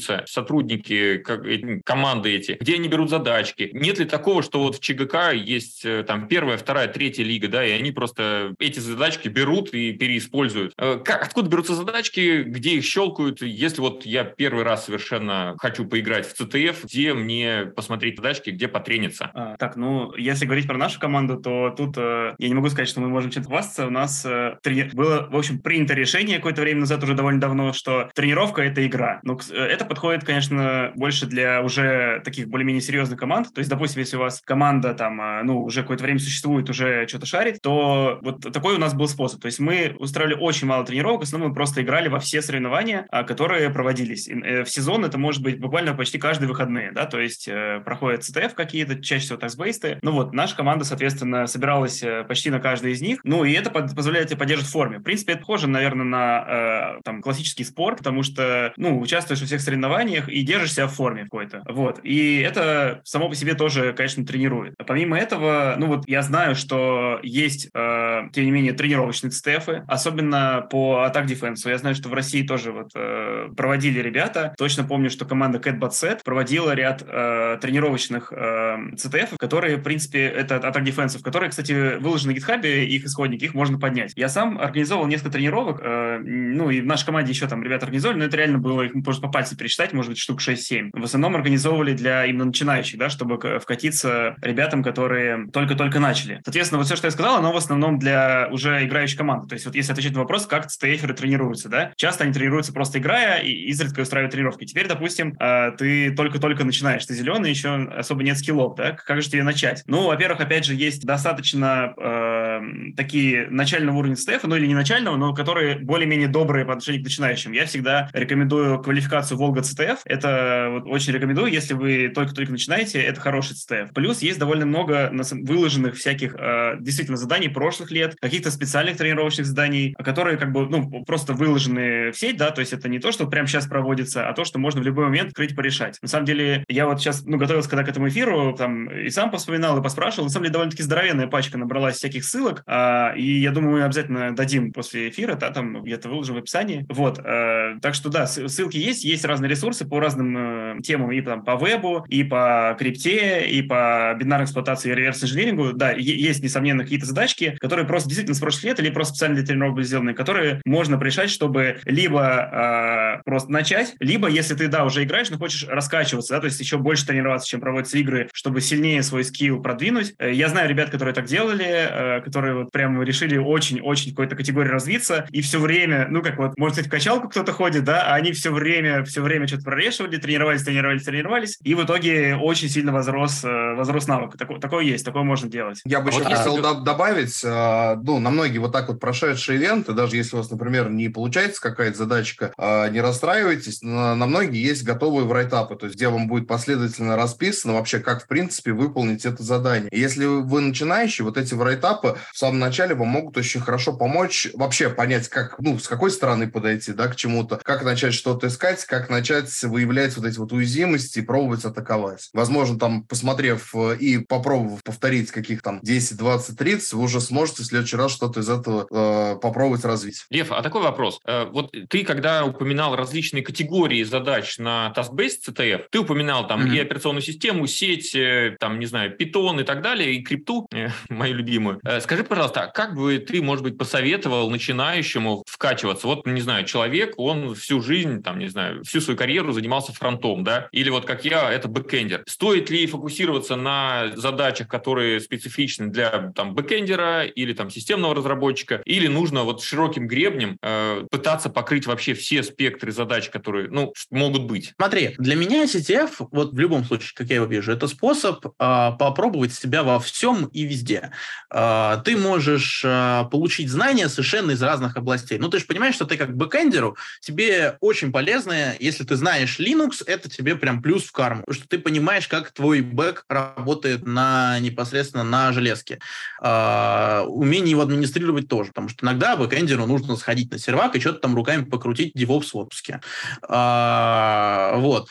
тренируются 0.01 0.25
сотрудники 0.27 1.19
как, 1.19 1.43
команды 1.85 2.35
эти, 2.35 2.57
где 2.61 2.75
они 2.75 2.89
берут 2.89 3.11
задачки. 3.11 3.71
Нет 3.73 3.99
ли 3.99 4.05
такого, 4.05 4.43
что 4.43 4.61
вот 4.61 4.77
в 4.77 4.81
ЧГК 4.81 5.33
есть 5.33 5.85
там 6.07 6.29
первая, 6.29 6.57
вторая, 6.57 6.89
третья 6.89 7.25
лига, 7.25 7.49
да, 7.49 7.65
и 7.65 7.71
они 7.71 7.93
просто 7.93 8.55
эти 8.59 8.79
задачки 8.81 9.29
берут 9.29 9.73
и 9.75 9.93
переиспользуют. 9.93 10.75
Как, 10.77 11.23
откуда 11.23 11.49
берутся 11.49 11.75
задачки, 11.75 12.43
где 12.43 12.71
их 12.75 12.85
щелкают? 12.85 13.43
Если 13.43 13.81
вот 13.81 14.07
я 14.07 14.25
первый 14.25 14.65
раз 14.65 14.87
совершенно 14.87 15.55
хочу 15.59 15.85
поиграть 15.87 16.27
в 16.27 16.41
CTF, 16.41 16.77
где 16.85 17.15
мне 17.15 17.67
посмотреть 17.77 18.17
задачки, 18.17 18.51
где 18.51 18.69
потрениться? 18.69 19.31
А, 19.35 19.57
так, 19.57 19.77
ну, 19.77 20.15
если 20.17 20.45
говорить 20.45 20.67
про 20.67 20.77
нашу 20.77 21.01
команду, 21.01 21.37
то 21.37 21.71
тут 21.71 21.97
э, 21.97 22.35
я 22.39 22.49
не 22.49 22.55
могу 22.55 22.69
сказать, 22.69 22.89
что 22.89 23.01
мы 23.01 23.09
можем 23.09 23.31
чем-то 23.31 23.49
хвастаться. 23.49 23.87
У 23.87 23.91
нас 23.91 24.25
э, 24.25 24.59
трени... 24.63 24.91
было, 24.93 25.29
в 25.31 25.37
общем, 25.37 25.59
принято 25.59 25.95
решение 25.95 26.37
какое-то 26.37 26.63
время 26.63 26.81
назад, 26.81 27.03
уже 27.03 27.15
довольно 27.15 27.41
давно, 27.41 27.73
что 27.73 28.11
тренировка— 28.15 28.63
это 28.71 28.87
игра. 28.87 29.21
Но 29.23 29.39
э, 29.51 29.55
это 29.55 29.85
подходит, 29.91 30.25
конечно, 30.25 30.93
больше 30.95 31.27
для 31.27 31.63
уже 31.63 32.23
таких 32.25 32.49
более-менее 32.49 32.81
серьезных 32.81 33.19
команд. 33.19 33.53
То 33.53 33.59
есть, 33.59 33.69
допустим, 33.69 33.99
если 33.99 34.17
у 34.17 34.21
вас 34.21 34.41
команда 34.41 34.95
там, 34.95 35.21
э, 35.21 35.43
ну, 35.43 35.65
уже 35.65 35.83
какое-то 35.83 36.05
время 36.05 36.21
существует, 36.21 36.71
уже 36.71 37.09
что-то 37.09 37.27
шарит, 37.27 37.59
то 37.61 38.21
вот 38.23 38.53
такой 38.53 38.77
у 38.77 38.79
нас 38.79 38.95
был 38.95 39.09
способ. 39.09 39.41
То 39.43 39.47
есть 39.47 39.59
мы 39.59 39.97
устраивали 39.99 40.37
очень 40.39 40.69
мало 40.69 40.85
тренировок, 40.85 41.23
в 41.23 41.25
основном 41.25 41.49
мы 41.49 41.55
просто 41.57 41.83
играли 41.83 42.07
во 42.07 42.21
все 42.21 42.41
соревнования, 42.41 43.09
а, 43.11 43.25
которые 43.25 43.69
проводились. 43.71 44.29
Э, 44.29 44.63
в 44.63 44.71
сезон 44.71 45.05
это 45.05 45.19
может 45.19 45.43
быть 45.43 45.59
буквально 45.59 45.93
почти 45.93 46.19
каждые 46.19 46.49
выходные, 46.49 46.93
да, 46.93 47.07
то 47.07 47.19
есть 47.19 47.49
э, 47.49 47.83
проходят 47.85 48.21
CTF 48.21 48.55
какие-то, 48.55 49.03
чаще 49.03 49.25
всего 49.25 49.39
таксбейсты. 49.39 49.99
Ну 50.03 50.13
вот, 50.13 50.33
наша 50.33 50.55
команда, 50.55 50.85
соответственно, 50.85 51.49
собиралась 51.49 52.01
почти 52.29 52.51
на 52.51 52.61
каждый 52.61 52.93
из 52.93 53.01
них, 53.01 53.19
ну 53.25 53.43
и 53.43 53.53
это 53.55 53.71
позволяет 53.71 54.29
тебе 54.29 54.39
поддерживать 54.39 54.71
в 54.71 54.73
форме. 54.73 54.99
В 54.99 55.03
принципе, 55.03 55.33
это 55.33 55.41
похоже, 55.41 55.67
наверное, 55.67 56.07
на 56.07 56.97
э, 56.97 57.01
там 57.03 57.23
классический 57.23 57.65
спорт, 57.65 57.99
потому 57.99 58.23
что, 58.23 58.73
ну, 58.77 59.01
участвуешь 59.01 59.41
во 59.41 59.47
всех 59.47 59.61
соревнованиях 59.61 59.80
и 60.29 60.43
держишь 60.43 60.75
себя 60.75 60.87
в 60.87 60.95
форме 60.95 61.25
какой-то. 61.25 61.63
Вот. 61.69 62.01
И 62.03 62.39
это 62.41 63.01
само 63.05 63.29
по 63.29 63.35
себе 63.35 63.55
тоже, 63.55 63.93
конечно, 63.93 64.25
тренирует. 64.25 64.75
А 64.79 64.85
помимо 64.85 65.19
этого, 65.19 65.75
ну 65.79 65.87
вот 65.87 66.09
я 66.09 66.23
знаю, 66.23 66.55
что 66.55 67.19
есть, 67.23 67.69
э, 67.75 68.21
тем 68.33 68.45
не 68.45 68.51
менее, 68.51 68.73
тренировочные 68.73 69.31
CTF, 69.31 69.85
особенно 69.87 70.67
по 70.71 71.03
атак 71.03 71.27
дефенсу. 71.27 71.71
Я 71.71 71.79
знаю, 71.79 71.95
что 71.95 72.09
в 72.09 72.15
России 72.15 72.47
тоже 72.47 72.73
вот 72.73 72.91
э, 72.95 73.49
проводили 73.57 74.01
ребята. 74.01 74.55
Точно 74.59 74.85
помню, 74.85 75.11
что 75.11 75.25
команда 75.25 75.59
Catbot 75.59 76.21
проводила 76.25 76.73
ряд 76.73 77.03
э, 77.07 77.59
тренировочных 77.61 78.33
э, 78.33 78.77
CTF, 78.95 79.37
которые, 79.39 79.77
в 79.77 79.83
принципе, 79.83 80.25
это 80.25 80.57
атак 80.57 80.85
дефенсов, 80.85 81.23
которые, 81.23 81.51
кстати, 81.51 81.99
выложены 81.99 82.33
на 82.33 82.37
GitHub, 82.37 82.67
их 82.67 83.05
исходники, 83.05 83.45
их 83.45 83.55
можно 83.55 83.79
поднять. 83.79 84.13
Я 84.17 84.29
сам 84.29 84.59
организовал 84.59 85.07
несколько 85.07 85.33
тренировок, 85.33 85.81
э, 85.83 86.19
ну 86.25 86.71
и 86.71 86.81
в 86.81 86.87
нашей 86.87 87.07
команде 87.07 87.33
еще 87.33 87.47
там 87.47 87.63
ребята 87.63 87.87
организовали, 87.87 88.19
но 88.19 88.25
это 88.25 88.37
реально 88.37 88.59
было, 88.59 88.83
их 88.83 88.95
можно 88.95 89.23
по 89.23 89.33
пальцам 89.33 89.57
может 89.93 90.11
быть, 90.11 90.19
штук 90.19 90.41
6-7. 90.41 90.91
В 90.93 91.05
основном 91.05 91.37
организовывали 91.37 91.93
для 91.93 92.27
именно 92.27 92.47
начинающих, 92.47 92.99
да, 92.99 93.09
чтобы 93.09 93.39
вкатиться 93.61 94.37
ребятам, 94.43 94.83
которые 94.83 95.49
только-только 95.53 96.01
начали. 96.01 96.41
Соответственно, 96.45 96.79
вот 96.79 96.87
все, 96.87 96.97
что 96.97 97.07
я 97.07 97.11
сказал, 97.11 97.37
оно 97.37 97.53
в 97.53 97.57
основном 97.57 97.99
для 97.99 98.49
уже 98.51 98.85
играющей 98.85 99.17
команды. 99.17 99.49
То 99.49 99.55
есть 99.55 99.67
вот 99.67 99.75
если 99.75 99.93
отвечать 99.93 100.13
на 100.13 100.21
вопрос, 100.21 100.47
как 100.47 100.67
CTF 100.67 101.13
тренируются, 101.15 101.69
да, 101.69 101.93
часто 101.97 102.25
они 102.25 102.33
тренируются 102.33 102.73
просто 102.73 102.99
играя 102.99 103.41
и 103.41 103.51
изредка 103.69 104.01
устраивают 104.01 104.33
тренировки. 104.33 104.65
Теперь, 104.65 104.89
допустим, 104.89 105.37
э, 105.39 105.73
ты 105.77 106.15
только-только 106.15 106.65
начинаешь, 106.65 107.05
ты 107.05 107.15
зеленый, 107.15 107.51
еще 107.51 107.85
особо 107.85 108.23
нет 108.23 108.39
скиллов, 108.39 108.77
да, 108.77 108.93
как 108.93 109.23
же 109.23 109.31
тебе 109.31 109.43
начать? 109.43 109.83
Ну, 109.87 110.07
во-первых, 110.07 110.41
опять 110.41 110.65
же, 110.65 110.75
есть 110.75 111.05
достаточно 111.05 111.95
э, 111.97 112.61
такие 112.97 113.49
начального 113.51 113.99
уровня 113.99 114.15
CTF, 114.15 114.41
ну 114.45 114.57
или 114.57 114.67
не 114.67 114.75
начального, 114.75 115.17
но 115.17 115.35
которые 115.35 115.79
более-менее 115.79 116.29
добрые 116.29 116.65
по 116.65 116.73
отношению 116.73 117.03
к 117.03 117.05
начинающим. 117.05 117.53
Я 117.53 117.67
всегда 117.67 118.09
рекомендую 118.13 118.81
квалификацию 118.83 119.39
Волга 119.39 119.60
CTF. 119.65 119.99
Это 120.05 120.69
вот 120.71 120.85
очень 120.87 121.13
рекомендую, 121.13 121.53
если 121.53 121.75
вы 121.75 122.09
только-только 122.15 122.53
начинаете, 122.53 123.01
это 123.01 123.21
хороший 123.21 123.55
CTF. 123.55 123.93
Плюс 123.95 124.21
есть 124.23 124.39
довольно 124.39 124.67
много 124.67 125.13
выложенных 125.33 125.97
всяких 125.97 126.35
э, 126.39 126.77
действительно 126.81 127.17
заданий 127.17 127.49
прошлых 127.49 127.91
лет, 127.91 128.17
каких-то 128.21 128.51
специальных 128.51 128.97
тренировочных 128.97 129.47
заданий, 129.47 129.95
которые 129.99 130.37
как 130.37 130.53
бы, 130.53 130.69
ну, 130.69 131.05
просто 131.05 131.33
выложены 131.33 132.13
в 132.13 132.19
сеть, 132.19 132.37
да, 132.37 132.51
то 132.51 132.61
есть 132.61 132.73
это 132.73 132.89
не 132.89 132.99
то, 132.99 133.13
что 133.13 133.27
прямо 133.27 133.47
сейчас 133.47 133.67
проводится, 133.67 134.29
а 134.29 134.33
то, 134.33 134.45
что 134.45 134.59
можно 134.59 134.81
в 134.81 134.85
любой 134.85 135.07
момент 135.07 135.31
открыть, 135.31 135.57
порешать. 135.57 135.99
На 136.03 136.09
самом 136.09 136.27
деле, 136.27 136.65
я 136.69 136.87
вот 136.87 137.01
сейчас, 137.01 137.25
ну, 137.25 137.37
готовился 137.37 137.69
когда 137.69 137.85
к 137.85 137.89
этому 137.89 138.09
эфиру, 138.09 138.55
там, 138.57 138.91
и 138.91 139.11
сам 139.11 139.31
вспоминал, 139.37 139.79
и 139.79 139.83
поспрашивал, 139.83 140.25
на 140.25 140.31
самом 140.31 140.45
деле, 140.45 140.53
довольно-таки 140.53 140.83
здоровенная 140.83 141.27
пачка 141.27 141.59
набралась 141.59 141.97
всяких 141.97 142.25
ссылок, 142.25 142.63
а, 142.67 143.13
и 143.17 143.41
я 143.41 143.51
думаю, 143.51 143.73
мы 143.73 143.85
обязательно 143.85 144.35
дадим 144.35 144.73
после 144.73 145.09
эфира, 145.09 145.35
да, 145.35 145.51
там 145.51 145.83
где-то 145.83 146.09
выложим 146.09 146.37
в 146.37 146.39
описании. 146.39 146.87
Вот, 146.89 147.19
а, 147.19 147.79
так 147.81 147.95
что, 147.95 148.09
да, 148.09 148.27
ссылки 148.27 148.77
есть, 148.77 149.05
есть 149.05 149.25
разные 149.25 149.49
ресурсы 149.51 149.87
по 149.87 150.01
разным 150.01 150.37
а, 150.37 150.77
темам, 150.83 151.13
и 151.13 151.21
там 151.21 151.45
по 151.45 151.57
вебу, 151.57 152.05
и 152.09 152.25
по 152.25 152.77
крипте, 152.79 153.47
и 153.47 153.63
по 153.63 154.15
бинарной 154.19 154.45
эксплуатации 154.45 154.91
и 154.91 154.95
реверс-инженерингу. 154.95 155.73
Да, 155.73 155.93
есть, 155.93 156.43
несомненно, 156.43 156.85
какие-то 156.85 157.07
задачки, 157.07 157.57
которые 157.61 157.87
просто 157.87 158.09
действительно 158.09 158.35
с 158.35 158.41
прошлых 158.41 158.65
лет 158.65 158.81
или 158.81 158.91
просто 158.91 159.15
специально 159.15 159.37
для 159.37 159.47
тренировок 159.47 159.75
были 159.77 159.85
сделаны, 159.85 160.15
которые 160.15 160.61
можно 160.65 161.01
решать, 161.03 161.31
чтобы 161.31 161.81
либо 161.85 163.19
э, 163.21 163.23
просто 163.25 163.51
начать, 163.53 163.95
либо, 164.01 164.29
если 164.29 164.55
ты, 164.55 164.69
да, 164.69 164.85
уже 164.85 165.05
играешь, 165.05 165.31
но 165.31 165.39
хочешь 165.39 165.67
раскачиваться, 165.69 166.35
да, 166.35 166.41
то 166.41 166.47
есть 166.47 166.61
еще 166.61 166.79
больше 166.79 167.07
тренироваться, 167.07 167.49
чем 167.49 167.61
проводятся 167.61 167.99
игры, 167.99 168.29
чтобы 168.33 168.61
сильнее 168.61 169.03
свой 169.03 169.25
скилл 169.25 169.61
продвинуть. 169.63 170.15
Э, 170.19 170.33
я 170.33 170.49
знаю 170.49 170.69
ребят, 170.69 170.91
которые 170.91 171.15
так 171.15 171.27
делали, 171.27 171.67
э, 171.67 172.21
которые 172.23 172.55
вот 172.55 172.73
прям 172.73 173.03
решили 173.03 173.37
очень-очень 173.37 174.11
какой-то 174.11 174.37
категории 174.37 174.69
развиться, 174.69 175.27
и 175.31 175.41
все 175.43 175.59
время, 175.59 176.07
ну, 176.11 176.23
как 176.23 176.39
вот, 176.39 176.57
может 176.59 176.79
быть, 176.79 176.87
в 176.87 176.91
качалку 176.91 177.29
кто-то 177.29 177.53
ходит, 177.53 177.85
да, 177.85 178.05
а 178.07 178.15
они 178.15 178.33
все 178.33 178.53
время, 178.53 179.05
все 179.05 179.23
время 179.23 179.40
что-то 179.47 179.65
прорешивали, 179.65 180.17
тренировались, 180.17 180.63
тренировались, 180.63 181.05
тренировались, 181.05 181.59
и 181.63 181.75
в 181.75 181.85
итоге 181.85 182.37
очень 182.37 182.69
сильно 182.69 182.93
возрос, 182.93 183.45
э, 183.45 183.75
возрос 183.75 184.07
навык. 184.07 184.37
Такое, 184.37 184.59
такое 184.59 184.85
есть, 184.85 185.05
такое 185.05 185.23
можно 185.23 185.49
делать. 185.49 185.81
Я 185.85 186.01
бы 186.01 186.11
а 186.11 186.13
еще 186.13 186.25
вот 186.25 186.33
хотел 186.33 186.57
если... 186.57 186.85
добавить, 186.85 187.41
ну, 187.45 188.19
на 188.19 188.31
многие 188.31 188.59
вот 188.59 188.73
так 188.73 188.89
вот 188.89 189.01
прошедшие 189.01 189.59
ивенты, 189.59 189.93
даже 189.93 190.17
если 190.17 190.37
у 190.37 190.39
вас, 190.39 190.51
например, 190.51 190.91
не 190.91 191.09
получается 191.09 191.61
какая-то 191.61 191.97
задачка, 191.97 192.53
не 192.59 193.01
расстраивайтесь, 193.01 193.83
на, 193.83 194.15
на 194.15 194.27
многие 194.27 194.63
есть 194.63 194.85
готовые 194.85 195.27
врайтапы, 195.27 195.77
то 195.77 195.87
есть 195.87 195.97
где 195.97 196.09
вам 196.09 196.29
будет 196.29 196.47
последовательно 196.47 197.17
расписано 197.17 197.75
вообще, 197.75 197.99
как, 197.99 198.25
в 198.25 198.27
принципе, 198.27 198.73
выполнить 198.73 199.25
это 199.25 199.43
задание. 199.43 199.89
И 199.91 200.01
если 200.01 200.25
вы 200.25 200.61
начинающий, 200.61 201.25
вот 201.25 201.37
эти 201.37 201.55
врайтапы 201.55 202.19
в 202.33 202.39
самом 202.39 202.59
начале 202.59 202.95
вам 202.95 203.09
могут 203.09 203.37
очень 203.37 203.61
хорошо 203.61 203.93
помочь 203.93 204.49
вообще 204.55 204.89
понять, 204.89 205.29
как, 205.29 205.59
ну, 205.59 205.79
с 205.79 205.89
какой 205.89 206.11
стороны 206.11 206.51
подойти, 206.51 206.93
да, 206.93 207.09
к 207.09 207.17
чему-то, 207.17 207.61
как 207.63 207.85
начать 207.85 208.15
что-то 208.15 208.49
искать, 208.49 208.85
как 208.85 209.09
начать 209.11 209.20
выявлять 209.69 210.17
вот 210.17 210.27
эти 210.27 210.39
вот 210.39 210.53
уязвимости 210.53 211.19
и 211.19 211.23
пробовать 211.23 211.65
атаковать. 211.65 212.31
Возможно, 212.33 212.79
там, 212.79 213.05
посмотрев 213.05 213.75
э, 213.75 213.97
и 213.97 214.19
попробовав 214.19 214.83
повторить 214.83 215.31
каких 215.31 215.63
там 215.63 215.81
10, 215.83 216.17
20, 216.17 216.59
30, 216.59 216.93
вы 216.95 217.03
уже 217.03 217.21
сможете 217.21 217.63
в 217.63 217.67
следующий 217.67 217.97
раз 217.97 218.13
что-то 218.13 218.41
из 218.41 218.49
этого 218.49 218.87
э, 218.91 219.37
попробовать 219.41 219.85
развить. 219.85 220.27
Лев, 220.31 220.53
а 220.53 220.63
такой 220.63 220.83
вопрос. 220.83 221.21
Э, 221.25 221.45
вот 221.45 221.75
ты, 221.89 222.05
когда 222.05 222.45
упоминал 222.45 222.97
различные 222.97 223.43
категории 223.43 224.03
задач 224.03 224.59
на 224.59 224.93
Task-Based 224.97 225.49
CTF, 225.49 225.85
ты 225.91 225.99
упоминал 225.99 226.47
там 226.47 226.67
mm-hmm. 226.67 226.77
и 226.77 226.81
операционную 226.81 227.23
систему, 227.23 227.67
сеть, 227.67 228.15
э, 228.15 228.57
там, 228.59 228.79
не 228.79 228.87
знаю, 228.87 229.17
Python 229.17 229.61
и 229.61 229.65
так 229.65 229.83
далее, 229.83 230.15
и 230.15 230.23
крипту, 230.23 230.67
э, 230.75 230.89
мою 231.09 231.35
любимую. 231.35 231.81
Э, 231.85 232.01
скажи, 232.01 232.25
пожалуйста, 232.25 232.63
а 232.63 232.67
как 232.67 232.95
бы 232.95 233.19
ты, 233.19 233.43
может 233.43 233.65
быть, 233.65 233.79
посоветовал 233.79 234.51
начинающему 234.51 235.45
вкачиваться? 235.47 236.07
Вот, 236.07 236.27
не 236.27 236.41
знаю, 236.41 236.65
человек, 236.65 237.15
он 237.17 237.55
всю 237.55 237.81
жизнь, 237.81 238.23
там, 238.23 238.39
не 238.39 238.49
знаю, 238.49 238.83
всю 238.85 239.01
свою 239.11 239.19
карьеру 239.19 239.53
занимался 239.53 239.93
фронтом, 239.93 240.45
да, 240.45 240.69
или 240.73 240.89
вот 240.89 241.05
как 241.05 241.25
я, 241.25 241.51
это 241.51 241.69
бэкэндер. 241.69 242.23
Стоит 242.27 242.71
ли 242.71 242.87
фокусироваться 242.87 243.57
на 243.57 244.13
задачах, 244.15 244.69
которые 244.69 245.21
специфичны 245.21 245.89
для 245.89 246.33
там 246.35 246.55
бэкэндера 246.55 247.25
или 247.25 247.53
там 247.53 247.71
системного 247.71 248.15
разработчика, 248.15 248.83
или 248.85 249.09
нужно 249.09 249.43
вот 249.43 249.63
широким 249.63 250.07
гребнем 250.07 250.59
э, 250.63 251.07
пытаться 251.11 251.51
покрыть 251.51 251.87
вообще 251.87 252.15
все 252.15 252.43
спектры 252.43 252.93
задач, 252.93 253.31
которые, 253.31 253.69
ну, 253.69 253.93
могут 254.11 254.45
быть? 254.45 254.75
Смотри, 254.77 255.15
для 255.19 255.35
меня 255.35 255.65
CTF, 255.65 256.29
вот 256.31 256.53
в 256.53 256.59
любом 256.59 256.85
случае, 256.85 257.11
как 257.15 257.29
я 257.29 257.37
его 257.37 257.47
вижу, 257.47 257.73
это 257.73 257.89
способ 257.89 258.47
э, 258.47 258.51
попробовать 258.59 259.53
себя 259.53 259.83
во 259.83 259.99
всем 259.99 260.47
и 260.47 260.63
везде. 260.63 261.11
Э, 261.53 261.97
ты 262.05 262.17
можешь 262.17 262.83
э, 262.85 263.25
получить 263.31 263.71
знания 263.71 264.09
совершенно 264.09 264.53
из 264.53 264.63
разных 264.63 264.97
областей. 264.97 265.39
Ну, 265.39 265.49
ты 265.49 265.59
же 265.59 265.65
понимаешь, 265.65 265.97
что 265.97 266.05
ты 266.05 266.17
как 266.17 266.37
бэкэндеру, 266.37 266.97
тебе 267.21 267.77
очень 267.81 268.13
полезно, 268.13 268.75
если 269.01 269.09
ты 269.09 269.17
знаешь 269.17 269.59
Linux, 269.59 270.05
это 270.07 270.29
тебе 270.29 270.57
прям 270.57 270.83
плюс 270.83 271.05
в 271.05 271.13
карму, 271.13 271.45
что 271.51 271.67
ты 271.67 271.79
понимаешь, 271.79 272.29
как 272.29 272.51
твой 272.51 272.83
бэк 272.83 273.25
работает 273.29 274.07
на 274.07 274.59
непосредственно 274.61 275.25
на 275.25 275.53
железке. 275.53 276.01
Э, 276.43 277.23
умение 277.27 277.71
его 277.71 277.81
администрировать 277.81 278.49
тоже, 278.49 278.69
потому 278.69 278.91
что 278.91 279.07
иногда 279.07 279.37
бэкэндеру 279.37 279.87
нужно 279.87 280.17
сходить 280.17 280.51
на 280.51 280.59
сервак 280.59 280.97
и 280.97 281.01
что-то 281.01 281.21
там 281.21 281.35
руками 281.35 281.65
покрутить 281.65 282.15
DevOps 282.15 282.51
в 282.53 282.57
отпуске. 282.57 283.01
Э, 283.49 284.73
вот. 284.77 285.09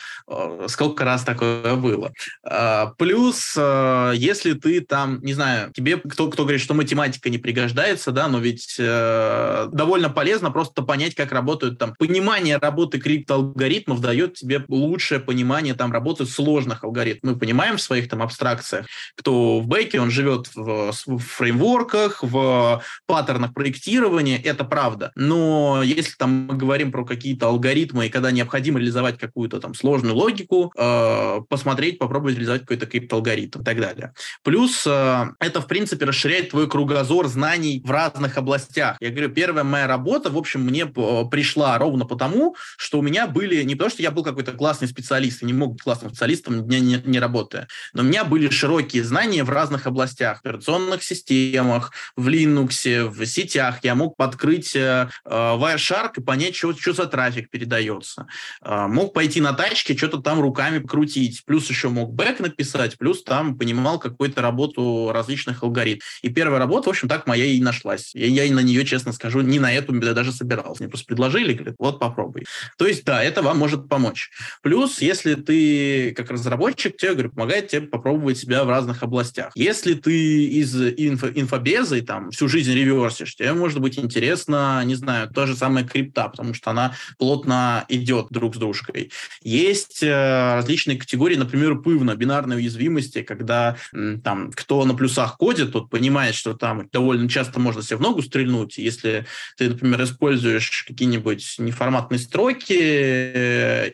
Сколько 0.68 1.04
раз 1.04 1.24
такое 1.24 1.74
было. 1.74 2.12
Э, 2.48 2.92
плюс, 2.96 3.56
если 3.56 4.52
ты 4.52 4.82
там, 4.82 5.20
не 5.22 5.34
знаю, 5.34 5.72
тебе 5.72 5.96
кто, 5.96 6.30
кто 6.30 6.44
говорит, 6.44 6.60
что 6.60 6.74
математика 6.74 7.28
не 7.28 7.38
пригождается, 7.38 8.12
да, 8.12 8.28
но 8.28 8.38
ведь 8.38 8.76
э, 8.78 9.68
довольно 9.72 10.10
полезно 10.10 10.52
просто 10.52 10.82
понять, 10.82 11.16
как 11.16 11.32
работают 11.32 11.78
там. 11.78 11.94
Понимание 11.98 12.58
работы 12.58 13.00
криптоалгоритмов 13.00 13.79
дает 13.88 14.34
тебе 14.34 14.64
лучшее 14.68 15.20
понимание 15.20 15.74
там 15.74 15.92
работы 15.92 16.26
сложных 16.26 16.84
алгоритмов. 16.84 17.34
Мы 17.34 17.38
понимаем 17.38 17.76
в 17.76 17.82
своих 17.82 18.08
там 18.08 18.22
абстракциях, 18.22 18.86
кто 19.16 19.60
в 19.60 19.66
бэке, 19.66 20.00
он 20.00 20.10
живет 20.10 20.48
в, 20.54 20.92
в 21.06 21.18
фреймворках, 21.18 22.22
в 22.22 22.82
паттернах 23.06 23.54
проектирования, 23.54 24.40
это 24.40 24.64
правда. 24.64 25.12
Но 25.14 25.82
если 25.82 26.14
там 26.16 26.46
мы 26.48 26.56
говорим 26.56 26.92
про 26.92 27.04
какие-то 27.04 27.48
алгоритмы, 27.48 28.06
и 28.06 28.08
когда 28.10 28.30
необходимо 28.30 28.78
реализовать 28.78 29.18
какую-то 29.18 29.60
там 29.60 29.74
сложную 29.74 30.14
логику, 30.14 30.72
э, 30.76 31.40
посмотреть, 31.48 31.98
попробовать 31.98 32.34
реализовать 32.34 32.62
какой-то 32.62 32.86
криптоалгоритм 32.86 33.60
и 33.60 33.64
так 33.64 33.80
далее. 33.80 34.12
Плюс 34.42 34.84
э, 34.86 35.24
это, 35.40 35.60
в 35.60 35.66
принципе, 35.66 36.04
расширяет 36.04 36.50
твой 36.50 36.68
кругозор 36.68 37.28
знаний 37.28 37.82
в 37.84 37.90
разных 37.90 38.38
областях. 38.38 38.96
Я 39.00 39.10
говорю, 39.10 39.30
первая 39.30 39.64
моя 39.64 39.86
работа, 39.86 40.30
в 40.30 40.36
общем, 40.36 40.62
мне 40.62 40.82
э, 40.84 41.24
пришла 41.30 41.78
ровно 41.78 42.04
потому, 42.04 42.56
что 42.76 42.98
у 42.98 43.02
меня 43.02 43.26
были, 43.26 43.62
не 43.70 43.76
то, 43.76 43.88
что 43.88 44.02
я 44.02 44.10
был 44.10 44.24
какой-то 44.24 44.52
классный 44.52 44.88
специалист, 44.88 45.42
я 45.42 45.46
не 45.46 45.52
мог 45.52 45.74
быть 45.74 45.82
классным 45.82 46.10
специалистом, 46.10 46.66
дня 46.66 46.80
не, 46.80 47.00
не 47.04 47.20
работая, 47.20 47.68
но 47.92 48.02
у 48.02 48.04
меня 48.04 48.24
были 48.24 48.50
широкие 48.50 49.04
знания 49.04 49.44
в 49.44 49.50
разных 49.50 49.86
областях, 49.86 50.38
в 50.38 50.40
операционных 50.40 51.04
системах, 51.04 51.92
в 52.16 52.26
Linux, 52.28 53.08
в 53.08 53.26
сетях. 53.26 53.78
Я 53.82 53.94
мог 53.94 54.16
подкрыть 54.16 54.74
э, 54.74 55.08
э 55.24 55.30
Wireshark 55.30 56.12
и 56.16 56.20
понять, 56.20 56.56
что, 56.56 56.74
что 56.76 56.92
за 56.92 57.06
трафик 57.06 57.48
передается. 57.50 58.26
Э, 58.62 58.86
мог 58.88 59.14
пойти 59.14 59.40
на 59.40 59.52
тачке, 59.52 59.96
что-то 59.96 60.18
там 60.18 60.40
руками 60.40 60.80
крутить. 60.80 61.44
Плюс 61.46 61.68
еще 61.70 61.88
мог 61.88 62.12
бэк 62.12 62.40
написать, 62.40 62.98
плюс 62.98 63.22
там 63.22 63.56
понимал 63.56 63.98
какую-то 63.98 64.42
работу 64.42 65.10
различных 65.12 65.62
алгоритмов. 65.62 66.04
И 66.22 66.28
первая 66.30 66.58
работа, 66.58 66.88
в 66.88 66.90
общем, 66.90 67.08
так 67.08 67.26
моя 67.26 67.44
и 67.44 67.60
нашлась. 67.60 68.14
Я, 68.14 68.26
я 68.26 68.52
на 68.52 68.60
нее, 68.60 68.84
честно 68.84 69.12
скажу, 69.12 69.40
не 69.40 69.58
на 69.58 69.72
эту 69.72 69.92
даже 70.00 70.32
собирался. 70.32 70.82
Мне 70.82 70.88
просто 70.88 71.06
предложили, 71.06 71.52
говорят, 71.52 71.76
вот 71.78 71.98
попробуй. 71.98 72.46
То 72.78 72.86
есть, 72.86 73.04
да, 73.04 73.22
это 73.22 73.42
вам 73.42 73.59
может 73.60 73.88
помочь. 73.88 74.30
Плюс, 74.62 75.02
если 75.02 75.34
ты 75.34 76.12
как 76.16 76.30
разработчик, 76.30 76.96
тебе, 76.96 77.12
говорю, 77.12 77.30
помогает 77.30 77.68
тебе 77.68 77.82
попробовать 77.82 78.38
себя 78.38 78.64
в 78.64 78.70
разных 78.70 79.02
областях. 79.02 79.52
Если 79.54 79.92
ты 79.94 80.44
из 80.46 80.74
инфо, 80.74 81.28
инфобеза 81.28 81.96
и 81.96 82.00
там 82.00 82.30
всю 82.30 82.48
жизнь 82.48 82.72
реверсишь, 82.72 83.36
тебе 83.36 83.52
может 83.52 83.80
быть 83.80 83.98
интересно, 83.98 84.82
не 84.84 84.94
знаю, 84.94 85.28
то 85.28 85.46
же 85.46 85.54
самое 85.54 85.86
крипта, 85.86 86.28
потому 86.28 86.54
что 86.54 86.70
она 86.70 86.94
плотно 87.18 87.84
идет 87.88 88.28
друг 88.30 88.56
с 88.56 88.58
дружкой. 88.58 89.12
Есть 89.42 90.02
э, 90.02 90.54
различные 90.54 90.98
категории, 90.98 91.36
например, 91.36 91.76
пывна, 91.76 92.16
бинарной 92.16 92.56
уязвимости, 92.56 93.22
когда 93.22 93.76
там 94.24 94.50
кто 94.52 94.84
на 94.84 94.94
плюсах 94.94 95.36
кодит, 95.36 95.72
тот 95.72 95.90
понимает, 95.90 96.34
что 96.34 96.54
там 96.54 96.88
довольно 96.90 97.28
часто 97.28 97.60
можно 97.60 97.82
себе 97.82 97.98
в 97.98 98.00
ногу 98.00 98.22
стрельнуть. 98.22 98.78
Если 98.78 99.26
ты, 99.56 99.68
например, 99.68 100.02
используешь 100.04 100.84
какие-нибудь 100.88 101.56
неформатные 101.58 102.18
строки, 102.18 102.72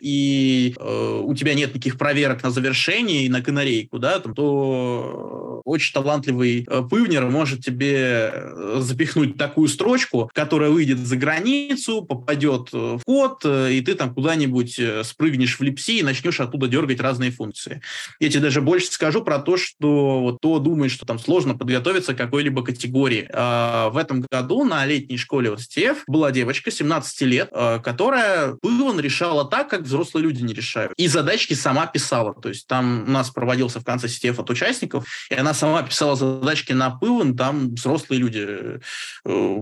и 0.01 0.75
э, 0.77 1.21
у 1.23 1.33
тебя 1.35 1.53
нет 1.53 1.69
никаких 1.69 1.97
проверок 1.97 2.43
на 2.43 2.51
завершение 2.51 3.23
и 3.23 3.29
на 3.29 3.41
канарейку, 3.41 3.99
да, 3.99 4.19
там, 4.19 4.33
то 4.33 5.56
очень 5.67 5.93
талантливый 5.93 6.65
э, 6.67 6.81
пывнер 6.89 7.25
может 7.25 7.63
тебе 7.63 8.31
э, 8.33 8.77
запихнуть 8.79 9.37
такую 9.37 9.67
строчку, 9.67 10.31
которая 10.33 10.69
выйдет 10.69 10.99
за 10.99 11.17
границу, 11.17 12.03
попадет 12.03 12.71
в 12.71 13.01
код, 13.05 13.43
и 13.45 13.81
ты 13.81 13.95
там 13.95 14.13
куда-нибудь 14.13 14.79
спрыгнешь 15.03 15.59
в 15.59 15.61
липси 15.61 15.99
и 15.99 16.03
начнешь 16.03 16.39
оттуда 16.39 16.67
дергать 16.67 17.01
разные 17.01 17.31
функции. 17.31 17.81
Я 18.19 18.29
тебе 18.29 18.43
даже 18.43 18.61
больше 18.61 18.87
скажу 18.87 19.21
про 19.23 19.39
то, 19.39 19.57
что 19.57 20.21
вот 20.21 20.39
то 20.41 20.59
думает, 20.59 20.91
что 20.91 21.05
там 21.05 21.19
сложно 21.19 21.55
подготовиться 21.55 22.13
к 22.13 22.17
какой-либо 22.17 22.63
категории. 22.63 23.27
А, 23.33 23.89
в 23.89 23.97
этом 23.97 24.21
году 24.31 24.63
на 24.63 24.85
летней 24.85 25.17
школе 25.17 25.51
в 25.51 25.55
STF 25.55 25.97
была 26.07 26.31
девочка 26.31 26.71
17 26.71 27.21
лет, 27.21 27.49
которая 27.83 28.53
пыван 28.61 28.99
решала 28.99 29.45
так, 29.45 29.69
как 29.69 29.81
взрослые 29.81 30.23
люди 30.23 30.43
не 30.43 30.53
решают. 30.53 30.93
И 30.95 31.07
задачки 31.07 31.53
сама 31.53 31.87
писала. 31.87 32.33
То 32.33 32.49
есть 32.49 32.67
там 32.67 33.03
у 33.07 33.11
нас 33.11 33.29
проводился 33.31 33.81
в 33.81 33.83
конце 33.83 34.07
STF 34.07 34.39
от 34.39 34.49
участников, 34.49 35.05
и 35.29 35.35
она 35.35 35.53
сама 35.57 35.83
писала 35.83 36.15
задачки 36.15 36.73
на 36.73 36.91
пыван, 36.91 37.35
там 37.35 37.75
взрослые 37.75 38.19
люди 38.19 38.79
э, 39.25 39.61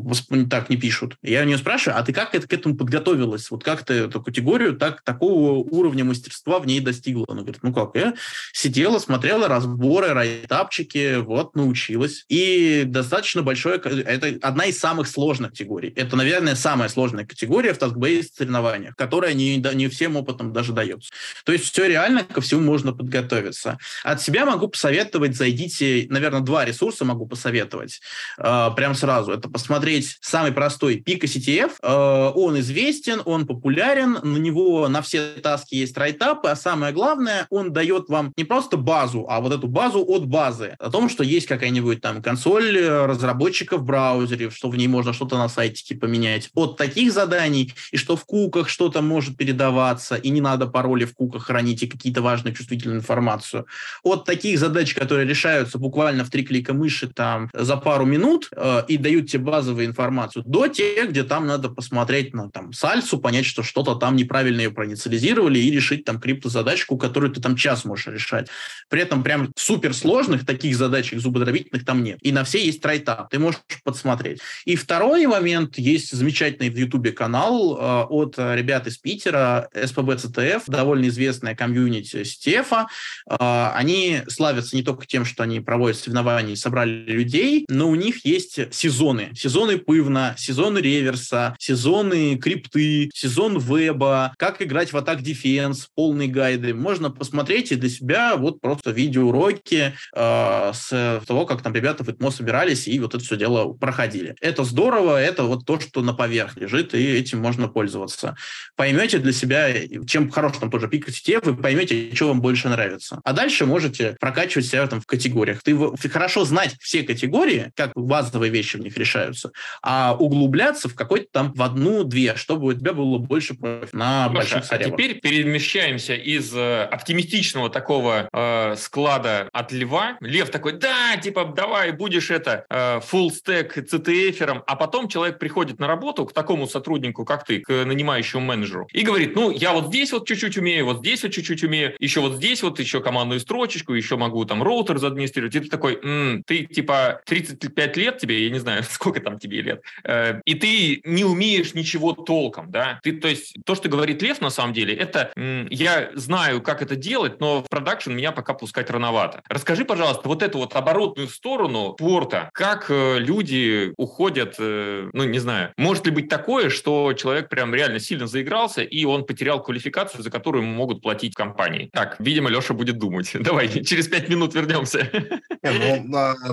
так 0.49 0.69
не 0.69 0.77
пишут. 0.77 1.17
Я 1.23 1.41
у 1.41 1.45
нее 1.45 1.57
спрашиваю, 1.57 1.99
а 1.99 2.03
ты 2.03 2.13
как 2.13 2.35
это, 2.35 2.47
к 2.47 2.53
этому 2.53 2.75
подготовилась? 2.75 3.49
Вот 3.49 3.63
как 3.63 3.83
ты 3.83 3.93
эту 3.93 4.21
категорию 4.21 4.75
так, 4.75 5.01
такого 5.01 5.53
уровня 5.59 6.03
мастерства 6.03 6.59
в 6.59 6.67
ней 6.67 6.79
достигла? 6.79 7.25
Она 7.29 7.41
говорит, 7.41 7.63
ну 7.63 7.73
как, 7.73 7.95
я 7.95 8.13
сидела, 8.53 8.99
смотрела 8.99 9.47
разборы, 9.47 10.13
райтапчики, 10.13 11.17
вот, 11.17 11.55
научилась. 11.55 12.25
И 12.29 12.83
достаточно 12.85 13.41
большое, 13.41 13.77
это 13.77 14.37
одна 14.41 14.65
из 14.65 14.77
самых 14.77 15.07
сложных 15.07 15.51
категорий. 15.51 15.93
Это, 15.95 16.15
наверное, 16.15 16.55
самая 16.55 16.89
сложная 16.89 17.25
категория 17.25 17.73
в 17.73 17.79
task-based 17.79 18.29
соревнованиях, 18.37 18.95
которая 18.95 19.33
не, 19.33 19.57
не 19.57 19.87
всем 19.87 20.15
опытом 20.15 20.53
даже 20.53 20.73
дается. 20.73 21.11
То 21.45 21.51
есть 21.51 21.65
все 21.65 21.87
реально, 21.87 22.23
ко 22.23 22.41
всему 22.41 22.61
можно 22.61 22.93
подготовиться. 22.93 23.77
От 24.03 24.21
себя 24.21 24.45
могу 24.45 24.67
посоветовать, 24.67 25.35
зайдите, 25.35 25.84
наверное, 26.09 26.41
два 26.41 26.65
ресурса 26.65 27.05
могу 27.05 27.25
посоветовать. 27.27 28.01
Э, 28.37 28.69
прям 28.75 28.95
сразу. 28.95 29.31
Это 29.31 29.49
посмотреть 29.49 30.17
самый 30.21 30.51
простой 30.51 30.97
Pika 30.97 31.23
CTF. 31.23 31.71
Э, 31.81 32.31
он 32.35 32.59
известен, 32.59 33.21
он 33.25 33.45
популярен, 33.45 34.19
на 34.23 34.37
него 34.37 34.87
на 34.87 35.01
все 35.01 35.35
таски 35.41 35.75
есть 35.75 35.97
райтапы, 35.97 36.49
а 36.49 36.55
самое 36.55 36.93
главное, 36.93 37.47
он 37.49 37.73
дает 37.73 38.09
вам 38.09 38.33
не 38.37 38.43
просто 38.43 38.77
базу, 38.77 39.25
а 39.29 39.39
вот 39.39 39.53
эту 39.53 39.67
базу 39.67 40.03
от 40.07 40.25
базы. 40.25 40.75
О 40.79 40.89
том, 40.89 41.09
что 41.09 41.23
есть 41.23 41.47
какая-нибудь 41.47 42.01
там 42.01 42.21
консоль 42.21 42.77
разработчика 42.79 43.77
в 43.77 43.83
браузере, 43.83 44.49
что 44.49 44.69
в 44.69 44.75
ней 44.75 44.87
можно 44.87 45.13
что-то 45.13 45.37
на 45.37 45.49
сайтике 45.49 45.95
поменять. 45.95 46.49
От 46.53 46.77
таких 46.77 47.11
заданий, 47.11 47.73
и 47.91 47.97
что 47.97 48.15
в 48.15 48.25
куках 48.25 48.69
что-то 48.69 49.01
может 49.01 49.37
передаваться, 49.37 50.15
и 50.15 50.29
не 50.29 50.41
надо 50.41 50.67
пароли 50.67 51.05
в 51.05 51.13
куках 51.13 51.45
хранить 51.45 51.83
и 51.83 51.87
какие-то 51.87 52.21
важные 52.21 52.53
чувствительную 52.53 52.99
информацию. 52.99 53.65
От 54.03 54.25
таких 54.25 54.59
задач, 54.59 54.93
которые 54.93 55.27
решаются 55.27 55.74
буквально 55.77 56.23
в 56.23 56.29
три 56.29 56.43
клика 56.43 56.73
мыши 56.73 57.07
там 57.07 57.49
за 57.53 57.77
пару 57.77 58.05
минут 58.05 58.49
э, 58.55 58.83
и 58.87 58.97
дают 58.97 59.29
тебе 59.29 59.43
базовую 59.43 59.85
информацию, 59.85 60.43
до 60.45 60.67
тех, 60.67 61.09
где 61.09 61.23
там 61.23 61.47
надо 61.47 61.69
посмотреть 61.69 62.33
на 62.33 62.49
там 62.49 62.73
сальсу, 62.73 63.19
понять, 63.19 63.45
что 63.45 63.63
что-то 63.63 63.95
там 63.95 64.15
неправильно 64.15 64.61
ее 64.61 64.71
проинициализировали 64.71 65.59
и 65.59 65.71
решить 65.71 66.05
там 66.05 66.19
криптозадачку, 66.19 66.97
которую 66.97 67.31
ты 67.31 67.41
там 67.41 67.55
час 67.55 67.85
можешь 67.85 68.07
решать. 68.07 68.47
При 68.89 69.01
этом 69.01 69.23
прям 69.23 69.51
суперсложных 69.55 70.45
таких 70.45 70.75
задачек 70.75 71.19
зубодробительных 71.19 71.85
там 71.85 72.03
нет. 72.03 72.19
И 72.21 72.31
на 72.31 72.43
все 72.43 72.63
есть 72.63 72.81
трайтап. 72.81 73.29
Ты 73.29 73.39
можешь 73.39 73.61
подсмотреть. 73.83 74.39
И 74.65 74.75
второй 74.75 75.25
момент. 75.27 75.77
Есть 75.77 76.11
замечательный 76.11 76.69
в 76.69 76.77
Ютубе 76.77 77.11
канал 77.11 77.77
э, 77.77 78.03
от 78.09 78.37
ребят 78.37 78.87
из 78.87 78.97
Питера, 78.97 79.69
СПБ 79.73 80.17
ЦТФ, 80.17 80.65
довольно 80.67 81.07
известная 81.07 81.55
комьюнити 81.55 82.23
Стефа. 82.23 82.87
А, 83.27 83.73
они 83.75 84.21
славятся 84.27 84.75
не 84.75 84.83
только 84.83 85.05
тем, 85.05 85.25
что 85.25 85.43
они 85.43 85.59
проводят 85.65 85.97
соревнования 85.97 86.55
собрали 86.55 86.91
людей, 86.91 87.65
но 87.69 87.89
у 87.89 87.95
них 87.95 88.25
есть 88.25 88.73
сезоны. 88.73 89.31
Сезоны 89.35 89.77
пывна, 89.77 90.35
сезоны 90.37 90.79
реверса, 90.79 91.55
сезоны 91.59 92.37
крипты, 92.37 93.09
сезон 93.13 93.59
веба, 93.59 94.33
как 94.37 94.61
играть 94.61 94.93
в 94.93 94.97
атак 94.97 95.21
дефенс, 95.21 95.89
полные 95.95 96.27
гайды. 96.27 96.73
Можно 96.73 97.09
посмотреть 97.09 97.71
и 97.71 97.75
для 97.75 97.89
себя 97.89 98.35
вот 98.35 98.61
просто 98.61 98.91
видеоуроки 98.91 99.93
э, 100.15 100.71
с 100.73 101.21
того, 101.27 101.45
как 101.45 101.61
там 101.61 101.73
ребята 101.73 102.03
в 102.03 102.09
ИТМО 102.09 102.31
собирались 102.31 102.87
и 102.87 102.99
вот 102.99 103.15
это 103.15 103.23
все 103.23 103.37
дело 103.37 103.73
проходили. 103.73 104.35
Это 104.41 104.63
здорово, 104.63 105.21
это 105.21 105.43
вот 105.43 105.65
то, 105.65 105.79
что 105.79 106.01
на 106.01 106.13
поверх 106.13 106.57
лежит, 106.57 106.93
и 106.93 106.97
этим 106.97 107.39
можно 107.39 107.67
пользоваться. 107.67 108.35
Поймете 108.75 109.19
для 109.19 109.31
себя, 109.31 109.69
чем 110.05 110.29
хорош 110.29 110.57
там 110.57 110.71
тоже 110.71 110.87
пик 110.87 111.05
вы 111.43 111.55
поймете, 111.55 112.13
что 112.13 112.27
вам 112.27 112.41
больше 112.41 112.69
нравится. 112.69 113.21
А 113.23 113.33
дальше 113.33 113.65
можете 113.65 114.15
прокачивать 114.19 114.65
себя 114.65 114.87
там 114.87 115.01
в 115.01 115.05
категориях. 115.05 115.54
Ты, 115.63 115.75
ты 116.01 116.09
хорошо 116.09 116.45
знать 116.45 116.75
все 116.79 117.03
категории, 117.03 117.71
как 117.75 117.91
базовые 117.95 118.51
вещи 118.51 118.77
в 118.77 118.81
них 118.81 118.97
решаются, 118.97 119.51
а 119.81 120.15
углубляться 120.17 120.89
в 120.89 120.95
какой-то 120.95 121.27
там 121.31 121.53
в 121.53 121.61
одну-две, 121.61 122.35
чтобы 122.35 122.67
у 122.67 122.73
тебя 122.73 122.93
было 122.93 123.17
больше 123.17 123.55
профи 123.55 123.95
на 123.95 124.29
Маша, 124.29 124.55
больших 124.55 124.71
А 124.71 124.77
теперь 124.77 125.19
перемещаемся 125.19 126.15
из 126.15 126.53
э, 126.55 126.83
оптимистичного 126.83 127.69
такого 127.69 128.29
э, 128.31 128.75
склада 128.77 129.49
от 129.51 129.71
Льва. 129.71 130.17
Лев 130.21 130.49
такой, 130.49 130.73
да, 130.73 131.17
типа, 131.17 131.45
давай, 131.45 131.91
будешь 131.91 132.31
это, 132.31 132.65
э, 132.69 132.99
full 132.99 133.29
stack 133.29 133.75
CTF-ером, 133.75 134.63
а 134.65 134.75
потом 134.75 135.07
человек 135.07 135.39
приходит 135.39 135.79
на 135.79 135.87
работу 135.87 136.25
к 136.25 136.33
такому 136.33 136.67
сотруднику, 136.67 137.25
как 137.25 137.45
ты, 137.45 137.59
к 137.59 137.69
нанимающему 137.69 138.41
менеджеру, 138.41 138.87
и 138.91 139.01
говорит, 139.01 139.35
ну, 139.35 139.51
я 139.51 139.73
вот 139.73 139.87
здесь 139.87 140.11
вот 140.11 140.27
чуть-чуть 140.27 140.57
умею, 140.57 140.85
вот 140.85 140.99
здесь 140.99 141.23
вот 141.23 141.31
чуть-чуть 141.31 141.63
умею, 141.63 141.95
еще 141.99 142.21
вот 142.21 142.35
здесь 142.35 142.63
вот 142.63 142.79
еще 142.79 143.01
командную 143.01 143.39
строчечку, 143.39 143.93
еще 143.93 144.17
могу 144.17 144.45
там 144.45 144.63
роутер 144.63 144.97
заадминистрировать. 144.97 145.34
Ты 145.41 145.61
такой, 145.61 145.99
М, 146.03 146.43
ты 146.45 146.65
типа 146.65 147.21
35 147.25 147.97
лет 147.97 148.17
тебе, 148.17 148.43
я 148.43 148.49
не 148.49 148.59
знаю, 148.59 148.83
сколько 148.89 149.19
там 149.19 149.39
тебе 149.39 149.61
лет, 149.61 149.81
э, 150.03 150.41
и 150.45 150.55
ты 150.55 151.01
не 151.03 151.23
умеешь 151.23 151.73
ничего 151.73 152.13
толком, 152.13 152.71
да? 152.71 152.99
Ты, 153.03 153.13
то 153.13 153.27
есть 153.27 153.57
то, 153.65 153.75
что 153.75 153.89
говорит 153.89 154.21
Лев 154.21 154.41
на 154.41 154.49
самом 154.49 154.73
деле, 154.73 154.93
это 154.95 155.31
м, 155.35 155.67
я 155.69 156.09
знаю, 156.13 156.61
как 156.61 156.81
это 156.81 156.95
делать, 156.95 157.39
но 157.39 157.61
в 157.63 157.69
продакшн 157.69 158.11
меня 158.11 158.31
пока 158.31 158.53
пускать 158.53 158.89
рановато. 158.89 159.41
Расскажи, 159.49 159.85
пожалуйста, 159.85 160.27
вот 160.27 160.43
эту 160.43 160.59
вот 160.59 160.75
оборотную 160.75 161.27
сторону 161.27 161.93
порта, 161.93 162.49
как 162.53 162.87
э, 162.89 163.19
люди 163.19 163.93
уходят, 163.97 164.55
э, 164.59 165.09
ну, 165.13 165.23
не 165.23 165.39
знаю, 165.39 165.73
может 165.77 166.05
ли 166.05 166.11
быть 166.11 166.29
такое, 166.29 166.69
что 166.69 167.13
человек 167.13 167.49
прям 167.49 167.73
реально 167.73 167.99
сильно 167.99 168.27
заигрался, 168.27 168.81
и 168.81 169.05
он 169.05 169.25
потерял 169.25 169.61
квалификацию, 169.61 170.23
за 170.23 170.29
которую 170.31 170.63
ему 170.63 170.73
могут 170.73 171.01
платить 171.01 171.35
компании. 171.35 171.89
Так, 171.93 172.15
видимо, 172.19 172.49
Леша 172.49 172.73
будет 172.73 172.97
думать. 172.97 173.31
Давай, 173.39 173.67
через 173.83 174.07
пять 174.07 174.29
минут 174.29 174.53
вернемся. 174.53 175.09
Ну, 175.65 176.03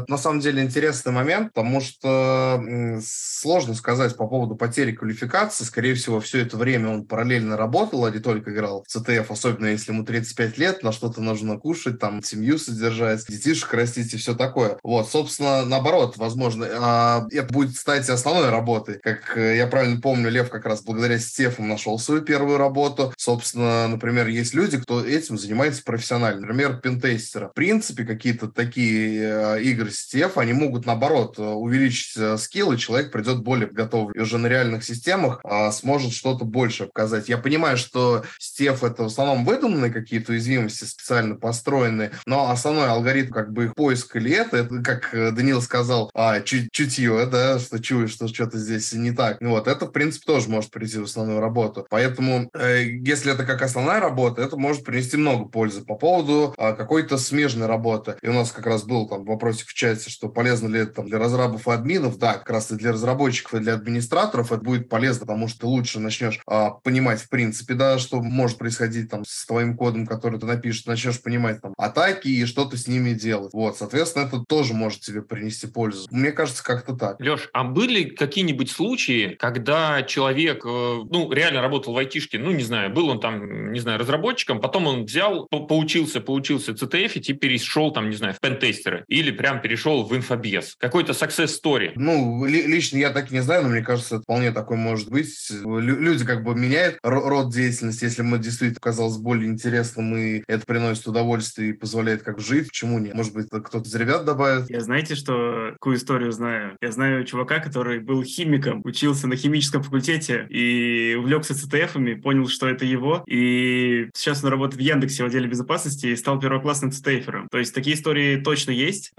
на, 0.09 0.16
самом 0.16 0.41
деле 0.41 0.62
интересный 0.62 1.12
момент, 1.12 1.53
потому 1.53 1.83
что 1.83 2.62
сложно 3.05 3.75
сказать 3.75 4.16
по 4.16 4.27
поводу 4.27 4.57
потери 4.57 4.93
квалификации. 4.93 5.64
Скорее 5.64 5.95
всего, 5.95 6.18
все 6.20 6.41
это 6.41 6.57
время 6.57 6.89
он 6.89 7.07
параллельно 7.07 7.57
работал, 7.59 8.07
а 8.07 8.11
не 8.11 8.20
только 8.20 8.53
играл 8.53 8.85
в 8.89 8.97
CTF, 8.97 9.27
особенно 9.29 9.66
если 9.66 9.93
ему 9.93 10.05
35 10.05 10.57
лет, 10.57 10.83
на 10.83 10.93
что-то 10.93 11.20
нужно 11.20 11.59
кушать, 11.59 11.99
там, 11.99 12.23
семью 12.23 12.59
содержать, 12.59 13.27
детишек 13.27 13.75
растить 13.75 14.14
и 14.14 14.16
все 14.16 14.35
такое. 14.35 14.79
Вот, 14.83 15.11
собственно, 15.11 15.64
наоборот, 15.66 16.16
возможно, 16.16 16.66
а, 16.81 17.27
это 17.31 17.53
будет, 17.53 17.77
кстати, 17.77 18.11
основной 18.11 18.51
работой. 18.51 18.99
Как 19.03 19.37
э, 19.37 19.57
я 19.57 19.66
правильно 19.66 20.01
помню, 20.01 20.31
Лев 20.31 20.49
как 20.49 20.64
раз 20.64 20.83
благодаря 20.83 21.18
Стефу 21.18 21.62
нашел 21.62 21.99
свою 21.99 22.23
первую 22.23 22.59
работу. 22.59 23.12
Собственно, 23.16 23.89
например, 23.89 24.29
есть 24.29 24.55
люди, 24.55 24.79
кто 24.79 25.05
этим 25.05 25.39
занимается 25.39 25.83
профессионально. 25.85 26.41
Например, 26.43 26.79
пентестера. 26.79 27.49
В 27.49 27.55
принципе, 27.55 28.05
какие-то 28.05 28.49
такие 28.65 29.23
э, 29.23 29.63
игры 29.63 29.91
Стеф, 29.91 30.39
они 30.39 30.53
могут, 30.53 30.87
наоборот, 30.87 31.39
э, 31.39 31.43
увеличить 31.43 32.17
э, 32.17 32.37
скилл, 32.39 32.73
и 32.73 32.79
человек 32.79 33.11
придет 33.11 33.43
более 33.43 33.69
готовый. 33.69 34.15
И 34.15 34.21
уже 34.21 34.39
на 34.39 34.47
реальных 34.47 34.85
системах 34.85 35.41
а, 35.45 35.71
сможет 35.73 36.13
что-то 36.13 36.45
больше 36.45 36.87
показать. 36.87 37.29
Я 37.29 37.39
понимаю, 37.39 37.77
что 37.77 38.25
Стеф— 38.39 38.83
это 38.85 39.05
в 39.05 39.07
основном 39.07 39.45
выдуманные 39.45 39.91
какие-то 39.91 40.33
уязвимости, 40.33 40.85
специально 40.85 41.35
построенные, 41.35 42.13
но 42.27 42.51
основной 42.51 42.89
алгоритм 42.89 43.33
как 43.33 43.53
бы 43.53 43.65
их 43.65 43.75
поиск 43.75 44.17
или 44.17 44.31
это, 44.31 44.59
это 44.59 44.83
как 44.83 45.11
Данил 45.35 45.61
сказал, 45.63 46.11
а, 46.15 46.41
чуть 46.41 46.71
чутье, 46.73 47.27
да, 47.27 47.59
что 47.59 47.83
чуешь, 47.83 48.13
что 48.13 48.29
что-то 48.29 48.59
здесь 48.59 48.93
не 48.93 49.13
так. 49.13 49.39
Вот, 49.41 49.67
это, 49.67 49.87
в 49.87 49.91
принципе, 49.91 50.27
тоже 50.27 50.49
может 50.49 50.71
прийти 50.71 50.99
в 50.99 51.05
основную 51.05 51.41
работу. 51.41 51.87
Поэтому, 51.91 52.51
э, 52.55 52.85
если 52.85 53.33
это 53.33 53.45
как 53.45 53.63
основная 53.63 54.01
работа, 54.01 54.43
это 54.43 54.57
может 54.57 54.85
принести 54.85 55.17
много 55.17 55.47
пользы. 55.47 55.83
По 55.83 55.95
поводу 55.95 56.55
а, 56.59 56.73
какой-то 56.73 57.19
смежной 57.19 57.67
работы. 57.67 58.17
И 58.23 58.29
у 58.29 58.33
нас 58.33 58.51
как 58.53 58.66
раз 58.66 58.84
был 58.84 59.09
там 59.09 59.24
вопросик 59.24 59.68
в 59.68 59.74
чате, 59.74 60.11
что 60.11 60.28
полезно 60.28 60.68
ли 60.68 60.80
это 60.80 60.94
там, 60.94 61.09
для 61.09 61.18
разрабов 61.18 61.66
и 61.66 61.70
админов. 61.70 62.18
Да, 62.18 62.34
как 62.34 62.50
раз 62.50 62.70
и 62.70 62.76
для 62.76 62.92
разработчиков, 62.92 63.55
и 63.55 63.62
для 63.62 63.74
администраторов 63.74 64.53
это 64.53 64.62
будет 64.62 64.88
полезно, 64.88 65.26
потому 65.26 65.48
что 65.48 65.61
ты 65.61 65.66
лучше 65.66 66.00
начнешь 66.00 66.40
а, 66.46 66.70
понимать, 66.70 67.20
в 67.20 67.28
принципе, 67.28 67.74
да, 67.74 67.98
что 67.98 68.22
может 68.22 68.59
происходить 68.59 69.11
там 69.11 69.24
с 69.24 69.46
твоим 69.46 69.76
кодом, 69.76 70.07
который 70.07 70.38
ты 70.38 70.46
напишешь, 70.46 70.86
начнешь 70.86 71.20
понимать 71.20 71.61
там 71.61 71.74
атаки 71.76 72.28
и 72.28 72.44
что 72.44 72.64
ты 72.64 72.76
с 72.76 72.86
ними 72.86 73.12
делать. 73.12 73.53
Вот, 73.53 73.76
соответственно, 73.76 74.24
это 74.24 74.44
тоже 74.46 74.74
может 74.74 75.00
тебе 75.00 75.22
принести 75.22 75.66
пользу. 75.66 76.09
Мне 76.11 76.32
кажется, 76.32 76.62
как-то 76.62 76.94
так. 76.94 77.20
Леш, 77.20 77.48
а 77.53 77.64
были 77.64 78.05
какие-нибудь 78.05 78.70
случаи, 78.70 79.36
когда 79.38 80.03
человек, 80.03 80.64
э, 80.64 80.68
ну, 80.68 81.32
реально 81.32 81.62
работал 81.62 81.94
в 81.94 81.98
айтишке, 81.98 82.38
ну, 82.38 82.50
не 82.50 82.62
знаю, 82.62 82.92
был 82.92 83.09
он 83.09 83.20
там, 83.20 83.72
не 83.72 83.80
знаю, 83.80 83.98
разработчиком, 83.98 84.61
потом 84.61 84.86
он 84.86 85.05
взял, 85.05 85.46
поучился, 85.46 86.20
поучился 86.20 86.72
CTF 86.72 87.18
и 87.18 87.32
перешел 87.32 87.92
там, 87.92 88.11
не 88.11 88.16
знаю, 88.16 88.34
пентестеры 88.43 89.05
или 89.09 89.30
прям 89.30 89.62
перешел 89.62 90.05
в 90.05 90.14
инфобес. 90.14 90.76
Какой-то 90.78 91.12
success 91.12 91.51
story. 91.62 91.93
Ну, 91.95 92.45
лично 92.45 92.99
я 92.99 93.11
так 93.11 93.30
не 93.30 93.40
знаю, 93.40 93.62
но 93.62 93.68
мне 93.70 93.82
кажется, 93.82 94.16
это 94.16 94.24
вполне 94.24 94.53
такой 94.53 94.76
может 94.76 95.11
быть. 95.11 95.51
Люди 95.51 96.24
как 96.26 96.45
бы 96.45 96.55
меняют 96.55 96.99
род 97.03 97.53
деятельности, 97.53 98.05
если 98.05 98.22
мы 98.22 98.38
действительно 98.38 98.80
казалось 98.80 99.16
более 99.16 99.49
интересным, 99.49 100.16
и 100.16 100.43
это 100.47 100.66
приносит 100.66 101.07
удовольствие 101.07 101.70
и 101.70 101.72
позволяет 101.72 102.22
как 102.22 102.40
жить, 102.40 102.68
почему 102.68 102.99
нет? 102.99 103.14
Может 103.14 103.32
быть, 103.32 103.47
кто-то 103.49 103.88
из 103.88 103.95
ребят 103.95 104.24
добавит? 104.24 104.68
Я 104.68 104.80
знаете, 104.80 105.14
что 105.14 105.70
какую 105.74 105.97
историю 105.97 106.32
знаю? 106.32 106.76
Я 106.80 106.90
знаю 106.90 107.24
чувака, 107.24 107.61
который 107.61 108.01
был 108.01 108.22
химиком, 108.24 108.80
учился 108.84 109.26
на 109.26 109.36
химическом 109.36 109.82
факультете 109.82 110.47
и 110.51 111.14
увлекся 111.18 111.55
CTF-ами, 111.55 112.14
понял, 112.14 112.49
что 112.49 112.68
это 112.68 112.84
его, 112.84 113.22
и 113.26 114.09
сейчас 114.14 114.43
он 114.43 114.51
работает 114.51 114.80
в 114.80 114.84
Яндексе 114.84 115.22
в 115.22 115.26
отделе 115.26 115.49
безопасности 115.49 116.07
и 116.07 116.16
стал 116.16 116.40
первоклассным 116.40 116.90
CTF-ером. 116.90 117.49
То 117.51 117.59
есть 117.59 117.74
такие 117.74 117.97
истории 117.97 118.32
точно 118.39 118.70
есть. 118.70 119.12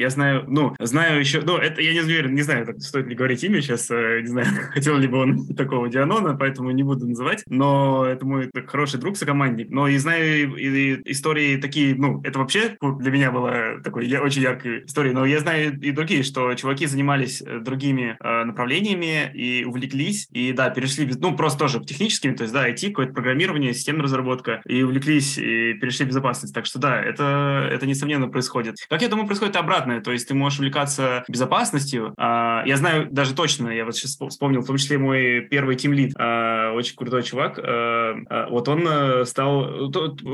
Я 0.00 0.08
знаю, 0.08 0.44
ну, 0.48 0.74
знаю 0.78 1.20
еще, 1.20 1.42
ну, 1.42 1.58
это 1.58 1.82
я 1.82 1.92
не 1.92 2.00
уверен, 2.00 2.34
не 2.34 2.40
знаю, 2.40 2.74
стоит 2.80 3.06
ли 3.06 3.14
говорить 3.14 3.44
имя 3.44 3.60
сейчас, 3.60 3.90
э, 3.90 4.22
не 4.22 4.28
знаю, 4.28 4.46
хотел 4.72 4.96
ли 4.96 5.06
бы 5.06 5.18
он 5.18 5.46
такого 5.56 5.90
Дианона, 5.90 6.34
поэтому 6.34 6.70
не 6.70 6.82
буду 6.82 7.06
называть, 7.06 7.42
но 7.46 8.06
это 8.06 8.24
мой 8.24 8.50
хороший 8.66 8.98
друг, 8.98 9.18
сокомандник, 9.18 9.68
но 9.68 9.88
и 9.88 9.98
знаю 9.98 10.56
и, 10.56 10.94
и 10.94 11.12
истории 11.12 11.58
такие, 11.58 11.94
ну, 11.94 12.22
это 12.24 12.38
вообще 12.38 12.78
для 12.80 13.10
меня 13.10 13.30
была 13.30 13.80
такой 13.84 14.06
я, 14.06 14.22
очень 14.22 14.40
яркой 14.40 14.86
историей, 14.86 15.12
но 15.12 15.26
я 15.26 15.38
знаю 15.40 15.78
и 15.78 15.90
другие, 15.90 16.22
что 16.22 16.54
чуваки 16.54 16.86
занимались 16.86 17.42
э, 17.42 17.58
другими 17.60 18.16
э, 18.18 18.44
направлениями 18.44 19.30
и 19.34 19.64
увлеклись, 19.64 20.28
и, 20.32 20.54
да, 20.54 20.70
перешли, 20.70 21.12
ну, 21.20 21.36
просто 21.36 21.58
тоже 21.58 21.84
техническими, 21.84 22.34
то 22.34 22.44
есть, 22.44 22.54
да, 22.54 22.66
IT, 22.66 22.88
какое-то 22.88 23.12
программирование, 23.12 23.74
системная 23.74 24.04
разработка, 24.04 24.62
и 24.64 24.82
увлеклись, 24.82 25.36
и 25.36 25.74
перешли 25.74 26.06
в 26.06 26.08
безопасность. 26.08 26.54
Так 26.54 26.64
что, 26.64 26.78
да, 26.78 26.98
это, 26.98 27.68
это 27.70 27.84
несомненно 27.84 28.28
происходит. 28.28 28.76
Как 28.88 29.02
я 29.02 29.08
думаю, 29.08 29.26
происходит 29.26 29.56
обратное, 29.90 30.00
то 30.00 30.12
есть 30.12 30.28
ты 30.28 30.34
можешь 30.34 30.58
увлекаться 30.58 31.24
безопасностью. 31.28 32.14
А, 32.16 32.62
я 32.66 32.76
знаю 32.76 33.08
даже 33.10 33.34
точно, 33.34 33.68
я 33.68 33.84
вот 33.84 33.96
сейчас 33.96 34.16
вспомнил, 34.30 34.60
в 34.60 34.66
том 34.66 34.76
числе 34.76 34.98
мой 34.98 35.40
первый 35.50 35.76
тимлид, 35.76 36.12
а, 36.16 36.69
очень 36.72 36.96
крутой 36.96 37.22
чувак, 37.22 37.58
а, 37.62 38.48
вот 38.48 38.68
он 38.68 38.86
э, 38.86 39.24
стал 39.24 39.90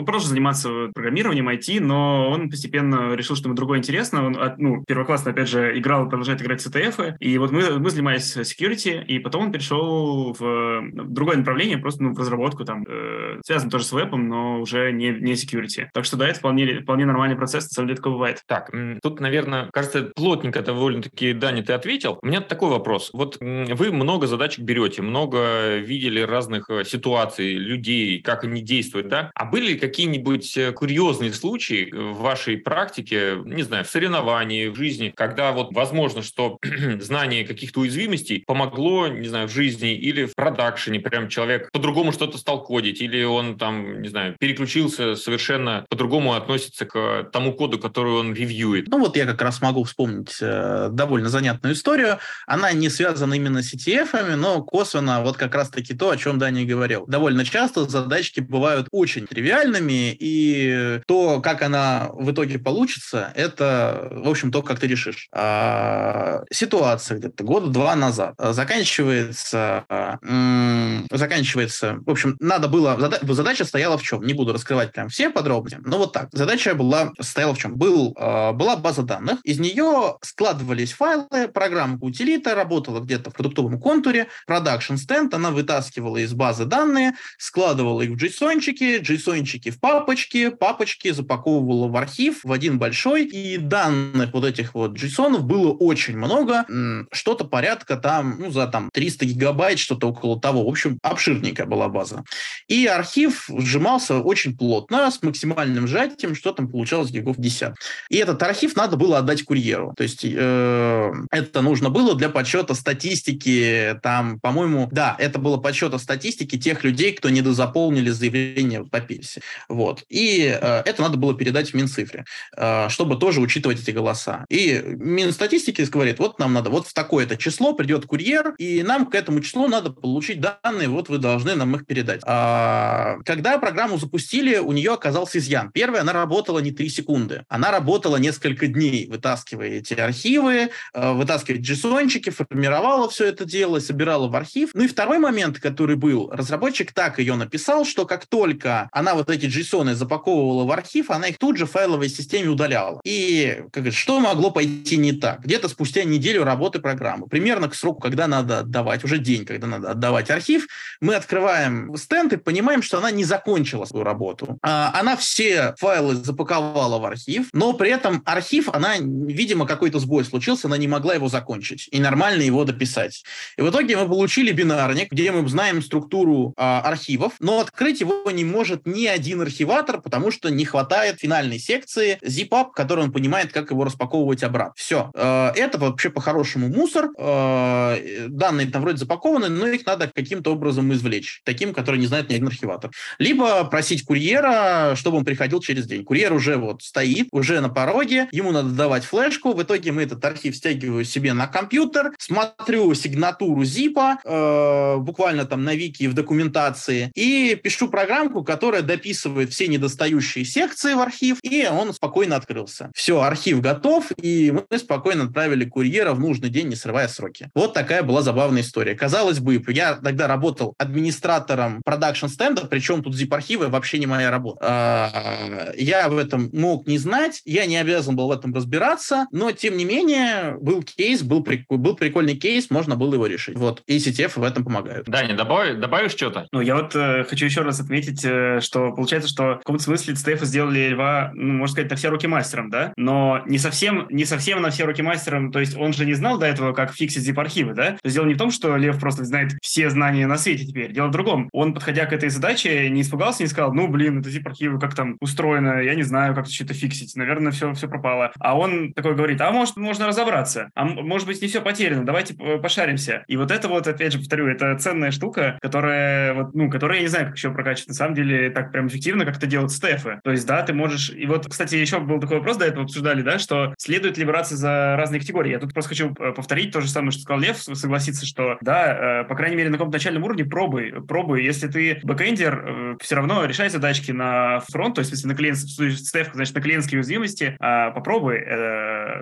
просто 0.06 0.28
заниматься 0.28 0.68
программированием 0.94 1.48
IT, 1.48 1.80
но 1.80 2.30
он 2.30 2.50
постепенно 2.50 3.14
решил, 3.14 3.36
что 3.36 3.46
ему 3.46 3.56
другое 3.56 3.78
интересно. 3.78 4.26
Он, 4.26 4.38
ну, 4.58 4.84
первоклассно, 4.86 5.30
опять 5.30 5.48
же, 5.48 5.78
играл, 5.78 6.08
продолжает 6.08 6.42
играть 6.42 6.62
в 6.62 6.66
CTF, 6.66 7.16
и 7.18 7.38
вот 7.38 7.52
мы, 7.52 7.78
мы 7.78 7.90
занимались 7.90 8.36
security, 8.36 9.04
и 9.04 9.18
потом 9.18 9.44
он 9.44 9.52
перешел 9.52 10.34
в, 10.38 10.82
другое 10.92 11.36
направление, 11.36 11.78
просто 11.78 12.02
ну, 12.02 12.14
в 12.14 12.18
разработку, 12.18 12.64
там, 12.64 12.84
э, 12.88 13.40
связан 13.44 13.70
тоже 13.70 13.84
с 13.84 13.92
вебом, 13.92 14.28
но 14.28 14.60
уже 14.60 14.92
не, 14.92 15.10
не 15.10 15.32
security. 15.32 15.86
Так 15.92 16.04
что 16.04 16.16
да, 16.16 16.28
это 16.28 16.38
вполне, 16.38 16.80
вполне 16.80 17.06
нормальный 17.06 17.36
процесс, 17.36 17.64
на 17.64 17.70
самом 17.70 17.88
деле 17.88 17.96
такое 17.96 18.12
бывает. 18.12 18.42
Так, 18.46 18.70
тут, 19.02 19.20
наверное, 19.20 19.68
кажется, 19.72 20.10
плотненько 20.14 20.62
довольно-таки, 20.62 21.32
Даня, 21.32 21.62
ты 21.62 21.72
ответил. 21.72 22.18
У 22.22 22.26
меня 22.26 22.40
такой 22.40 22.70
вопрос. 22.70 23.10
Вот 23.12 23.38
вы 23.40 23.92
много 23.92 24.26
задачек 24.26 24.64
берете, 24.64 25.02
много 25.02 25.76
видели 25.78 26.20
разных 26.26 26.70
э, 26.70 26.84
ситуаций, 26.84 27.54
людей, 27.54 28.20
как 28.20 28.44
они 28.44 28.60
действуют, 28.60 29.08
да? 29.08 29.30
А 29.34 29.44
были 29.44 29.72
ли 29.72 29.78
какие-нибудь 29.78 30.56
э, 30.56 30.72
курьезные 30.72 31.32
случаи 31.32 31.90
в 31.92 32.18
вашей 32.18 32.58
практике, 32.58 33.38
не 33.44 33.62
знаю, 33.62 33.84
в 33.84 33.88
соревновании, 33.88 34.68
в 34.68 34.76
жизни, 34.76 35.12
когда 35.14 35.52
вот 35.52 35.72
возможно, 35.72 36.22
что 36.22 36.58
знание 37.00 37.46
каких-то 37.46 37.80
уязвимостей 37.80 38.44
помогло, 38.46 39.08
не 39.08 39.28
знаю, 39.28 39.48
в 39.48 39.52
жизни 39.52 39.94
или 39.94 40.26
в 40.26 40.34
продакшене, 40.34 41.00
прям 41.00 41.28
человек 41.28 41.70
по-другому 41.72 42.12
что-то 42.12 42.38
стал 42.38 42.62
кодить, 42.62 43.00
или 43.00 43.22
он 43.24 43.58
там, 43.58 44.02
не 44.02 44.08
знаю, 44.08 44.36
переключился 44.38 45.16
совершенно 45.16 45.86
по-другому 45.88 46.34
относится 46.34 46.86
к 46.86 47.28
тому 47.32 47.52
коду, 47.52 47.78
который 47.78 48.12
он 48.12 48.34
ревьюет. 48.34 48.88
Ну 48.88 48.98
вот 48.98 49.16
я 49.16 49.26
как 49.26 49.40
раз 49.42 49.60
могу 49.60 49.84
вспомнить 49.84 50.36
э, 50.40 50.88
довольно 50.92 51.28
занятную 51.28 51.74
историю. 51.74 52.18
Она 52.46 52.72
не 52.72 52.88
связана 52.88 53.34
именно 53.34 53.62
с 53.62 53.74
ETF, 53.74 54.36
но 54.36 54.62
косвенно 54.62 55.22
вот 55.22 55.36
как 55.36 55.54
раз-таки 55.54 55.94
то, 55.94 56.10
о 56.16 56.18
чем 56.18 56.38
Даня 56.38 56.64
говорил. 56.64 57.04
Довольно 57.06 57.44
часто 57.44 57.88
задачки 57.88 58.40
бывают 58.40 58.88
очень 58.90 59.26
тривиальными, 59.26 60.16
и 60.18 61.00
то, 61.06 61.40
как 61.40 61.62
она 61.62 62.08
в 62.12 62.30
итоге 62.30 62.58
получится, 62.58 63.32
это, 63.34 64.08
в 64.10 64.28
общем, 64.28 64.50
то, 64.50 64.62
как 64.62 64.80
ты 64.80 64.86
решишь. 64.86 65.28
А, 65.32 66.42
ситуация 66.50 67.18
где-то 67.18 67.44
года 67.44 67.68
два 67.68 67.94
назад 67.94 68.34
заканчивается, 68.38 69.84
м- 70.22 71.06
заканчивается, 71.10 71.98
в 72.04 72.10
общем, 72.10 72.36
надо 72.40 72.68
было, 72.68 72.96
зада- 72.98 73.20
задача 73.34 73.64
стояла 73.64 73.98
в 73.98 74.02
чем? 74.02 74.22
Не 74.22 74.32
буду 74.32 74.52
раскрывать 74.52 74.92
прям 74.92 75.08
все 75.08 75.30
подробности, 75.30 75.78
но 75.84 75.98
вот 75.98 76.12
так. 76.12 76.28
Задача 76.32 76.74
была, 76.74 77.12
стояла 77.20 77.54
в 77.54 77.58
чем? 77.58 77.76
Был, 77.76 78.14
э, 78.18 78.52
была 78.52 78.76
база 78.76 79.02
данных, 79.02 79.40
из 79.44 79.58
нее 79.58 80.16
складывались 80.22 80.92
файлы, 80.92 81.48
программа 81.52 81.98
утилита 82.00 82.54
работала 82.54 83.00
где-то 83.00 83.30
в 83.30 83.34
продуктовом 83.34 83.78
контуре, 83.80 84.28
production 84.48 84.96
stand, 84.96 85.34
она 85.34 85.50
вытаскивала 85.50 86.05
из 86.18 86.32
базы 86.32 86.64
данные, 86.64 87.14
складывала 87.38 88.02
их 88.02 88.10
в 88.10 88.22
JSON-чики, 88.22 89.00
JSON-чики 89.00 89.70
в 89.70 89.80
папочки, 89.80 90.50
папочки 90.50 91.10
запаковывала 91.10 91.88
в 91.88 91.96
архив, 91.96 92.44
в 92.44 92.52
один 92.52 92.78
большой, 92.78 93.24
и 93.24 93.56
данных 93.56 94.32
вот 94.32 94.44
этих 94.44 94.74
вот 94.74 94.96
JSON 94.96 95.40
было 95.40 95.72
очень 95.72 96.16
много, 96.16 96.64
что-то 97.10 97.44
порядка 97.44 97.96
там, 97.96 98.36
ну, 98.38 98.50
за 98.50 98.66
там 98.68 98.90
300 98.92 99.26
гигабайт, 99.26 99.78
что-то 99.78 100.08
около 100.08 100.40
того. 100.40 100.64
В 100.64 100.68
общем, 100.68 100.98
обширненькая 101.02 101.66
была 101.66 101.88
база. 101.88 102.24
И 102.68 102.86
архив 102.86 103.48
сжимался 103.58 104.18
очень 104.18 104.56
плотно, 104.56 105.10
с 105.10 105.22
максимальным 105.22 105.86
сжатием, 105.86 106.34
что 106.34 106.52
там 106.52 106.68
получалось 106.68 107.10
гигов 107.10 107.36
10. 107.38 107.74
И 108.10 108.16
этот 108.16 108.42
архив 108.42 108.76
надо 108.76 108.96
было 108.96 109.18
отдать 109.18 109.44
курьеру. 109.44 109.94
То 109.96 110.02
есть 110.02 110.24
э, 110.24 111.12
это 111.30 111.62
нужно 111.62 111.90
было 111.90 112.14
для 112.14 112.28
подсчета 112.28 112.74
статистики, 112.74 113.98
там, 114.02 114.38
по-моему, 114.40 114.88
да, 114.92 115.16
это 115.18 115.38
было 115.38 115.56
подсчета 115.96 116.16
статистики 116.16 116.58
тех 116.58 116.84
людей, 116.84 117.12
кто 117.12 117.28
недозаполнили 117.30 118.10
заявление 118.10 118.84
по 118.84 119.00
перси. 119.00 119.40
Вот. 119.68 120.02
И 120.08 120.46
э, 120.60 120.82
это 120.84 121.02
надо 121.02 121.16
было 121.16 121.34
передать 121.34 121.70
в 121.70 121.74
Минцифре, 121.74 122.24
э, 122.56 122.88
чтобы 122.88 123.16
тоже 123.16 123.40
учитывать 123.40 123.80
эти 123.80 123.90
голоса. 123.90 124.44
И 124.48 124.82
Минстатистики 124.84 125.82
говорит, 125.82 126.18
вот 126.18 126.38
нам 126.38 126.52
надо, 126.52 126.70
вот 126.70 126.86
в 126.86 126.94
такое-то 126.94 127.36
число 127.36 127.74
придет 127.74 128.06
курьер, 128.06 128.54
и 128.58 128.82
нам 128.82 129.06
к 129.06 129.14
этому 129.14 129.40
числу 129.40 129.68
надо 129.68 129.90
получить 129.90 130.40
данные, 130.40 130.88
вот 130.88 131.08
вы 131.08 131.18
должны 131.18 131.54
нам 131.54 131.74
их 131.76 131.86
передать. 131.86 132.20
А, 132.24 133.16
когда 133.24 133.58
программу 133.58 133.98
запустили, 133.98 134.58
у 134.58 134.72
нее 134.72 134.92
оказался 134.92 135.38
изъян. 135.38 135.70
Первое, 135.72 136.00
она 136.00 136.12
работала 136.12 136.60
не 136.60 136.70
3 136.70 136.88
секунды, 136.88 137.44
она 137.48 137.70
работала 137.70 138.16
несколько 138.16 138.66
дней, 138.66 139.06
вытаскивая 139.08 139.68
эти 139.68 139.94
архивы, 139.94 140.70
э, 140.94 141.12
вытаскивая 141.12 141.60
JSON-чики, 141.60 142.30
формировала 142.30 143.08
все 143.08 143.26
это 143.26 143.44
дело, 143.44 143.80
собирала 143.80 144.28
в 144.28 144.36
архив. 144.36 144.70
Ну 144.74 144.84
и 144.84 144.88
второй 144.88 145.18
момент, 145.18 145.60
который 145.60 145.85
был, 145.94 146.28
разработчик 146.30 146.92
так 146.92 147.18
ее 147.18 147.36
написал, 147.36 147.84
что 147.84 148.06
как 148.06 148.26
только 148.26 148.88
она 148.92 149.14
вот 149.14 149.30
эти 149.30 149.46
JSON 149.46 149.94
запаковывала 149.94 150.64
в 150.64 150.70
архив, 150.72 151.10
она 151.10 151.28
их 151.28 151.38
тут 151.38 151.56
же 151.56 151.66
в 151.66 151.70
файловой 151.70 152.08
системе 152.08 152.48
удаляла. 152.48 153.00
И 153.04 153.62
как 153.72 153.92
что 153.92 154.18
могло 154.18 154.50
пойти 154.50 154.96
не 154.96 155.12
так? 155.12 155.40
Где-то 155.40 155.68
спустя 155.68 156.04
неделю 156.04 156.44
работы 156.44 156.80
программы, 156.80 157.28
примерно 157.28 157.68
к 157.68 157.74
сроку, 157.74 158.00
когда 158.00 158.26
надо 158.26 158.60
отдавать, 158.60 159.04
уже 159.04 159.18
день, 159.18 159.44
когда 159.44 159.66
надо 159.66 159.90
отдавать 159.92 160.30
архив, 160.30 160.66
мы 161.00 161.14
открываем 161.14 161.96
стенд 161.96 162.32
и 162.32 162.36
понимаем, 162.36 162.82
что 162.82 162.98
она 162.98 163.10
не 163.10 163.24
закончила 163.24 163.84
свою 163.84 164.04
работу. 164.04 164.58
А, 164.62 164.92
она 164.98 165.16
все 165.16 165.74
файлы 165.78 166.16
запаковала 166.16 166.98
в 166.98 167.04
архив, 167.04 167.48
но 167.52 167.72
при 167.72 167.90
этом 167.90 168.22
архив, 168.24 168.68
она, 168.68 168.96
видимо, 168.98 169.66
какой-то 169.66 169.98
сбой 169.98 170.24
случился, 170.24 170.66
она 170.66 170.76
не 170.76 170.88
могла 170.88 171.14
его 171.14 171.28
закончить 171.28 171.88
и 171.90 172.00
нормально 172.00 172.42
его 172.42 172.64
дописать. 172.64 173.24
И 173.56 173.62
в 173.62 173.70
итоге 173.70 173.96
мы 173.96 174.08
получили 174.08 174.52
бинарник, 174.52 175.12
где 175.12 175.30
мы 175.30 175.46
знаем 175.48 175.75
структуру 175.82 176.54
а, 176.56 176.80
архивов, 176.80 177.34
но 177.40 177.60
открыть 177.60 178.00
его 178.00 178.30
не 178.30 178.44
может 178.44 178.86
ни 178.86 179.06
один 179.06 179.40
архиватор, 179.40 180.00
потому 180.00 180.30
что 180.30 180.48
не 180.50 180.64
хватает 180.64 181.20
финальной 181.20 181.58
секции 181.58 182.18
zip-up, 182.22 182.72
который 182.74 183.04
он 183.04 183.12
понимает, 183.12 183.52
как 183.52 183.70
его 183.70 183.84
распаковывать 183.84 184.42
обратно. 184.42 184.74
Все. 184.76 185.10
Э, 185.14 185.52
это 185.54 185.78
вообще 185.78 186.10
по-хорошему 186.10 186.68
мусор. 186.68 187.10
Э, 187.18 188.26
данные 188.28 188.68
там 188.68 188.82
вроде 188.82 188.98
запакованы, 188.98 189.48
но 189.48 189.66
их 189.66 189.86
надо 189.86 190.10
каким-то 190.12 190.52
образом 190.52 190.92
извлечь. 190.92 191.40
Таким, 191.44 191.72
который 191.72 191.98
не 191.98 192.06
знает 192.06 192.28
ни 192.30 192.34
один 192.34 192.46
архиватор. 192.46 192.90
Либо 193.18 193.64
просить 193.64 194.04
курьера, 194.04 194.94
чтобы 194.96 195.18
он 195.18 195.24
приходил 195.24 195.60
через 195.60 195.86
день. 195.86 196.04
Курьер 196.04 196.32
уже 196.32 196.56
вот 196.56 196.82
стоит, 196.82 197.28
уже 197.32 197.60
на 197.60 197.68
пороге, 197.68 198.28
ему 198.32 198.52
надо 198.52 198.68
отдавать 198.68 199.04
флешку. 199.04 199.52
В 199.52 199.62
итоге 199.62 199.92
мы 199.92 200.02
этот 200.02 200.24
архив 200.24 200.56
стягиваю 200.56 201.04
себе 201.04 201.32
на 201.32 201.46
компьютер, 201.46 202.12
смотрю 202.18 202.94
сигнатуру 202.94 203.62
zip, 203.62 203.96
э, 204.24 204.96
буквально 204.98 205.44
там 205.44 205.64
на 205.66 205.74
вики 205.74 206.06
в 206.06 206.14
документации, 206.14 207.10
и 207.14 207.58
пишу 207.62 207.88
программку, 207.88 208.44
которая 208.44 208.82
дописывает 208.82 209.52
все 209.52 209.66
недостающие 209.66 210.44
секции 210.44 210.94
в 210.94 211.00
архив, 211.00 211.38
и 211.42 211.66
он 211.66 211.92
спокойно 211.92 212.36
открылся. 212.36 212.90
Все, 212.94 213.20
архив 213.20 213.60
готов, 213.60 214.12
и 214.22 214.52
мы 214.70 214.78
спокойно 214.78 215.24
отправили 215.24 215.64
курьера 215.64 216.12
в 216.12 216.20
нужный 216.20 216.48
день, 216.48 216.68
не 216.68 216.76
срывая 216.76 217.08
сроки. 217.08 217.50
Вот 217.54 217.74
такая 217.74 218.02
была 218.02 218.22
забавная 218.22 218.62
история. 218.62 218.94
Казалось 218.94 219.40
бы, 219.40 219.62
я 219.68 219.94
тогда 219.96 220.28
работал 220.28 220.74
администратором 220.78 221.82
продакшн 221.84 222.28
стенда, 222.28 222.66
причем 222.66 223.02
тут 223.02 223.14
zip-архивы 223.14 223.68
вообще 223.68 223.98
не 223.98 224.06
моя 224.06 224.30
работа. 224.30 224.58
А, 224.62 225.72
я 225.76 226.08
в 226.08 226.16
этом 226.16 226.48
мог 226.52 226.86
не 226.86 226.98
знать, 226.98 227.42
я 227.44 227.66
не 227.66 227.76
обязан 227.76 228.14
был 228.14 228.28
в 228.28 228.32
этом 228.32 228.54
разбираться, 228.54 229.26
но 229.32 229.50
тем 229.50 229.76
не 229.76 229.84
менее 229.84 230.56
был 230.60 230.82
кейс, 230.82 231.22
был, 231.22 231.42
прик... 231.42 231.66
был 231.68 231.96
прикольный 231.96 232.36
кейс, 232.36 232.70
можно 232.70 232.94
было 232.94 233.14
его 233.14 233.26
решить. 233.26 233.56
Вот, 233.56 233.82
и 233.86 233.96
CTF 233.96 234.32
в 234.36 234.42
этом 234.44 234.64
помогают. 234.64 235.08
Даня, 235.08 235.34
добавь, 235.34 235.55
добавишь 235.74 236.12
что-то? 236.12 236.48
Ну, 236.52 236.60
я 236.60 236.76
вот 236.76 236.94
э, 236.94 237.24
хочу 237.24 237.44
еще 237.44 237.62
раз 237.62 237.80
отметить, 237.80 238.24
э, 238.24 238.60
что 238.60 238.92
получается, 238.92 239.28
что 239.28 239.54
в 239.54 239.58
каком-то 239.58 239.82
смысле 239.82 240.14
CTF 240.14 240.44
сделали 240.44 240.88
льва, 240.88 241.30
ну, 241.34 241.54
можно 241.54 241.72
сказать, 241.72 241.90
на 241.90 241.96
все 241.96 242.08
руки 242.08 242.26
мастером, 242.26 242.70
да? 242.70 242.92
Но 242.96 243.42
не 243.46 243.58
совсем, 243.58 244.06
не 244.10 244.24
совсем 244.24 244.62
на 244.62 244.70
все 244.70 244.84
руки 244.84 245.02
мастером, 245.02 245.52
то 245.52 245.60
есть 245.60 245.76
он 245.76 245.92
же 245.92 246.06
не 246.06 246.14
знал 246.14 246.38
до 246.38 246.46
этого, 246.46 246.72
как 246.72 246.92
фиксить 246.92 247.28
zip-архивы, 247.28 247.74
да? 247.74 247.92
То 247.92 248.00
есть 248.04 248.14
дело 248.14 248.26
не 248.26 248.34
в 248.34 248.38
том, 248.38 248.50
что 248.50 248.76
Лев 248.76 248.98
просто 248.98 249.24
знает 249.24 249.52
все 249.62 249.90
знания 249.90 250.26
на 250.26 250.36
свете 250.36 250.64
теперь. 250.66 250.92
Дело 250.92 251.08
в 251.08 251.12
другом. 251.12 251.48
Он, 251.52 251.74
подходя 251.74 252.06
к 252.06 252.12
этой 252.12 252.28
задаче, 252.28 252.88
не 252.90 253.02
испугался, 253.02 253.42
не 253.42 253.48
сказал, 253.48 253.72
ну, 253.72 253.88
блин, 253.88 254.20
это 254.20 254.28
zip-архивы, 254.28 254.78
как 254.78 254.94
там 254.94 255.16
устроено, 255.20 255.80
я 255.80 255.94
не 255.94 256.02
знаю, 256.02 256.34
как 256.34 256.46
что-то 256.46 256.74
фиксить, 256.74 257.16
наверное, 257.16 257.52
все, 257.52 257.72
все 257.74 257.88
пропало. 257.88 258.32
А 258.38 258.56
он 258.58 258.92
такой 258.92 259.14
говорит, 259.14 259.40
а 259.40 259.50
может, 259.50 259.76
можно 259.76 260.06
разобраться, 260.06 260.70
а 260.74 260.84
может 260.84 261.26
быть, 261.26 261.40
не 261.42 261.48
все 261.48 261.60
потеряно, 261.60 262.04
давайте 262.04 262.34
пошаримся. 262.34 263.24
И 263.28 263.36
вот 263.36 263.50
это 263.50 263.68
вот, 263.68 263.86
опять 263.86 264.12
же, 264.12 264.18
повторю, 264.18 264.48
это 264.48 264.76
ценная 264.76 265.10
штука, 265.10 265.35
которая, 265.60 266.34
вот, 266.34 266.54
ну, 266.54 266.70
которая, 266.70 266.98
я 266.98 267.02
не 267.02 267.08
знаю, 267.08 267.26
как 267.26 267.36
еще 267.36 267.50
прокачивать. 267.50 267.88
На 267.88 267.94
самом 267.94 268.14
деле, 268.14 268.50
так 268.50 268.72
прям 268.72 268.88
эффективно, 268.88 269.24
как 269.24 269.36
это 269.36 269.46
делают 269.46 269.72
стефы. 269.72 270.20
То 270.24 270.30
есть, 270.30 270.46
да, 270.46 270.62
ты 270.62 270.72
можешь... 270.72 271.10
И 271.10 271.26
вот, 271.26 271.46
кстати, 271.48 271.74
еще 271.76 272.00
был 272.00 272.20
такой 272.20 272.38
вопрос, 272.38 272.56
до 272.56 272.66
этого 272.66 272.84
обсуждали, 272.84 273.22
да, 273.22 273.38
что 273.38 273.74
следует 273.78 274.18
ли 274.18 274.24
браться 274.24 274.56
за 274.56 274.96
разные 274.96 275.20
категории. 275.20 275.50
Я 275.50 275.58
тут 275.58 275.72
просто 275.72 275.90
хочу 275.90 276.14
э, 276.18 276.32
повторить 276.32 276.72
то 276.72 276.80
же 276.80 276.88
самое, 276.88 277.10
что 277.12 277.22
сказал 277.22 277.40
Лев, 277.40 277.56
согласиться, 277.58 278.26
что, 278.26 278.58
да, 278.60 279.22
э, 279.22 279.24
по 279.24 279.34
крайней 279.34 279.56
мере, 279.56 279.70
на 279.70 279.76
каком-то 279.76 279.96
начальном 279.96 280.24
уровне 280.24 280.44
пробуй, 280.44 280.94
пробуй. 281.06 281.44
Если 281.44 281.68
ты 281.68 282.00
бэкэндер, 282.02 282.64
э, 282.66 282.96
все 283.00 283.16
равно 283.16 283.44
решай 283.44 283.68
задачки 283.68 284.12
на 284.12 284.60
фронт, 284.70 284.94
то 284.94 285.00
есть, 285.00 285.10
если 285.10 285.28
на 285.28 285.34
клиент, 285.34 285.58
CTF, 285.58 286.30
значит, 286.32 286.54
на 286.54 286.60
клиентские 286.60 286.98
уязвимости, 286.98 287.56
а, 287.60 287.90
попробуй 287.90 288.44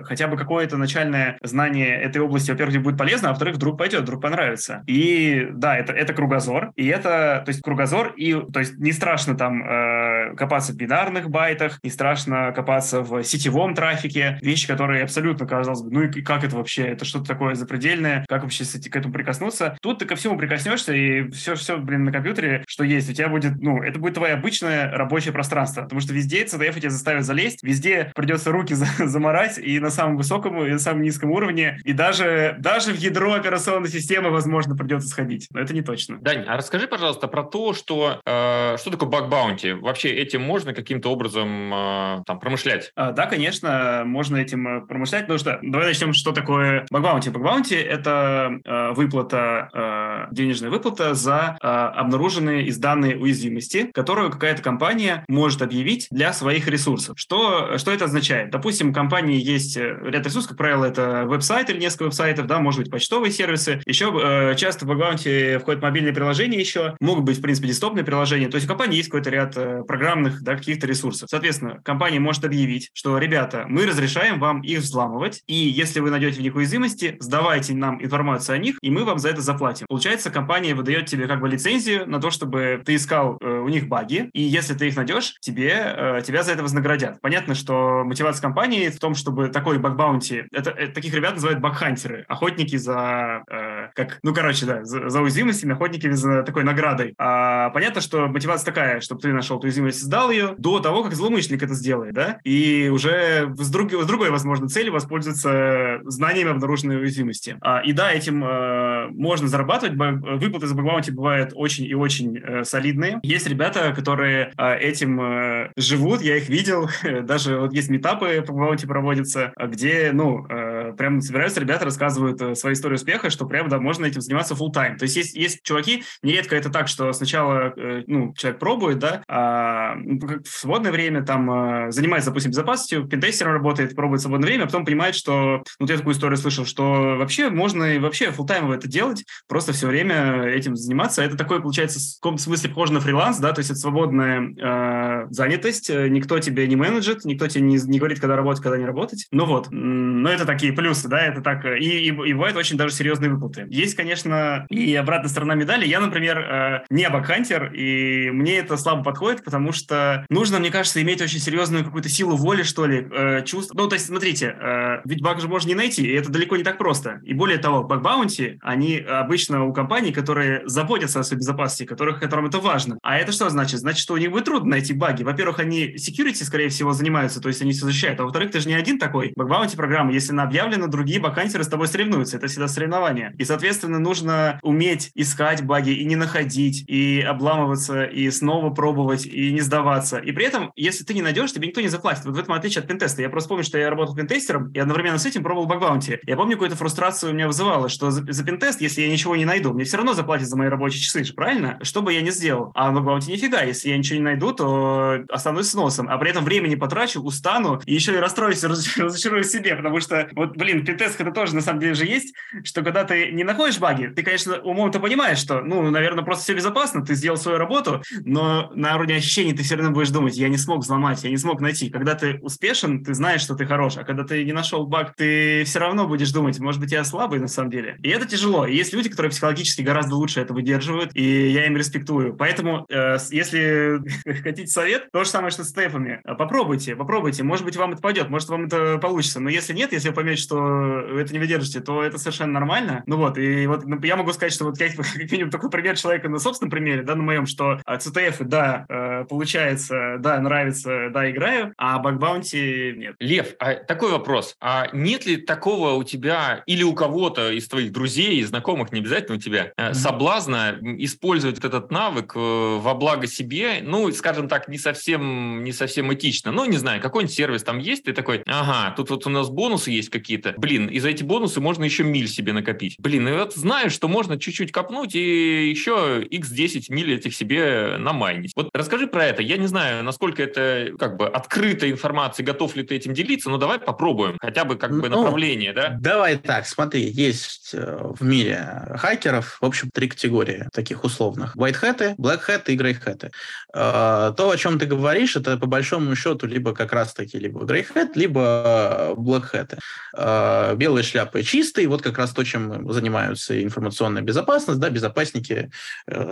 хотя 0.03 0.27
бы 0.27 0.37
какое-то 0.37 0.77
начальное 0.77 1.37
знание 1.43 1.99
этой 1.99 2.21
области, 2.21 2.51
во-первых, 2.51 2.81
будет 2.81 2.97
полезно, 2.97 3.29
а 3.29 3.31
во-вторых, 3.31 3.55
вдруг 3.55 3.77
пойдет, 3.77 4.01
вдруг 4.01 4.21
понравится. 4.21 4.83
И 4.87 5.47
да, 5.51 5.77
это, 5.77 5.93
это 5.93 6.04
кругозор, 6.13 6.71
и 6.75 6.87
это, 6.87 7.41
то 7.45 7.49
есть 7.49 7.61
кругозор, 7.61 8.13
и 8.17 8.33
то 8.33 8.59
есть 8.59 8.77
не 8.77 8.91
страшно 8.91 9.35
там 9.35 9.63
э, 9.63 10.14
копаться 10.35 10.73
в 10.73 10.75
бинарных 10.75 11.29
байтах, 11.29 11.79
не 11.83 11.89
страшно 11.89 12.51
копаться 12.51 13.01
в 13.01 13.23
сетевом 13.23 13.73
трафике, 13.75 14.37
вещи, 14.41 14.67
которые 14.67 15.03
абсолютно, 15.03 15.45
казалось 15.45 15.81
бы, 15.81 15.91
ну 15.91 16.01
и 16.03 16.21
как 16.21 16.43
это 16.43 16.55
вообще, 16.55 16.83
это 16.83 17.05
что-то 17.05 17.25
такое 17.25 17.55
запредельное, 17.55 18.25
как 18.27 18.43
вообще 18.43 18.63
к 18.65 18.95
этому 18.95 19.13
прикоснуться. 19.13 19.77
Тут 19.81 19.99
ты 19.99 20.05
ко 20.05 20.15
всему 20.15 20.37
прикоснешься, 20.37 20.93
и 20.93 21.29
все, 21.31 21.55
все, 21.55 21.77
блин, 21.77 22.03
на 22.03 22.11
компьютере, 22.11 22.63
что 22.67 22.83
есть, 22.83 23.09
у 23.09 23.13
тебя 23.13 23.29
будет, 23.29 23.61
ну, 23.61 23.81
это 23.81 23.99
будет 23.99 24.15
твое 24.15 24.33
обычное 24.33 24.91
рабочее 24.91 25.33
пространство, 25.33 25.83
потому 25.83 26.01
что 26.01 26.13
везде 26.13 26.43
CTF 26.43 26.79
тебя 26.79 26.89
заставят 26.89 27.25
залезть, 27.25 27.63
везде 27.63 28.11
придется 28.15 28.51
руки 28.51 28.73
заморать, 28.97 29.57
и 29.57 29.79
на 29.79 29.89
самом 29.89 30.17
высоком, 30.17 30.63
и 30.65 30.71
на 30.71 30.79
самом 30.79 31.01
низком 31.01 31.31
уровне, 31.31 31.79
и 31.83 31.93
даже, 31.93 32.55
даже 32.59 32.91
в 32.91 32.97
ядро 32.97 33.33
операционной 33.33 33.89
системы, 33.89 34.29
возможно, 34.29 34.75
придется 34.75 35.07
сходить, 35.07 35.47
но 35.51 35.59
это 35.59 35.73
не 35.73 35.81
точно. 35.81 36.17
Дань, 36.19 36.45
а 36.47 36.57
расскажи, 36.57 36.87
пожалуйста, 36.87 37.27
про 37.27 37.43
то, 37.43 37.73
что, 37.73 38.21
э, 38.25 38.77
что 38.77 38.91
такое 38.91 39.09
bug 39.09 39.28
bounty? 39.28 39.73
Вообще 39.73 40.14
этим 40.15 40.41
можно 40.41 40.73
каким-то 40.73 41.09
образом 41.09 41.73
э, 41.73 42.23
там 42.25 42.39
промышлять? 42.39 42.91
А, 42.95 43.11
да, 43.11 43.25
конечно, 43.25 44.03
можно 44.05 44.37
этим 44.37 44.67
э, 44.67 44.85
промышлять, 44.85 45.23
потому 45.23 45.39
что 45.39 45.59
давай 45.61 45.87
начнем, 45.87 46.13
что 46.13 46.31
такое 46.31 46.85
баг-баунти. 46.91 47.29
Баг-баунти– 47.29 47.75
это 47.75 48.59
э, 48.63 48.91
выплата, 48.93 49.69
э, 49.73 50.33
денежная 50.33 50.69
выплата 50.69 51.13
за 51.13 51.57
э, 51.61 51.67
обнаруженные 51.67 52.65
изданные 52.67 53.17
уязвимости, 53.17 53.89
которую 53.93 54.31
какая-то 54.31 54.61
компания 54.61 55.23
может 55.27 55.61
объявить 55.61 56.07
для 56.11 56.33
своих 56.33 56.67
ресурсов. 56.67 57.17
Что, 57.17 57.77
что 57.77 57.91
это 57.91 58.05
означает? 58.05 58.51
Допустим, 58.51 58.89
у 58.89 58.93
компании 58.93 59.41
есть 59.41 59.77
э, 59.77 59.97
ряд 60.03 60.25
ресурсов, 60.25 60.49
как 60.49 60.57
правило, 60.57 60.85
это 60.85 61.23
веб-сайт 61.25 61.69
или 61.69 61.79
несколько 61.79 62.05
веб-сайтов, 62.05 62.47
да, 62.47 62.59
может 62.59 62.81
быть, 62.81 62.91
почтовые 62.91 63.31
сервисы. 63.31 63.81
Еще 63.85 64.11
э, 64.23 64.55
часто 64.55 64.85
в 64.85 64.87
баг-баунти 64.87 65.57
входят 65.57 65.81
мобильные 65.81 66.13
приложения 66.13 66.59
еще, 66.59 66.95
могут 66.99 67.23
быть, 67.25 67.37
в 67.37 67.41
принципе, 67.41 67.67
десктопные 67.67 68.03
приложения. 68.03 68.47
То 68.47 68.55
есть 68.55 68.65
у 68.65 68.69
компании 68.69 68.97
есть 68.97 69.09
какой-то 69.09 69.29
ряд 69.29 69.57
э, 69.57 69.83
программных, 70.05 70.43
да, 70.43 70.55
каких-то 70.55 70.85
ресурсов. 70.85 71.29
Соответственно, 71.31 71.81
компания 71.83 72.19
может 72.19 72.45
объявить, 72.45 72.91
что, 72.93 73.17
ребята, 73.17 73.65
мы 73.67 73.87
разрешаем 73.87 74.39
вам 74.39 74.61
их 74.61 74.79
взламывать, 74.79 75.41
и 75.47 75.55
если 75.55 75.99
вы 75.99 76.11
найдете 76.11 76.39
в 76.39 76.43
них 76.43 76.55
уязвимости, 76.55 77.17
сдавайте 77.19 77.73
нам 77.73 78.03
информацию 78.03 78.55
о 78.55 78.59
них, 78.59 78.77
и 78.81 78.91
мы 78.91 79.03
вам 79.03 79.17
за 79.17 79.29
это 79.29 79.41
заплатим. 79.41 79.87
Получается, 79.89 80.29
компания 80.29 80.75
выдает 80.75 81.07
тебе 81.07 81.25
как 81.27 81.41
бы 81.41 81.49
лицензию 81.49 82.07
на 82.07 82.21
то, 82.21 82.29
чтобы 82.29 82.83
ты 82.85 82.93
искал 82.93 83.39
э, 83.41 83.59
у 83.59 83.67
них 83.67 83.87
баги, 83.87 84.29
и 84.33 84.43
если 84.43 84.75
ты 84.75 84.89
их 84.89 84.95
найдешь, 84.95 85.37
тебе, 85.39 85.73
э, 85.73 86.21
тебя 86.23 86.43
за 86.43 86.51
это 86.51 86.61
вознаградят. 86.61 87.19
Понятно, 87.21 87.55
что 87.55 88.03
мотивация 88.05 88.43
компании 88.43 88.89
в 88.89 88.99
том, 88.99 89.15
чтобы 89.15 89.47
такой 89.47 89.79
баг-баунти, 89.79 90.43
это, 90.51 90.69
это, 90.69 90.93
таких 90.93 91.15
ребят 91.15 91.33
называют 91.33 91.61
баг-хантеры, 91.61 92.25
охотники 92.27 92.75
за, 92.75 93.41
э, 93.49 93.89
как, 93.95 94.19
ну, 94.21 94.35
короче, 94.35 94.67
да, 94.67 94.83
за, 94.83 95.09
за 95.09 95.21
уязвимостями, 95.21 95.73
охотники 95.73 96.11
за 96.11 96.43
такой 96.43 96.63
наградой. 96.63 97.15
А, 97.17 97.71
понятно, 97.71 98.01
что 98.01 98.27
мотивация 98.27 98.65
такая, 98.67 99.01
чтобы 99.01 99.21
ты 99.21 99.33
нашел 99.33 99.57
эту 99.57 99.65
уязвимость 99.65 99.94
и 100.01 100.05
сдал 100.05 100.31
ее 100.31 100.55
до 100.57 100.79
того, 100.79 101.03
как 101.03 101.13
злоумышленник 101.13 101.63
это 101.63 101.73
сделает, 101.73 102.13
да, 102.13 102.39
и 102.43 102.89
уже 102.89 103.53
с, 103.57 103.69
друг, 103.69 103.91
с 103.91 104.05
другой, 104.05 104.29
возможно, 104.29 104.67
целью 104.67 104.93
воспользоваться 104.93 105.99
знаниями 106.03 106.51
обнаруженной 106.51 106.97
уязвимости. 106.97 107.57
А, 107.61 107.81
и 107.81 107.93
да, 107.93 108.11
этим 108.11 108.43
э, 108.43 109.07
можно 109.09 109.47
зарабатывать, 109.47 109.95
выплаты 109.95 110.67
за 110.67 110.75
баг-баунти 110.75 111.11
бывают 111.11 111.51
очень 111.53 111.85
и 111.85 111.93
очень 111.93 112.37
э, 112.37 112.63
солидные. 112.63 113.19
Есть 113.23 113.47
ребята, 113.47 113.93
которые 113.93 114.51
э, 114.57 114.77
этим 114.77 115.21
э, 115.21 115.71
живут, 115.75 116.21
я 116.21 116.37
их 116.37 116.49
видел, 116.49 116.89
даже 117.23 117.59
вот 117.59 117.73
есть 117.73 117.89
метапы 117.89 118.43
по 118.45 118.53
баг-баунти 118.53 118.87
проводятся, 118.87 119.53
где, 119.57 120.11
ну, 120.13 120.45
э, 120.47 120.93
прям 120.97 121.21
собираются 121.21 121.59
ребята, 121.59 121.85
рассказывают 121.85 122.41
э, 122.41 122.55
свои 122.55 122.73
истории 122.73 122.95
успеха, 122.95 123.29
что 123.29 123.45
прям, 123.45 123.69
да, 123.69 123.79
можно 123.79 124.05
этим 124.05 124.21
заниматься 124.21 124.53
full 124.53 124.73
time. 124.73 124.97
То 124.97 125.03
есть 125.03 125.15
есть, 125.15 125.35
есть 125.35 125.63
чуваки, 125.63 126.03
нередко 126.23 126.55
это 126.55 126.69
так, 126.69 126.87
что 126.87 127.11
сначала, 127.13 127.73
э, 127.75 128.03
ну, 128.07 128.33
человек 128.35 128.59
пробует, 128.59 128.99
да, 128.99 129.23
а 129.27 129.74
в 129.95 130.47
свободное 130.47 130.91
время 130.91 131.23
там 131.23 131.49
э, 131.87 131.91
занимается, 131.91 132.29
допустим, 132.29 132.51
безопасностью, 132.51 133.07
пентестером 133.07 133.53
работает, 133.53 133.95
пробует 133.95 134.21
свободное 134.21 134.47
время, 134.47 134.63
а 134.63 134.65
потом 134.65 134.85
понимает, 134.85 135.15
что, 135.15 135.63
ну, 135.79 135.87
я 135.87 135.97
такую 135.97 136.13
историю 136.13 136.37
слышал, 136.37 136.65
что 136.65 137.15
вообще 137.17 137.49
можно 137.49 137.95
и 137.95 137.99
вообще 137.99 138.27
time 138.27 138.73
это 138.73 138.87
делать, 138.87 139.25
просто 139.47 139.73
все 139.73 139.87
время 139.87 140.43
этим 140.43 140.75
заниматься. 140.75 141.23
Это 141.23 141.35
такое, 141.37 141.59
получается, 141.59 141.99
в 141.99 142.21
каком-то 142.21 142.43
смысле 142.43 142.69
похоже 142.69 142.93
на 142.93 142.99
фриланс, 142.99 143.37
да, 143.39 143.53
то 143.53 143.59
есть 143.59 143.71
это 143.71 143.79
свободная 143.79 144.53
э, 144.57 145.27
занятость, 145.29 145.89
никто 145.89 146.39
тебе 146.39 146.67
не 146.67 146.75
менеджет, 146.75 147.25
никто 147.25 147.47
тебе 147.47 147.63
не, 147.63 147.77
не 147.77 147.99
говорит, 147.99 148.19
когда 148.19 148.35
работать, 148.35 148.61
когда 148.61 148.77
не 148.77 148.85
работать. 148.85 149.27
Ну 149.31 149.45
вот, 149.45 149.67
но 149.71 150.29
это 150.29 150.45
такие 150.45 150.73
плюсы, 150.73 151.07
да, 151.07 151.21
это 151.21 151.41
так, 151.41 151.65
и, 151.65 151.69
и, 151.79 152.07
и 152.07 152.33
бывают 152.33 152.57
очень 152.57 152.77
даже 152.77 152.93
серьезные 152.93 153.31
выплаты. 153.31 153.65
Есть, 153.69 153.95
конечно, 153.95 154.65
и 154.69 154.95
обратная 154.95 155.29
сторона 155.29 155.55
медали. 155.55 155.85
Я, 155.85 155.99
например, 155.99 156.39
э, 156.39 156.85
не 156.89 157.09
бакхантер, 157.09 157.73
и 157.73 158.29
мне 158.31 158.57
это 158.59 158.77
слабо 158.77 159.03
подходит, 159.03 159.43
потому 159.43 159.64
что 159.71 160.25
нужно, 160.29 160.59
мне 160.59 160.71
кажется, 160.71 161.01
иметь 161.01 161.21
очень 161.21 161.39
серьезную 161.39 161.83
какую-то 161.83 162.09
силу 162.09 162.35
воли, 162.35 162.63
что 162.63 162.85
ли, 162.85 163.07
э, 163.09 163.43
чувств. 163.45 163.71
Ну, 163.73 163.87
то 163.87 163.95
есть, 163.95 164.07
смотрите, 164.07 164.55
э, 164.59 165.01
ведь 165.05 165.21
баг 165.21 165.39
же 165.39 165.47
можно 165.47 165.69
не 165.69 165.75
найти, 165.75 166.05
и 166.05 166.13
это 166.13 166.31
далеко 166.31 166.57
не 166.57 166.63
так 166.63 166.77
просто. 166.77 167.21
И 167.23 167.33
более 167.33 167.57
того, 167.57 167.83
баг-баунти, 167.83 168.59
они 168.61 168.97
обычно 168.97 169.65
у 169.65 169.73
компаний, 169.73 170.11
которые 170.11 170.61
заботятся 170.65 171.19
о 171.19 171.23
своей 171.23 171.39
безопасности, 171.39 171.85
которых, 171.85 172.19
которым 172.19 172.47
это 172.47 172.59
важно. 172.59 172.97
А 173.01 173.17
это 173.17 173.31
что 173.31 173.49
значит? 173.49 173.79
Значит, 173.79 174.01
что 174.01 174.13
у 174.13 174.17
них 174.17 174.31
будет 174.31 174.45
трудно 174.45 174.71
найти 174.71 174.93
баги. 174.93 175.23
Во-первых, 175.23 175.59
они 175.59 175.95
security, 175.95 176.43
скорее 176.43 176.69
всего, 176.69 176.93
занимаются, 176.93 177.41
то 177.41 177.47
есть 177.47 177.61
они 177.61 177.71
все 177.71 177.85
защищают. 177.85 178.19
А 178.19 178.23
во-вторых, 178.23 178.51
ты 178.51 178.59
же 178.59 178.67
не 178.67 178.75
один 178.75 178.99
такой. 178.99 179.33
Баг-баунти 179.35 179.75
программа, 179.75 180.13
если 180.13 180.31
она 180.31 180.43
объявлена, 180.43 180.87
другие 180.87 181.19
багхантеры 181.19 181.63
с 181.63 181.67
тобой 181.67 181.87
соревнуются. 181.87 182.37
Это 182.37 182.47
всегда 182.47 182.67
соревнование. 182.67 183.33
И, 183.37 183.43
соответственно, 183.43 183.99
нужно 183.99 184.59
уметь 184.61 185.11
искать 185.15 185.63
баги 185.63 185.91
и 185.91 186.05
не 186.05 186.15
находить, 186.15 186.83
и 186.87 187.21
обламываться, 187.21 188.03
и 188.03 188.29
снова 188.29 188.69
пробовать, 188.69 189.25
и 189.25 189.51
не 189.55 189.61
сдаваться. 189.61 190.17
И 190.17 190.31
при 190.31 190.45
этом, 190.45 190.71
если 190.75 191.03
ты 191.03 191.13
не 191.13 191.21
найдешь, 191.21 191.51
тебе 191.51 191.67
никто 191.67 191.81
не 191.81 191.87
заплатит. 191.87 192.25
Вот 192.25 192.35
в 192.35 192.39
этом 192.39 192.53
отличие 192.53 192.81
от 192.81 192.87
пентеста. 192.87 193.21
Я 193.21 193.29
просто 193.29 193.49
помню, 193.49 193.63
что 193.63 193.77
я 193.77 193.89
работал 193.89 194.15
пентестером, 194.15 194.71
и 194.71 194.79
одновременно 194.79 195.17
с 195.17 195.25
этим 195.25 195.43
пробовал 195.43 195.67
багбаунти. 195.67 196.19
Я 196.23 196.35
помню, 196.35 196.53
какую-то 196.53 196.75
фрустрацию 196.75 197.31
у 197.31 197.33
меня 197.33 197.47
вызывало, 197.47 197.89
что 197.89 198.11
за, 198.11 198.23
за 198.31 198.43
пентест, 198.43 198.81
если 198.81 199.01
я 199.01 199.09
ничего 199.09 199.35
не 199.35 199.45
найду, 199.45 199.73
мне 199.73 199.83
все 199.83 199.97
равно 199.97 200.13
заплатят 200.13 200.47
за 200.47 200.57
мои 200.57 200.67
рабочие 200.67 201.01
часы, 201.01 201.23
же, 201.23 201.33
правильно? 201.33 201.79
Что 201.81 202.01
бы 202.01 202.13
я 202.13 202.21
ни 202.21 202.29
сделал. 202.29 202.71
А 202.75 202.91
в 202.91 202.93
багбаунти 202.93 203.31
нифига, 203.31 203.61
если 203.61 203.89
я 203.89 203.97
ничего 203.97 204.17
не 204.17 204.23
найду, 204.23 204.53
то 204.53 205.19
останусь 205.29 205.69
с 205.69 205.73
носом. 205.73 206.07
А 206.09 206.17
при 206.17 206.29
этом 206.29 206.43
времени 206.43 206.75
потрачу, 206.75 207.21
устану, 207.21 207.81
и 207.85 207.93
еще 207.93 208.13
и 208.13 208.17
расстроюсь, 208.17 208.63
разочаруюсь 208.97 209.40
в 209.40 209.43
себе, 209.43 209.75
потому 209.75 209.99
что, 209.99 210.29
вот, 210.33 210.57
блин, 210.57 210.85
пентест 210.85 211.19
это 211.19 211.31
тоже 211.31 211.55
на 211.55 211.61
самом 211.61 211.79
деле 211.79 211.93
же 211.93 212.05
есть, 212.05 212.33
что 212.63 212.81
когда 212.83 213.03
ты 213.03 213.31
не 213.31 213.43
находишь 213.43 213.79
баги, 213.79 214.07
ты, 214.07 214.23
конечно, 214.23 214.59
умом-то 214.59 214.99
понимаешь, 214.99 215.39
что, 215.39 215.61
ну, 215.61 215.89
наверное, 215.89 216.23
просто 216.23 216.43
все 216.43 216.53
безопасно, 216.53 217.05
ты 217.05 217.15
сделал 217.15 217.37
свою 217.37 217.57
работу, 217.57 218.03
но 218.25 218.71
на 218.75 218.95
уровне 218.95 219.15
ощущений 219.15 219.44
ты 219.53 219.63
все 219.63 219.75
равно 219.75 219.91
будешь 219.91 220.09
думать, 220.09 220.37
я 220.37 220.49
не 220.49 220.57
смог 220.57 220.79
взломать, 220.79 221.23
я 221.23 221.29
не 221.29 221.37
смог 221.37 221.61
найти. 221.61 221.89
Когда 221.89 222.15
ты 222.15 222.39
успешен, 222.41 223.03
ты 223.03 223.13
знаешь, 223.13 223.41
что 223.41 223.55
ты 223.55 223.65
хорош, 223.65 223.97
а 223.97 224.03
когда 224.03 224.23
ты 224.23 224.43
не 224.43 224.53
нашел 224.53 224.85
баг, 224.85 225.15
ты 225.15 225.63
все 225.65 225.79
равно 225.79 226.07
будешь 226.07 226.31
думать, 226.31 226.59
может 226.59 226.81
быть, 226.81 226.91
я 226.91 227.03
слабый 227.03 227.39
на 227.39 227.47
самом 227.47 227.71
деле. 227.71 227.97
И 228.01 228.09
это 228.09 228.25
тяжело. 228.25 228.65
И 228.65 228.75
есть 228.75 228.93
люди, 228.93 229.09
которые 229.09 229.31
психологически 229.31 229.81
гораздо 229.81 230.15
лучше 230.15 230.41
это 230.41 230.53
выдерживают, 230.53 231.11
и 231.13 231.49
я 231.49 231.65
им 231.65 231.77
респектую. 231.77 232.35
Поэтому, 232.35 232.85
э, 232.89 233.17
если 233.31 233.99
хотите 234.41 234.67
совет, 234.67 235.09
то 235.11 235.23
же 235.23 235.29
самое, 235.29 235.51
что 235.51 235.63
с 235.63 235.69
степами. 235.69 236.21
Попробуйте, 236.23 236.95
попробуйте. 236.95 237.43
Может 237.43 237.65
быть, 237.65 237.75
вам 237.75 237.93
это 237.93 238.01
пойдет, 238.01 238.29
может, 238.29 238.49
вам 238.49 238.65
это 238.65 238.97
получится. 238.97 239.39
Но 239.39 239.49
если 239.49 239.73
нет, 239.73 239.91
если 239.91 240.09
вы 240.09 240.15
поймете, 240.15 240.41
что 240.41 240.55
вы 240.55 241.21
это 241.21 241.33
не 241.33 241.39
выдержите, 241.39 241.81
то 241.81 242.03
это 242.03 242.17
совершенно 242.17 242.53
нормально. 242.53 243.03
Ну 243.05 243.17
вот, 243.17 243.37
и 243.37 243.67
вот 243.67 243.85
ну, 243.85 243.99
я 244.01 244.15
могу 244.15 244.31
сказать, 244.33 244.53
что 244.53 244.65
вот 244.65 244.79
я 244.79 244.89
как 244.95 245.31
минимум 245.31 245.51
такой 245.51 245.69
пример 245.69 245.97
человека 245.97 246.29
на 246.29 246.39
собственном 246.39 246.71
примере, 246.71 247.03
да, 247.03 247.15
на 247.15 247.23
моем, 247.23 247.45
что 247.45 247.79
CTF, 247.87 248.43
да, 248.43 248.85
э, 248.87 249.25
получается, 249.35 250.15
да, 250.19 250.39
нравится, 250.39 251.09
да, 251.11 251.29
играю, 251.29 251.73
а 251.77 251.99
бакбаунти 251.99 252.93
нет. 252.95 253.15
Лев, 253.19 253.55
а 253.59 253.75
такой 253.75 254.11
вопрос. 254.11 254.55
А 254.61 254.87
нет 254.93 255.25
ли 255.25 255.35
такого 255.35 255.91
у 255.95 256.05
тебя 256.05 256.63
или 256.65 256.83
у 256.83 256.93
кого-то 256.93 257.51
из 257.51 257.67
твоих 257.67 257.91
друзей, 257.91 258.41
знакомых, 258.43 258.93
не 258.93 259.01
обязательно 259.01 259.35
у 259.35 259.41
тебя, 259.41 259.73
mm-hmm. 259.77 259.93
соблазна 259.93 260.79
использовать 260.99 261.59
этот 261.59 261.91
навык 261.91 262.31
э, 262.33 262.39
во 262.39 262.95
благо 262.95 263.27
себе, 263.27 263.79
ну, 263.81 264.09
скажем 264.13 264.47
так, 264.47 264.69
не 264.69 264.77
совсем, 264.77 265.65
не 265.65 265.73
совсем 265.73 266.13
этично. 266.13 266.53
Ну, 266.53 266.63
не 266.63 266.77
знаю, 266.77 267.01
какой-нибудь 267.01 267.35
сервис 267.35 267.63
там 267.63 267.79
есть, 267.79 268.05
ты 268.05 268.13
такой, 268.13 268.41
ага, 268.45 268.95
тут 268.95 269.09
вот 269.09 269.27
у 269.27 269.29
нас 269.29 269.49
бонусы 269.49 269.91
есть 269.91 270.09
какие-то. 270.09 270.53
Блин, 270.55 270.87
и 270.87 270.99
за 270.99 271.09
эти 271.09 271.23
бонусы 271.23 271.59
можно 271.59 271.83
еще 271.83 272.05
миль 272.05 272.29
себе 272.29 272.53
накопить. 272.53 272.95
Блин, 272.99 273.27
и 273.27 273.33
вот 273.33 273.53
знаю, 273.53 273.89
что 273.89 274.07
можно 274.07 274.39
чуть-чуть 274.39 274.71
копнуть 274.71 275.13
и 275.13 275.69
еще 275.69 276.25
x10 276.31 276.85
миль 276.87 277.13
этих 277.13 277.35
себе 277.35 277.97
намайнить. 277.97 278.53
Вот 278.55 278.69
расскажи 278.73 279.07
про 279.07 279.24
это. 279.25 279.41
Я 279.41 279.57
не 279.57 279.67
знаю, 279.67 280.03
насколько 280.03 280.43
это 280.43 280.91
как 280.97 281.17
бы 281.17 281.27
открытая 281.27 281.91
информация, 281.91 282.45
готов 282.45 282.75
ли 282.75 282.83
ты 282.83 282.95
этим 282.95 283.13
делиться, 283.13 283.49
но 283.49 283.57
давай 283.57 283.79
попробуем. 283.79 284.37
Хотя 284.41 284.65
бы 284.65 284.75
как 284.75 284.91
бы 284.91 285.09
ну, 285.09 285.23
направление, 285.23 285.73
да? 285.73 285.97
Давай 285.99 286.37
так, 286.37 286.65
смотри, 286.67 287.09
есть 287.09 287.71
э, 287.73 287.97
в 288.17 288.23
мире 288.23 288.95
хакеров, 288.97 289.57
в 289.61 289.65
общем, 289.65 289.89
три 289.93 290.07
категории 290.07 290.67
таких 290.71 291.03
условных. 291.03 291.55
White 291.55 291.81
hat, 291.81 292.15
black 292.17 292.41
hat 292.47 292.63
и 292.67 292.77
grey 292.77 292.97
hat. 293.03 293.31
Э, 293.73 294.33
то, 294.35 294.49
о 294.49 294.57
чем 294.57 294.79
ты 294.79 294.85
говоришь, 294.85 295.35
это 295.35 295.57
по 295.57 295.67
большому 295.67 296.15
счету 296.15 296.47
либо 296.47 296.73
как 296.73 296.93
раз-таки 296.93 297.39
либо 297.39 297.63
grey 297.65 297.85
hat, 297.93 298.11
либо 298.15 299.13
black 299.17 299.51
hat. 299.53 299.79
Э, 300.15 300.75
белые 300.75 301.03
шляпы 301.03 301.43
чистые, 301.43 301.87
вот 301.87 302.01
как 302.01 302.17
раз 302.17 302.31
то, 302.31 302.43
чем 302.43 302.91
занимаются 302.91 303.61
информационная 303.61 304.21
безопасность, 304.21 304.79
да, 304.79 304.89
безопасники, 304.89 305.71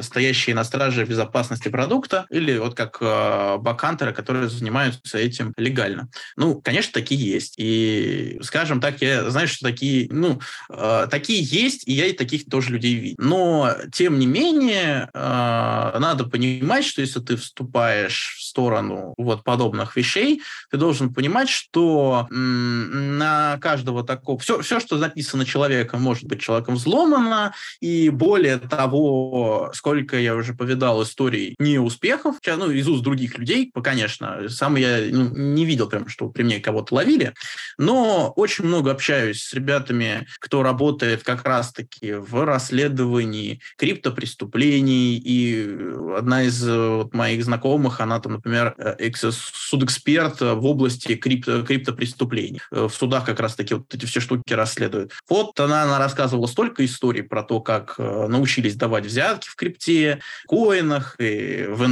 стоящие 0.02 0.56
на 0.56 0.64
страже 0.64 1.06
безопасности 1.06 1.70
продукта, 1.70 2.26
или 2.30 2.58
вот 2.58 2.76
как 2.76 2.83
бакхантеры, 2.92 4.14
которые 4.14 4.50
занимаются 4.50 5.18
этим 5.18 5.54
легально. 5.58 6.10
Ну, 6.36 6.62
конечно, 6.62 6.94
такие 6.94 7.20
есть. 7.22 7.56
И, 7.58 8.40
скажем 8.42 8.82
так, 8.82 9.02
я 9.02 9.30
знаю, 9.30 9.48
что 9.48 9.68
такие, 9.68 10.08
ну, 10.12 10.40
э, 10.70 11.08
такие 11.10 11.42
есть, 11.42 11.88
и 11.88 11.94
я 11.94 12.08
и 12.08 12.14
таких 12.14 12.50
тоже 12.50 12.72
людей 12.72 12.96
видел. 12.96 13.16
Но, 13.20 13.76
тем 13.92 14.20
не 14.20 14.26
менее, 14.26 15.10
э, 15.14 16.00
надо 16.00 16.26
понимать, 16.26 16.86
что 16.86 17.02
если 17.02 17.20
ты 17.20 17.36
вступаешь 17.36 18.36
в 18.38 18.44
сторону 18.44 19.14
вот 19.18 19.44
подобных 19.44 19.96
вещей, 19.96 20.42
ты 20.70 20.78
должен 20.78 21.14
понимать, 21.14 21.50
что 21.50 22.28
м, 22.32 23.18
на 23.18 23.58
каждого 23.62 24.04
такого... 24.04 24.40
Все, 24.40 24.62
все, 24.62 24.80
что 24.80 24.98
написано 24.98 25.46
человеком, 25.46 26.02
может 26.02 26.26
быть 26.26 26.42
человеком 26.42 26.76
взломано, 26.76 27.54
и 27.80 28.10
более 28.10 28.58
того, 28.58 29.72
сколько 29.74 30.18
я 30.18 30.36
уже 30.36 30.54
повидал 30.54 31.04
историй 31.04 31.56
неуспехов, 31.60 32.38
ну, 32.46 32.73
из 32.74 32.88
уст 32.88 33.04
других 33.04 33.38
людей, 33.38 33.72
конечно, 33.84 34.50
сам 34.50 34.76
я 34.76 35.00
ну, 35.10 35.30
не 35.30 35.66
видел 35.66 35.88
прям, 35.88 36.08
что 36.08 36.30
при 36.30 36.44
мне 36.44 36.60
кого-то 36.60 36.96
ловили, 36.96 37.34
но 37.78 38.32
очень 38.36 38.66
много 38.66 38.92
общаюсь 38.92 39.44
с 39.44 39.54
ребятами, 39.54 40.28
кто 40.40 40.64
работает 40.64 41.24
как 41.24 41.46
раз-таки 41.46 42.14
в 42.14 42.46
расследовании 42.46 43.62
криптопреступлений, 43.78 45.18
и 45.18 45.78
одна 46.18 46.44
из 46.44 46.68
э, 46.68 46.90
вот, 46.90 47.14
моих 47.14 47.44
знакомых, 47.44 48.02
она 48.02 48.20
там, 48.20 48.34
например, 48.34 48.76
э, 48.78 49.12
судэксперт 49.14 50.42
в 50.42 50.66
области 50.66 51.16
крипто, 51.16 51.64
криптопреступлений. 51.64 52.62
Э, 52.72 52.88
в 52.88 52.94
судах 52.94 53.26
как 53.26 53.40
раз-таки 53.40 53.76
вот 53.76 53.94
эти 53.94 54.06
все 54.06 54.20
штуки 54.20 54.54
расследуют. 54.54 55.12
Вот 55.30 55.60
она, 55.60 55.84
она 55.84 56.00
рассказывала 56.00 56.48
столько 56.48 56.86
историй 56.86 57.24
про 57.24 57.44
то, 57.44 57.62
как 57.62 57.98
научились 57.98 58.76
давать 58.76 59.06
взятки 59.06 59.48
в 59.48 59.56
крипте, 59.56 60.20
коинах, 60.48 61.16
и 61.20 61.66
в 61.68 61.88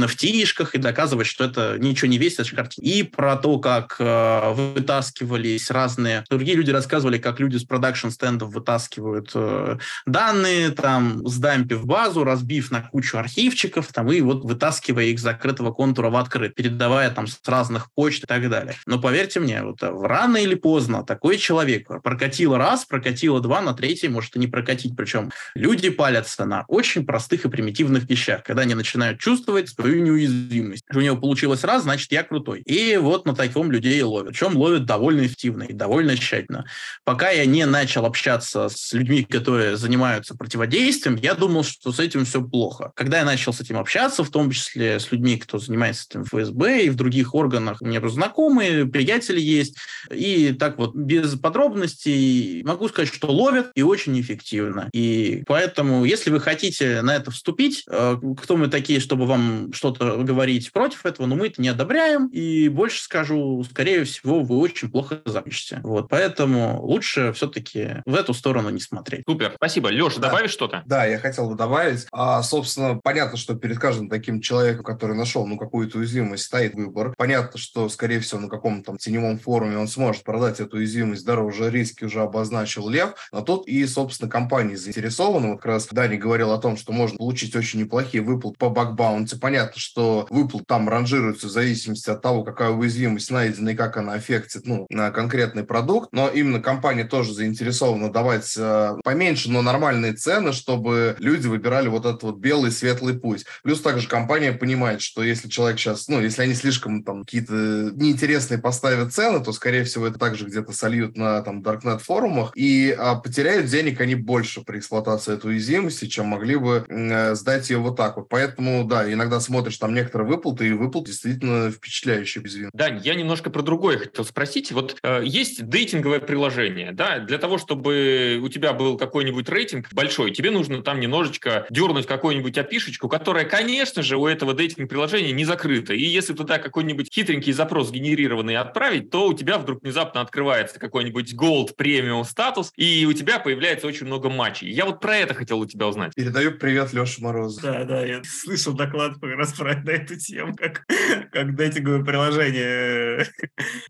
NFT-шках, 0.62 0.70
и 0.74 0.78
доказывать, 0.78 1.26
что 1.26 1.44
это 1.44 1.76
ничего 1.78 2.08
не 2.10 2.18
весит, 2.18 2.40
это 2.40 2.56
картина. 2.56 2.84
И 2.84 3.02
про 3.02 3.36
то, 3.36 3.58
как 3.58 3.96
вытаскивались 3.98 5.70
разные... 5.70 6.24
Другие 6.30 6.56
люди 6.56 6.70
рассказывали, 6.70 7.18
как 7.18 7.40
люди 7.40 7.56
с 7.56 7.64
продакшн-стендов 7.64 8.52
вытаскивают 8.52 9.30
э, 9.34 9.78
данные, 10.06 10.70
там, 10.70 11.26
сдампив 11.26 11.84
базу, 11.84 12.24
разбив 12.24 12.70
на 12.70 12.82
кучу 12.82 13.18
архивчиков, 13.18 13.88
там, 13.92 14.10
и 14.10 14.20
вот 14.20 14.44
вытаскивая 14.44 15.04
их 15.04 15.18
с 15.18 15.22
закрытого 15.22 15.72
контура 15.72 16.10
в 16.10 16.16
открыт, 16.16 16.54
передавая 16.54 17.10
там 17.10 17.26
с 17.26 17.38
разных 17.46 17.88
почт 17.94 18.24
и 18.24 18.26
так 18.26 18.48
далее. 18.48 18.74
Но 18.86 19.00
поверьте 19.00 19.40
мне, 19.40 19.62
вот 19.62 19.82
э, 19.82 19.90
рано 19.90 20.36
или 20.38 20.54
поздно 20.54 21.04
такой 21.04 21.38
человек 21.38 21.88
прокатило 22.02 22.58
раз, 22.58 22.84
прокатило 22.84 23.40
два, 23.40 23.60
на 23.60 23.74
третий 23.74 24.08
может 24.08 24.36
и 24.36 24.38
не 24.38 24.46
прокатить. 24.46 24.96
Причем 24.96 25.30
люди 25.54 25.90
палятся 25.90 26.44
на 26.44 26.64
очень 26.68 27.04
простых 27.06 27.44
и 27.44 27.48
примитивных 27.48 28.08
вещах, 28.08 28.42
когда 28.42 28.62
они 28.62 28.74
начинают 28.74 29.20
чувствовать 29.20 29.68
свою 29.68 30.02
неуязвимость. 30.02 30.51
У 30.94 31.00
него 31.00 31.16
получилось 31.16 31.64
раз, 31.64 31.82
значит, 31.82 32.12
я 32.12 32.22
крутой. 32.22 32.60
И 32.60 32.96
вот 32.96 33.26
на 33.26 33.34
таком 33.34 33.70
людей 33.70 34.00
ловят. 34.02 34.32
Причем 34.32 34.56
ловят 34.56 34.84
довольно 34.84 35.26
эффективно 35.26 35.64
и 35.64 35.72
довольно 35.72 36.16
тщательно. 36.16 36.66
Пока 37.04 37.30
я 37.30 37.44
не 37.46 37.66
начал 37.66 38.06
общаться 38.06 38.68
с 38.68 38.92
людьми, 38.92 39.24
которые 39.24 39.76
занимаются 39.76 40.36
противодействием, 40.36 41.16
я 41.16 41.34
думал, 41.34 41.64
что 41.64 41.92
с 41.92 41.98
этим 41.98 42.24
все 42.24 42.42
плохо. 42.42 42.92
Когда 42.94 43.18
я 43.18 43.24
начал 43.24 43.52
с 43.52 43.60
этим 43.60 43.78
общаться, 43.78 44.24
в 44.24 44.30
том 44.30 44.50
числе 44.50 45.00
с 45.00 45.10
людьми, 45.12 45.36
кто 45.38 45.58
занимается 45.58 46.06
этим 46.08 46.24
в 46.24 46.28
ФСБ 46.28 46.84
и 46.84 46.90
в 46.90 46.96
других 46.96 47.34
органах, 47.34 47.78
просто 47.78 48.16
знакомые, 48.16 48.86
приятели 48.86 49.40
есть, 49.40 49.76
и 50.10 50.52
так 50.52 50.78
вот 50.78 50.94
без 50.94 51.34
подробностей 51.38 52.62
могу 52.64 52.88
сказать, 52.88 53.12
что 53.12 53.28
ловят 53.28 53.70
и 53.74 53.82
очень 53.82 54.20
эффективно. 54.20 54.88
И 54.92 55.42
поэтому, 55.46 56.04
если 56.04 56.30
вы 56.30 56.40
хотите 56.40 57.02
на 57.02 57.16
это 57.16 57.30
вступить, 57.30 57.84
э, 57.88 58.16
кто 58.40 58.56
мы 58.56 58.68
такие, 58.68 59.00
чтобы 59.00 59.26
вам 59.26 59.72
что-то 59.72 60.16
говорить 60.18 60.41
против 60.72 61.06
этого, 61.06 61.26
но 61.26 61.36
мы 61.36 61.48
это 61.48 61.60
не 61.62 61.68
одобряем, 61.68 62.28
и 62.28 62.68
больше 62.68 63.02
скажу, 63.02 63.64
скорее 63.64 64.04
всего, 64.04 64.40
вы 64.40 64.58
очень 64.58 64.90
плохо 64.90 65.20
запишете. 65.24 65.80
Вот, 65.82 66.08
поэтому 66.08 66.80
лучше 66.82 67.32
все-таки 67.32 68.02
в 68.04 68.14
эту 68.14 68.34
сторону 68.34 68.70
не 68.70 68.80
смотреть. 68.80 69.24
Супер, 69.28 69.52
спасибо. 69.56 69.88
Леша, 69.88 70.20
да. 70.20 70.28
добавишь 70.28 70.50
что-то? 70.50 70.82
Да, 70.86 71.04
я 71.04 71.18
хотел 71.18 71.48
бы 71.48 71.56
добавить. 71.56 72.06
А, 72.12 72.42
собственно, 72.42 72.98
понятно, 73.02 73.38
что 73.38 73.54
перед 73.54 73.78
каждым 73.78 74.08
таким 74.08 74.40
человеком, 74.40 74.84
который 74.84 75.16
нашел 75.16 75.46
ну, 75.46 75.56
какую-то 75.56 75.98
уязвимость, 75.98 76.44
стоит 76.44 76.74
выбор. 76.74 77.14
Понятно, 77.16 77.58
что, 77.58 77.88
скорее 77.88 78.20
всего, 78.20 78.40
на 78.40 78.48
каком-то 78.48 78.86
там 78.86 78.98
теневом 78.98 79.38
форуме 79.38 79.78
он 79.78 79.88
сможет 79.88 80.24
продать 80.24 80.60
эту 80.60 80.76
уязвимость 80.76 81.24
дороже, 81.24 81.70
риски 81.70 82.04
уже 82.04 82.20
обозначил 82.20 82.88
Лев, 82.88 83.14
но 83.32 83.42
тут 83.42 83.66
и, 83.66 83.86
собственно, 83.86 84.30
компании 84.30 84.74
заинтересованы. 84.74 85.48
Вот 85.48 85.56
как 85.56 85.66
раз 85.66 85.88
Дани 85.90 86.16
говорил 86.16 86.52
о 86.52 86.58
том, 86.58 86.76
что 86.76 86.92
можно 86.92 87.18
получить 87.18 87.54
очень 87.54 87.80
неплохие 87.80 88.22
выплаты 88.22 88.56
по 88.58 88.70
бакбаунти. 88.70 89.36
Понятно, 89.36 89.80
что 89.80 90.26
что 90.32 90.38
выплаты 90.38 90.64
там 90.66 90.88
ранжируются 90.88 91.46
в 91.46 91.50
зависимости 91.50 92.10
от 92.10 92.22
того, 92.22 92.42
какая 92.42 92.70
уязвимость 92.70 93.30
найдена 93.30 93.70
и 93.70 93.74
как 93.74 93.96
она 93.96 94.14
аффектит 94.14 94.66
ну, 94.66 94.86
на 94.90 95.10
конкретный 95.10 95.64
продукт, 95.64 96.08
но 96.12 96.28
именно 96.28 96.60
компания 96.60 97.04
тоже 97.04 97.34
заинтересована 97.34 98.10
давать 98.10 98.54
э, 98.56 98.96
поменьше, 99.04 99.50
но 99.50 99.62
нормальные 99.62 100.14
цены, 100.14 100.52
чтобы 100.52 101.16
люди 101.18 101.46
выбирали 101.46 101.88
вот 101.88 102.06
этот 102.06 102.22
вот 102.22 102.38
белый 102.38 102.70
светлый 102.70 103.14
путь. 103.14 103.44
Плюс 103.62 103.80
также 103.80 104.08
компания 104.08 104.52
понимает, 104.52 105.02
что 105.02 105.22
если 105.22 105.48
человек 105.48 105.78
сейчас, 105.78 106.08
ну, 106.08 106.20
если 106.20 106.42
они 106.42 106.54
слишком 106.54 107.02
там 107.04 107.24
какие-то 107.24 107.52
неинтересные 107.52 108.58
поставят 108.58 109.12
цены, 109.12 109.42
то, 109.42 109.52
скорее 109.52 109.84
всего, 109.84 110.06
это 110.06 110.18
также 110.18 110.46
где-то 110.46 110.72
сольют 110.72 111.16
на 111.16 111.42
там 111.42 111.62
Darknet 111.62 111.98
форумах 111.98 112.52
и 112.56 112.94
а, 112.98 113.16
потеряют 113.16 113.66
денег 113.66 114.00
они 114.00 114.14
больше 114.14 114.62
при 114.62 114.78
эксплуатации 114.78 115.34
этой 115.34 115.52
уязвимости, 115.52 116.06
чем 116.06 116.26
могли 116.26 116.56
бы 116.56 116.84
э, 116.88 117.34
сдать 117.34 117.68
ее 117.70 117.78
вот 117.78 117.96
так 117.96 118.16
вот. 118.16 118.28
Поэтому, 118.28 118.84
да, 118.84 119.10
иногда 119.12 119.40
смотришь 119.40 119.76
там 119.76 119.94
некоторые 119.94 120.21
выплаты, 120.22 120.68
и 120.68 120.72
выплаты 120.72 121.10
действительно 121.10 121.70
впечатляющие 121.70 122.42
без 122.42 122.54
вин. 122.54 122.70
Да, 122.72 122.88
я 122.88 123.14
немножко 123.14 123.50
про 123.50 123.62
другое 123.62 123.98
хотел 123.98 124.24
спросить. 124.24 124.72
Вот 124.72 124.96
э, 125.02 125.22
есть 125.24 125.66
дейтинговое 125.68 126.20
приложение, 126.20 126.92
да, 126.92 127.18
для 127.18 127.38
того, 127.38 127.58
чтобы 127.58 128.40
у 128.42 128.48
тебя 128.48 128.72
был 128.72 128.96
какой-нибудь 128.96 129.48
рейтинг 129.48 129.92
большой, 129.92 130.32
тебе 130.32 130.50
нужно 130.50 130.82
там 130.82 131.00
немножечко 131.00 131.66
дернуть 131.70 132.06
какую-нибудь 132.06 132.56
опишечку, 132.58 133.08
которая, 133.08 133.44
конечно 133.44 134.02
же, 134.02 134.16
у 134.16 134.26
этого 134.26 134.54
дейтинг-приложения 134.54 135.32
не 135.32 135.44
закрыта. 135.44 135.94
И 135.94 136.04
если 136.04 136.34
туда 136.34 136.58
какой-нибудь 136.58 137.12
хитренький 137.12 137.52
запрос 137.52 137.90
генерированный 137.90 138.56
отправить, 138.56 139.10
то 139.10 139.26
у 139.28 139.34
тебя 139.34 139.58
вдруг 139.58 139.82
внезапно 139.82 140.20
открывается 140.20 140.78
какой-нибудь 140.78 141.34
Gold 141.34 141.74
премиум 141.76 142.24
статус, 142.24 142.72
и 142.76 143.06
у 143.06 143.12
тебя 143.12 143.38
появляется 143.38 143.86
очень 143.86 144.06
много 144.06 144.28
матчей. 144.28 144.70
Я 144.70 144.86
вот 144.86 145.00
про 145.00 145.16
это 145.16 145.34
хотел 145.34 145.60
у 145.60 145.66
тебя 145.66 145.86
узнать. 145.86 146.14
Передаю 146.14 146.52
привет 146.52 146.92
Леше 146.92 147.22
Морозу. 147.22 147.60
Да, 147.60 147.84
да, 147.84 148.04
я 148.04 148.22
слышал 148.24 148.72
доклад 148.72 149.14
как 149.20 149.34
раз 149.36 149.52
про 149.52 149.72
на 149.74 149.90
эту 150.12 150.20
тему, 150.20 150.54
как, 150.54 150.84
как 151.32 151.54
дейтинговое 151.54 152.04
приложение. 152.04 153.26